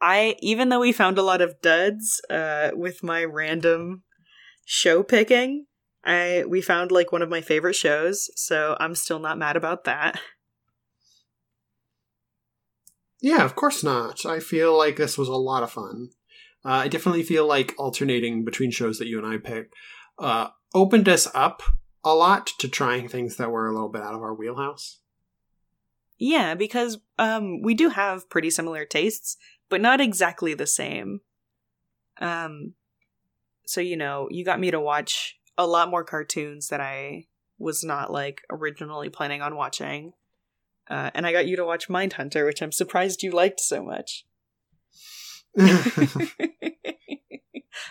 I 0.00 0.36
even 0.40 0.68
though 0.68 0.80
we 0.80 0.92
found 0.92 1.18
a 1.18 1.22
lot 1.22 1.40
of 1.40 1.60
duds 1.62 2.20
uh 2.30 2.70
with 2.74 3.02
my 3.02 3.24
random 3.24 4.02
show 4.64 5.02
picking, 5.02 5.66
I 6.04 6.44
we 6.46 6.60
found 6.60 6.92
like 6.92 7.12
one 7.12 7.22
of 7.22 7.28
my 7.28 7.40
favorite 7.40 7.74
shows, 7.74 8.30
so 8.36 8.76
I'm 8.78 8.94
still 8.94 9.18
not 9.18 9.38
mad 9.38 9.56
about 9.56 9.84
that. 9.84 10.20
Yeah, 13.20 13.44
of 13.44 13.56
course 13.56 13.82
not. 13.82 14.26
I 14.26 14.40
feel 14.40 14.76
like 14.76 14.96
this 14.96 15.16
was 15.16 15.28
a 15.28 15.34
lot 15.34 15.62
of 15.62 15.72
fun. 15.72 16.10
Uh, 16.64 16.70
I 16.70 16.88
definitely 16.88 17.22
feel 17.22 17.46
like 17.46 17.74
alternating 17.78 18.44
between 18.44 18.70
shows 18.70 18.98
that 18.98 19.08
you 19.08 19.18
and 19.18 19.26
I 19.26 19.38
picked 19.38 19.74
uh, 20.18 20.48
opened 20.74 21.08
us 21.08 21.28
up 21.34 21.62
a 22.04 22.14
lot 22.14 22.50
to 22.58 22.68
trying 22.68 23.08
things 23.08 23.36
that 23.36 23.50
were 23.50 23.68
a 23.68 23.72
little 23.72 23.88
bit 23.88 24.02
out 24.02 24.14
of 24.14 24.22
our 24.22 24.34
wheelhouse. 24.34 25.00
Yeah, 26.18 26.54
because 26.54 26.98
um, 27.18 27.62
we 27.62 27.74
do 27.74 27.90
have 27.90 28.30
pretty 28.30 28.50
similar 28.50 28.84
tastes, 28.84 29.36
but 29.68 29.80
not 29.80 30.00
exactly 30.00 30.54
the 30.54 30.66
same. 30.66 31.20
Um, 32.20 32.74
so 33.66 33.80
you 33.80 33.96
know, 33.96 34.28
you 34.30 34.44
got 34.44 34.60
me 34.60 34.70
to 34.70 34.80
watch 34.80 35.38
a 35.58 35.66
lot 35.66 35.90
more 35.90 36.04
cartoons 36.04 36.68
that 36.68 36.80
I 36.80 37.26
was 37.58 37.82
not 37.82 38.12
like 38.12 38.42
originally 38.50 39.08
planning 39.08 39.42
on 39.42 39.56
watching. 39.56 40.12
Uh, 40.88 41.10
and 41.14 41.26
I 41.26 41.32
got 41.32 41.48
you 41.48 41.56
to 41.56 41.64
watch 41.64 41.88
Mindhunter, 41.88 42.46
which 42.46 42.62
I'm 42.62 42.70
surprised 42.70 43.22
you 43.22 43.32
liked 43.32 43.60
so 43.60 43.82
much. 43.82 44.24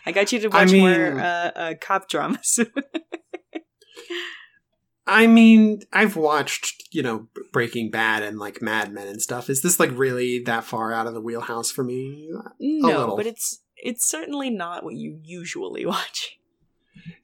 I 0.05 0.11
got 0.11 0.31
you 0.31 0.39
to 0.39 0.47
watch 0.49 0.69
I 0.69 0.71
mean, 0.71 0.81
more 0.81 1.19
uh, 1.19 1.51
uh, 1.55 1.73
cop 1.81 2.07
dramas. 2.07 2.59
I 5.07 5.27
mean, 5.27 5.81
I've 5.93 6.15
watched, 6.15 6.87
you 6.91 7.03
know, 7.03 7.27
Breaking 7.51 7.91
Bad 7.91 8.23
and 8.23 8.39
like 8.39 8.61
Mad 8.61 8.91
Men 8.91 9.07
and 9.07 9.21
stuff. 9.21 9.49
Is 9.49 9.61
this 9.61 9.79
like 9.79 9.91
really 9.93 10.39
that 10.45 10.63
far 10.63 10.91
out 10.91 11.05
of 11.05 11.13
the 11.13 11.21
wheelhouse 11.21 11.69
for 11.69 11.83
me? 11.83 12.31
No, 12.59 13.15
but 13.15 13.27
it's 13.27 13.61
it's 13.77 14.09
certainly 14.09 14.49
not 14.49 14.83
what 14.83 14.95
you 14.95 15.19
usually 15.21 15.85
watch. 15.85 16.39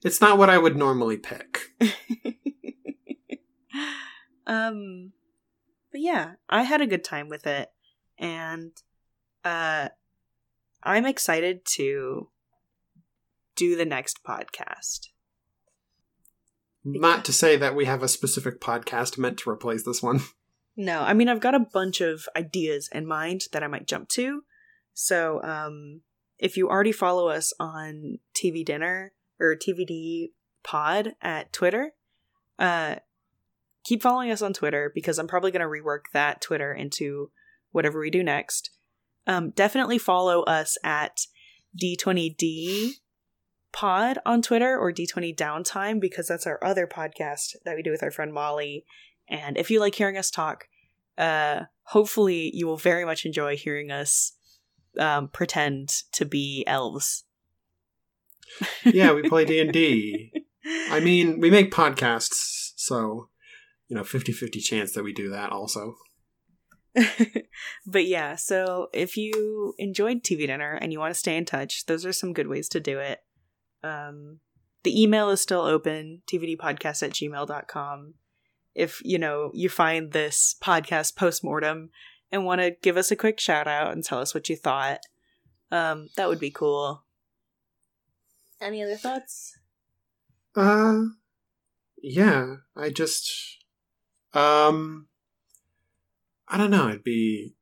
It's 0.02 0.20
not 0.20 0.38
what 0.38 0.50
I 0.50 0.58
would 0.58 0.76
normally 0.76 1.16
pick. 1.16 1.60
um 4.46 5.12
but 5.90 6.00
yeah, 6.00 6.34
I 6.48 6.62
had 6.62 6.80
a 6.80 6.86
good 6.86 7.04
time 7.04 7.28
with 7.28 7.46
it 7.46 7.70
and 8.18 8.70
uh 9.44 9.88
I'm 10.84 11.06
excited 11.06 11.64
to 11.76 12.28
do 13.56 13.76
the 13.76 13.84
next 13.84 14.24
podcast. 14.24 15.08
Not 16.84 17.24
to 17.26 17.32
say 17.32 17.56
that 17.56 17.74
we 17.74 17.84
have 17.84 18.02
a 18.02 18.08
specific 18.08 18.60
podcast 18.60 19.18
meant 19.18 19.38
to 19.38 19.50
replace 19.50 19.84
this 19.84 20.02
one. 20.02 20.20
No, 20.74 21.02
I 21.02 21.12
mean 21.12 21.28
I've 21.28 21.38
got 21.38 21.54
a 21.54 21.60
bunch 21.60 22.00
of 22.00 22.26
ideas 22.34 22.88
in 22.90 23.06
mind 23.06 23.42
that 23.52 23.62
I 23.62 23.66
might 23.66 23.86
jump 23.86 24.08
to. 24.12 24.42
So, 24.94 25.42
um 25.42 26.00
if 26.38 26.56
you 26.56 26.70
already 26.70 26.92
follow 26.92 27.28
us 27.28 27.52
on 27.60 28.20
TV 28.34 28.64
Dinner 28.64 29.12
or 29.38 29.54
TVD 29.54 30.30
Pod 30.62 31.14
at 31.20 31.52
Twitter, 31.52 31.92
uh 32.58 32.94
keep 33.84 34.02
following 34.02 34.30
us 34.30 34.42
on 34.42 34.52
Twitter 34.52 34.90
because 34.94 35.18
I'm 35.18 35.28
probably 35.28 35.50
going 35.50 35.60
to 35.60 35.66
rework 35.66 36.04
that 36.12 36.40
Twitter 36.40 36.72
into 36.72 37.30
whatever 37.70 38.00
we 38.00 38.10
do 38.10 38.22
next. 38.22 38.70
Um, 39.26 39.50
definitely 39.50 39.98
follow 39.98 40.42
us 40.42 40.76
at 40.84 41.26
D20D 41.80 42.92
pod 43.72 44.18
on 44.26 44.42
Twitter 44.42 44.78
or 44.78 44.92
D20 44.92 45.36
Downtime 45.36 46.00
because 46.00 46.28
that's 46.28 46.46
our 46.46 46.62
other 46.62 46.86
podcast 46.86 47.56
that 47.64 47.76
we 47.76 47.82
do 47.82 47.90
with 47.90 48.02
our 48.02 48.10
friend 48.10 48.32
Molly. 48.32 48.84
And 49.28 49.56
if 49.56 49.70
you 49.70 49.80
like 49.80 49.94
hearing 49.94 50.16
us 50.16 50.30
talk, 50.30 50.68
uh, 51.16 51.62
hopefully 51.84 52.50
you 52.54 52.66
will 52.66 52.76
very 52.76 53.04
much 53.04 53.24
enjoy 53.24 53.56
hearing 53.56 53.90
us 53.90 54.32
um, 54.98 55.28
pretend 55.28 55.88
to 56.12 56.24
be 56.24 56.64
elves. 56.66 57.24
yeah, 58.84 59.12
we 59.12 59.28
play 59.28 59.44
D 59.44 59.60
and 59.60 59.72
D. 59.72 60.32
I 60.90 61.00
mean, 61.00 61.40
we 61.40 61.50
make 61.50 61.72
podcasts, 61.72 62.72
so 62.76 63.28
you 63.92 63.96
know 63.96 64.04
50-50 64.04 64.62
chance 64.62 64.92
that 64.92 65.04
we 65.04 65.12
do 65.12 65.28
that 65.28 65.52
also 65.52 65.96
but 67.86 68.06
yeah 68.06 68.36
so 68.36 68.88
if 68.94 69.18
you 69.18 69.74
enjoyed 69.76 70.22
tv 70.22 70.46
dinner 70.46 70.78
and 70.80 70.94
you 70.94 70.98
want 70.98 71.12
to 71.12 71.18
stay 71.18 71.36
in 71.36 71.44
touch 71.44 71.84
those 71.84 72.06
are 72.06 72.12
some 72.12 72.32
good 72.32 72.46
ways 72.46 72.70
to 72.70 72.80
do 72.80 72.98
it 72.98 73.20
um, 73.82 74.38
the 74.82 75.02
email 75.02 75.30
is 75.30 75.40
still 75.40 75.62
open 75.62 76.22
tvdpodcast 76.26 77.02
at 77.02 77.12
gmail.com 77.12 78.14
if 78.74 79.00
you 79.04 79.18
know 79.18 79.50
you 79.54 79.68
find 79.68 80.12
this 80.12 80.56
podcast 80.62 81.16
post-mortem 81.16 81.90
and 82.30 82.44
want 82.44 82.60
to 82.60 82.76
give 82.82 82.96
us 82.96 83.10
a 83.10 83.16
quick 83.16 83.38
shout 83.38 83.68
out 83.68 83.92
and 83.92 84.04
tell 84.04 84.20
us 84.20 84.34
what 84.34 84.48
you 84.48 84.56
thought 84.56 85.00
um, 85.70 86.08
that 86.16 86.28
would 86.28 86.40
be 86.40 86.50
cool 86.50 87.04
any 88.60 88.82
other 88.82 88.96
thoughts 88.96 89.56
uh 90.54 91.00
yeah 92.02 92.56
i 92.76 92.90
just 92.90 93.58
um, 94.34 95.08
I 96.48 96.56
don't 96.56 96.70
know. 96.70 96.88
I'd 96.88 97.04
be, 97.04 97.54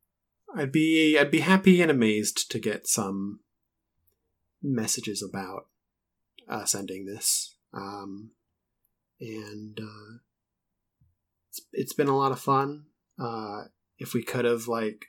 I'd 0.54 0.72
be, 0.72 1.18
I'd 1.18 1.30
be 1.30 1.40
happy 1.40 1.82
and 1.82 1.90
amazed 1.90 2.50
to 2.50 2.58
get 2.58 2.86
some 2.86 3.40
messages 4.62 5.22
about 5.22 5.66
us 6.50 6.74
ending 6.74 7.06
this. 7.06 7.54
Um, 7.72 8.32
and 9.20 9.78
uh, 9.80 10.18
it's 11.50 11.60
it's 11.72 11.92
been 11.92 12.08
a 12.08 12.16
lot 12.16 12.32
of 12.32 12.40
fun. 12.40 12.84
Uh, 13.18 13.64
if 13.98 14.14
we 14.14 14.22
could 14.22 14.44
have 14.44 14.66
like, 14.66 15.06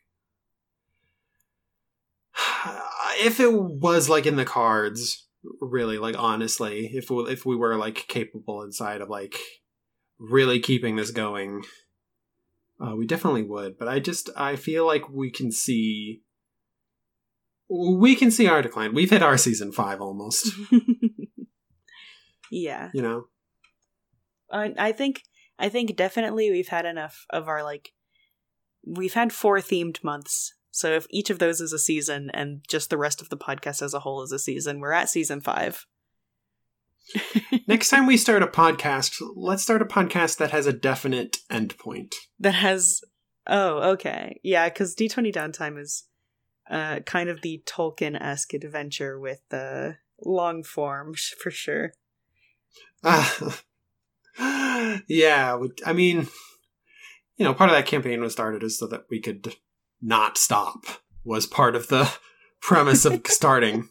if 3.20 3.40
it 3.40 3.52
was 3.52 4.10
like 4.10 4.26
in 4.26 4.36
the 4.36 4.46
cards, 4.46 5.28
really, 5.62 5.98
like 5.98 6.16
honestly, 6.18 6.92
if 6.94 7.10
we, 7.10 7.24
if 7.24 7.46
we 7.46 7.56
were 7.56 7.76
like 7.76 8.08
capable 8.08 8.62
inside 8.64 9.02
of 9.02 9.10
like 9.10 9.36
really 10.20 10.60
keeping 10.60 10.96
this 10.96 11.12
going, 11.12 11.64
uh, 12.80 12.96
we 12.96 13.08
definitely 13.08 13.44
would. 13.44 13.78
But 13.78 13.88
I 13.88 14.00
just 14.00 14.30
I 14.36 14.56
feel 14.56 14.86
like 14.86 15.10
we 15.10 15.32
can 15.32 15.52
see 15.52 16.22
we 17.70 18.16
can 18.16 18.32
see 18.32 18.48
our 18.48 18.62
decline. 18.62 18.94
We've 18.94 19.10
hit 19.10 19.24
our 19.24 19.38
season 19.38 19.72
five 19.72 20.02
almost. 20.02 20.52
yeah, 22.52 22.92
you 22.94 23.02
know. 23.02 23.26
I 24.52 24.74
I 24.78 24.92
think 24.92 25.24
I 25.58 25.70
think 25.70 25.96
definitely 25.96 26.52
we've 26.52 26.68
had 26.68 26.86
enough 26.86 27.26
of 27.32 27.48
our 27.48 27.64
like 27.64 27.94
we've 28.86 29.14
had 29.14 29.34
four 29.34 29.58
themed 29.60 30.04
months. 30.04 30.54
So 30.70 30.92
if 30.92 31.08
each 31.10 31.30
of 31.30 31.40
those 31.40 31.60
is 31.60 31.74
a 31.74 31.80
season 31.80 32.30
and 32.34 32.64
just 32.68 32.90
the 32.90 32.98
rest 32.98 33.22
of 33.22 33.30
the 33.30 33.38
podcast 33.38 33.82
as 33.82 33.94
a 33.94 34.00
whole 34.00 34.22
is 34.22 34.32
a 34.32 34.40
season, 34.40 34.80
we're 34.80 34.92
at 34.92 35.10
season 35.10 35.42
five. 35.42 35.86
Next 37.68 37.90
time 37.90 38.06
we 38.06 38.18
start 38.18 38.44
a 38.44 38.48
podcast, 38.48 39.22
let's 39.36 39.64
start 39.64 39.82
a 39.82 39.86
podcast 39.86 40.38
that 40.38 40.52
has 40.52 40.68
a 40.68 40.74
definite 40.74 41.38
endpoint. 41.50 42.14
That 42.40 42.56
has 42.56 43.02
oh, 43.48 43.92
okay. 43.92 44.40
Yeah, 44.44 44.68
because 44.68 44.94
D 44.94 45.08
twenty 45.08 45.32
downtime 45.32 45.80
is 45.80 46.04
uh 46.70 47.00
kind 47.00 47.30
of 47.30 47.42
the 47.42 47.64
Tolkien 47.66 48.20
esque 48.20 48.54
adventure 48.54 49.20
with 49.20 49.40
the 49.50 49.98
long 50.26 50.64
form 50.64 51.14
for 51.42 51.52
sure. 51.52 51.94
Yeah, 55.08 55.60
I 55.86 55.94
mean, 55.94 56.28
you 57.38 57.46
know, 57.46 57.54
part 57.54 57.70
of 57.70 57.76
that 57.76 57.86
campaign 57.86 58.22
was 58.22 58.34
started 58.34 58.64
is 58.64 58.80
so 58.80 58.88
that 58.88 59.06
we 59.10 59.20
could 59.20 59.56
not 60.02 60.38
stop. 60.38 60.86
Was 61.24 61.46
part 61.46 61.76
of 61.76 61.88
the 61.88 62.12
premise 62.62 63.06
of 63.06 63.22
starting. 63.28 63.90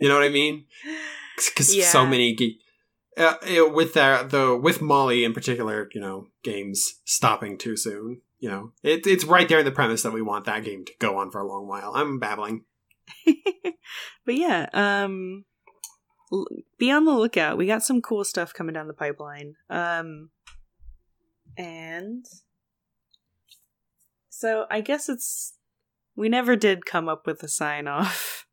You 0.00 0.08
know 0.08 0.14
what 0.14 0.24
I 0.24 0.30
mean? 0.30 0.64
because 1.48 1.74
yeah. 1.74 1.86
so 1.86 2.06
many 2.06 2.34
ge- 2.34 2.58
uh, 3.16 3.34
with 3.72 3.94
that 3.94 4.30
though 4.30 4.56
with 4.56 4.80
Molly 4.80 5.24
in 5.24 5.32
particular, 5.32 5.88
you 5.94 6.00
know, 6.00 6.26
games 6.42 7.00
stopping 7.04 7.58
too 7.58 7.76
soon. 7.76 8.20
You 8.38 8.50
know, 8.50 8.72
it, 8.82 9.06
it's 9.06 9.24
right 9.24 9.48
there 9.48 9.58
in 9.58 9.64
the 9.66 9.70
premise 9.70 10.02
that 10.02 10.12
we 10.12 10.22
want 10.22 10.46
that 10.46 10.64
game 10.64 10.84
to 10.86 10.92
go 10.98 11.18
on 11.18 11.30
for 11.30 11.40
a 11.40 11.46
long 11.46 11.66
while. 11.66 11.92
I'm 11.94 12.18
babbling, 12.18 12.64
but 14.24 14.34
yeah, 14.34 14.68
um, 14.72 15.44
be 16.78 16.90
on 16.90 17.04
the 17.04 17.12
lookout. 17.12 17.58
We 17.58 17.66
got 17.66 17.82
some 17.82 18.00
cool 18.00 18.24
stuff 18.24 18.54
coming 18.54 18.74
down 18.74 18.88
the 18.88 18.94
pipeline. 18.94 19.54
Um, 19.68 20.30
and 21.56 22.24
so 24.28 24.66
I 24.70 24.80
guess 24.80 25.08
it's 25.08 25.54
we 26.16 26.28
never 26.28 26.56
did 26.56 26.86
come 26.86 27.08
up 27.08 27.26
with 27.26 27.42
a 27.42 27.48
sign 27.48 27.86
off. 27.86 28.46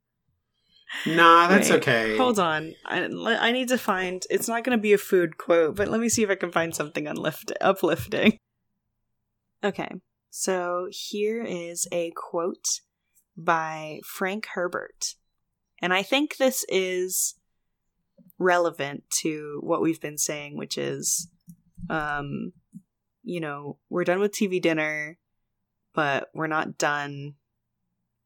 Nah, 1.05 1.47
that's 1.47 1.69
Wait, 1.69 1.77
okay. 1.77 2.17
Hold 2.17 2.39
on. 2.39 2.73
I, 2.85 3.09
I 3.21 3.51
need 3.51 3.67
to 3.69 3.77
find. 3.77 4.23
It's 4.29 4.47
not 4.47 4.63
going 4.63 4.77
to 4.77 4.81
be 4.81 4.93
a 4.93 4.97
food 4.97 5.37
quote, 5.37 5.75
but 5.75 5.89
let 5.89 5.99
me 5.99 6.09
see 6.09 6.23
if 6.23 6.29
I 6.29 6.35
can 6.35 6.51
find 6.51 6.73
something 6.73 7.05
unlift, 7.05 7.51
uplifting. 7.59 8.37
Okay, 9.63 9.89
so 10.29 10.87
here 10.91 11.43
is 11.43 11.87
a 11.91 12.13
quote 12.15 12.81
by 13.35 13.99
Frank 14.05 14.47
Herbert. 14.53 15.15
And 15.81 15.93
I 15.93 16.03
think 16.03 16.37
this 16.37 16.63
is 16.69 17.35
relevant 18.39 19.03
to 19.21 19.59
what 19.63 19.81
we've 19.81 20.01
been 20.01 20.17
saying, 20.17 20.57
which 20.57 20.77
is, 20.77 21.29
um, 21.89 22.53
you 23.23 23.39
know, 23.39 23.77
we're 23.89 24.03
done 24.03 24.19
with 24.19 24.31
TV 24.31 24.61
dinner, 24.61 25.17
but 25.93 26.29
we're 26.33 26.47
not 26.47 26.77
done 26.77 27.35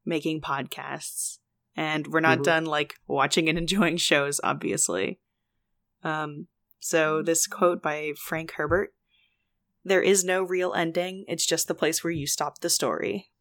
making 0.05 0.41
podcasts 0.41 1.37
and 1.75 2.07
we're 2.07 2.19
not 2.19 2.39
mm-hmm. 2.39 2.43
done 2.43 2.65
like 2.65 2.95
watching 3.07 3.47
and 3.47 3.57
enjoying 3.57 3.95
shows 3.95 4.41
obviously 4.43 5.19
um 6.03 6.47
so 6.79 7.21
this 7.21 7.45
quote 7.45 7.83
by 7.83 8.11
frank 8.17 8.53
herbert 8.53 8.93
there 9.85 10.01
is 10.01 10.23
no 10.23 10.41
real 10.41 10.73
ending 10.73 11.23
it's 11.27 11.45
just 11.45 11.67
the 11.67 11.75
place 11.75 12.03
where 12.03 12.11
you 12.11 12.25
stop 12.25 12.59
the 12.59 12.69
story 12.69 13.31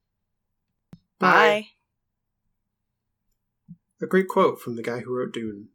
Bye. 1.20 1.66
A 4.00 4.06
great 4.06 4.26
quote 4.26 4.58
from 4.58 4.76
the 4.76 4.82
guy 4.82 5.00
who 5.00 5.14
wrote 5.14 5.34
Dune. 5.34 5.68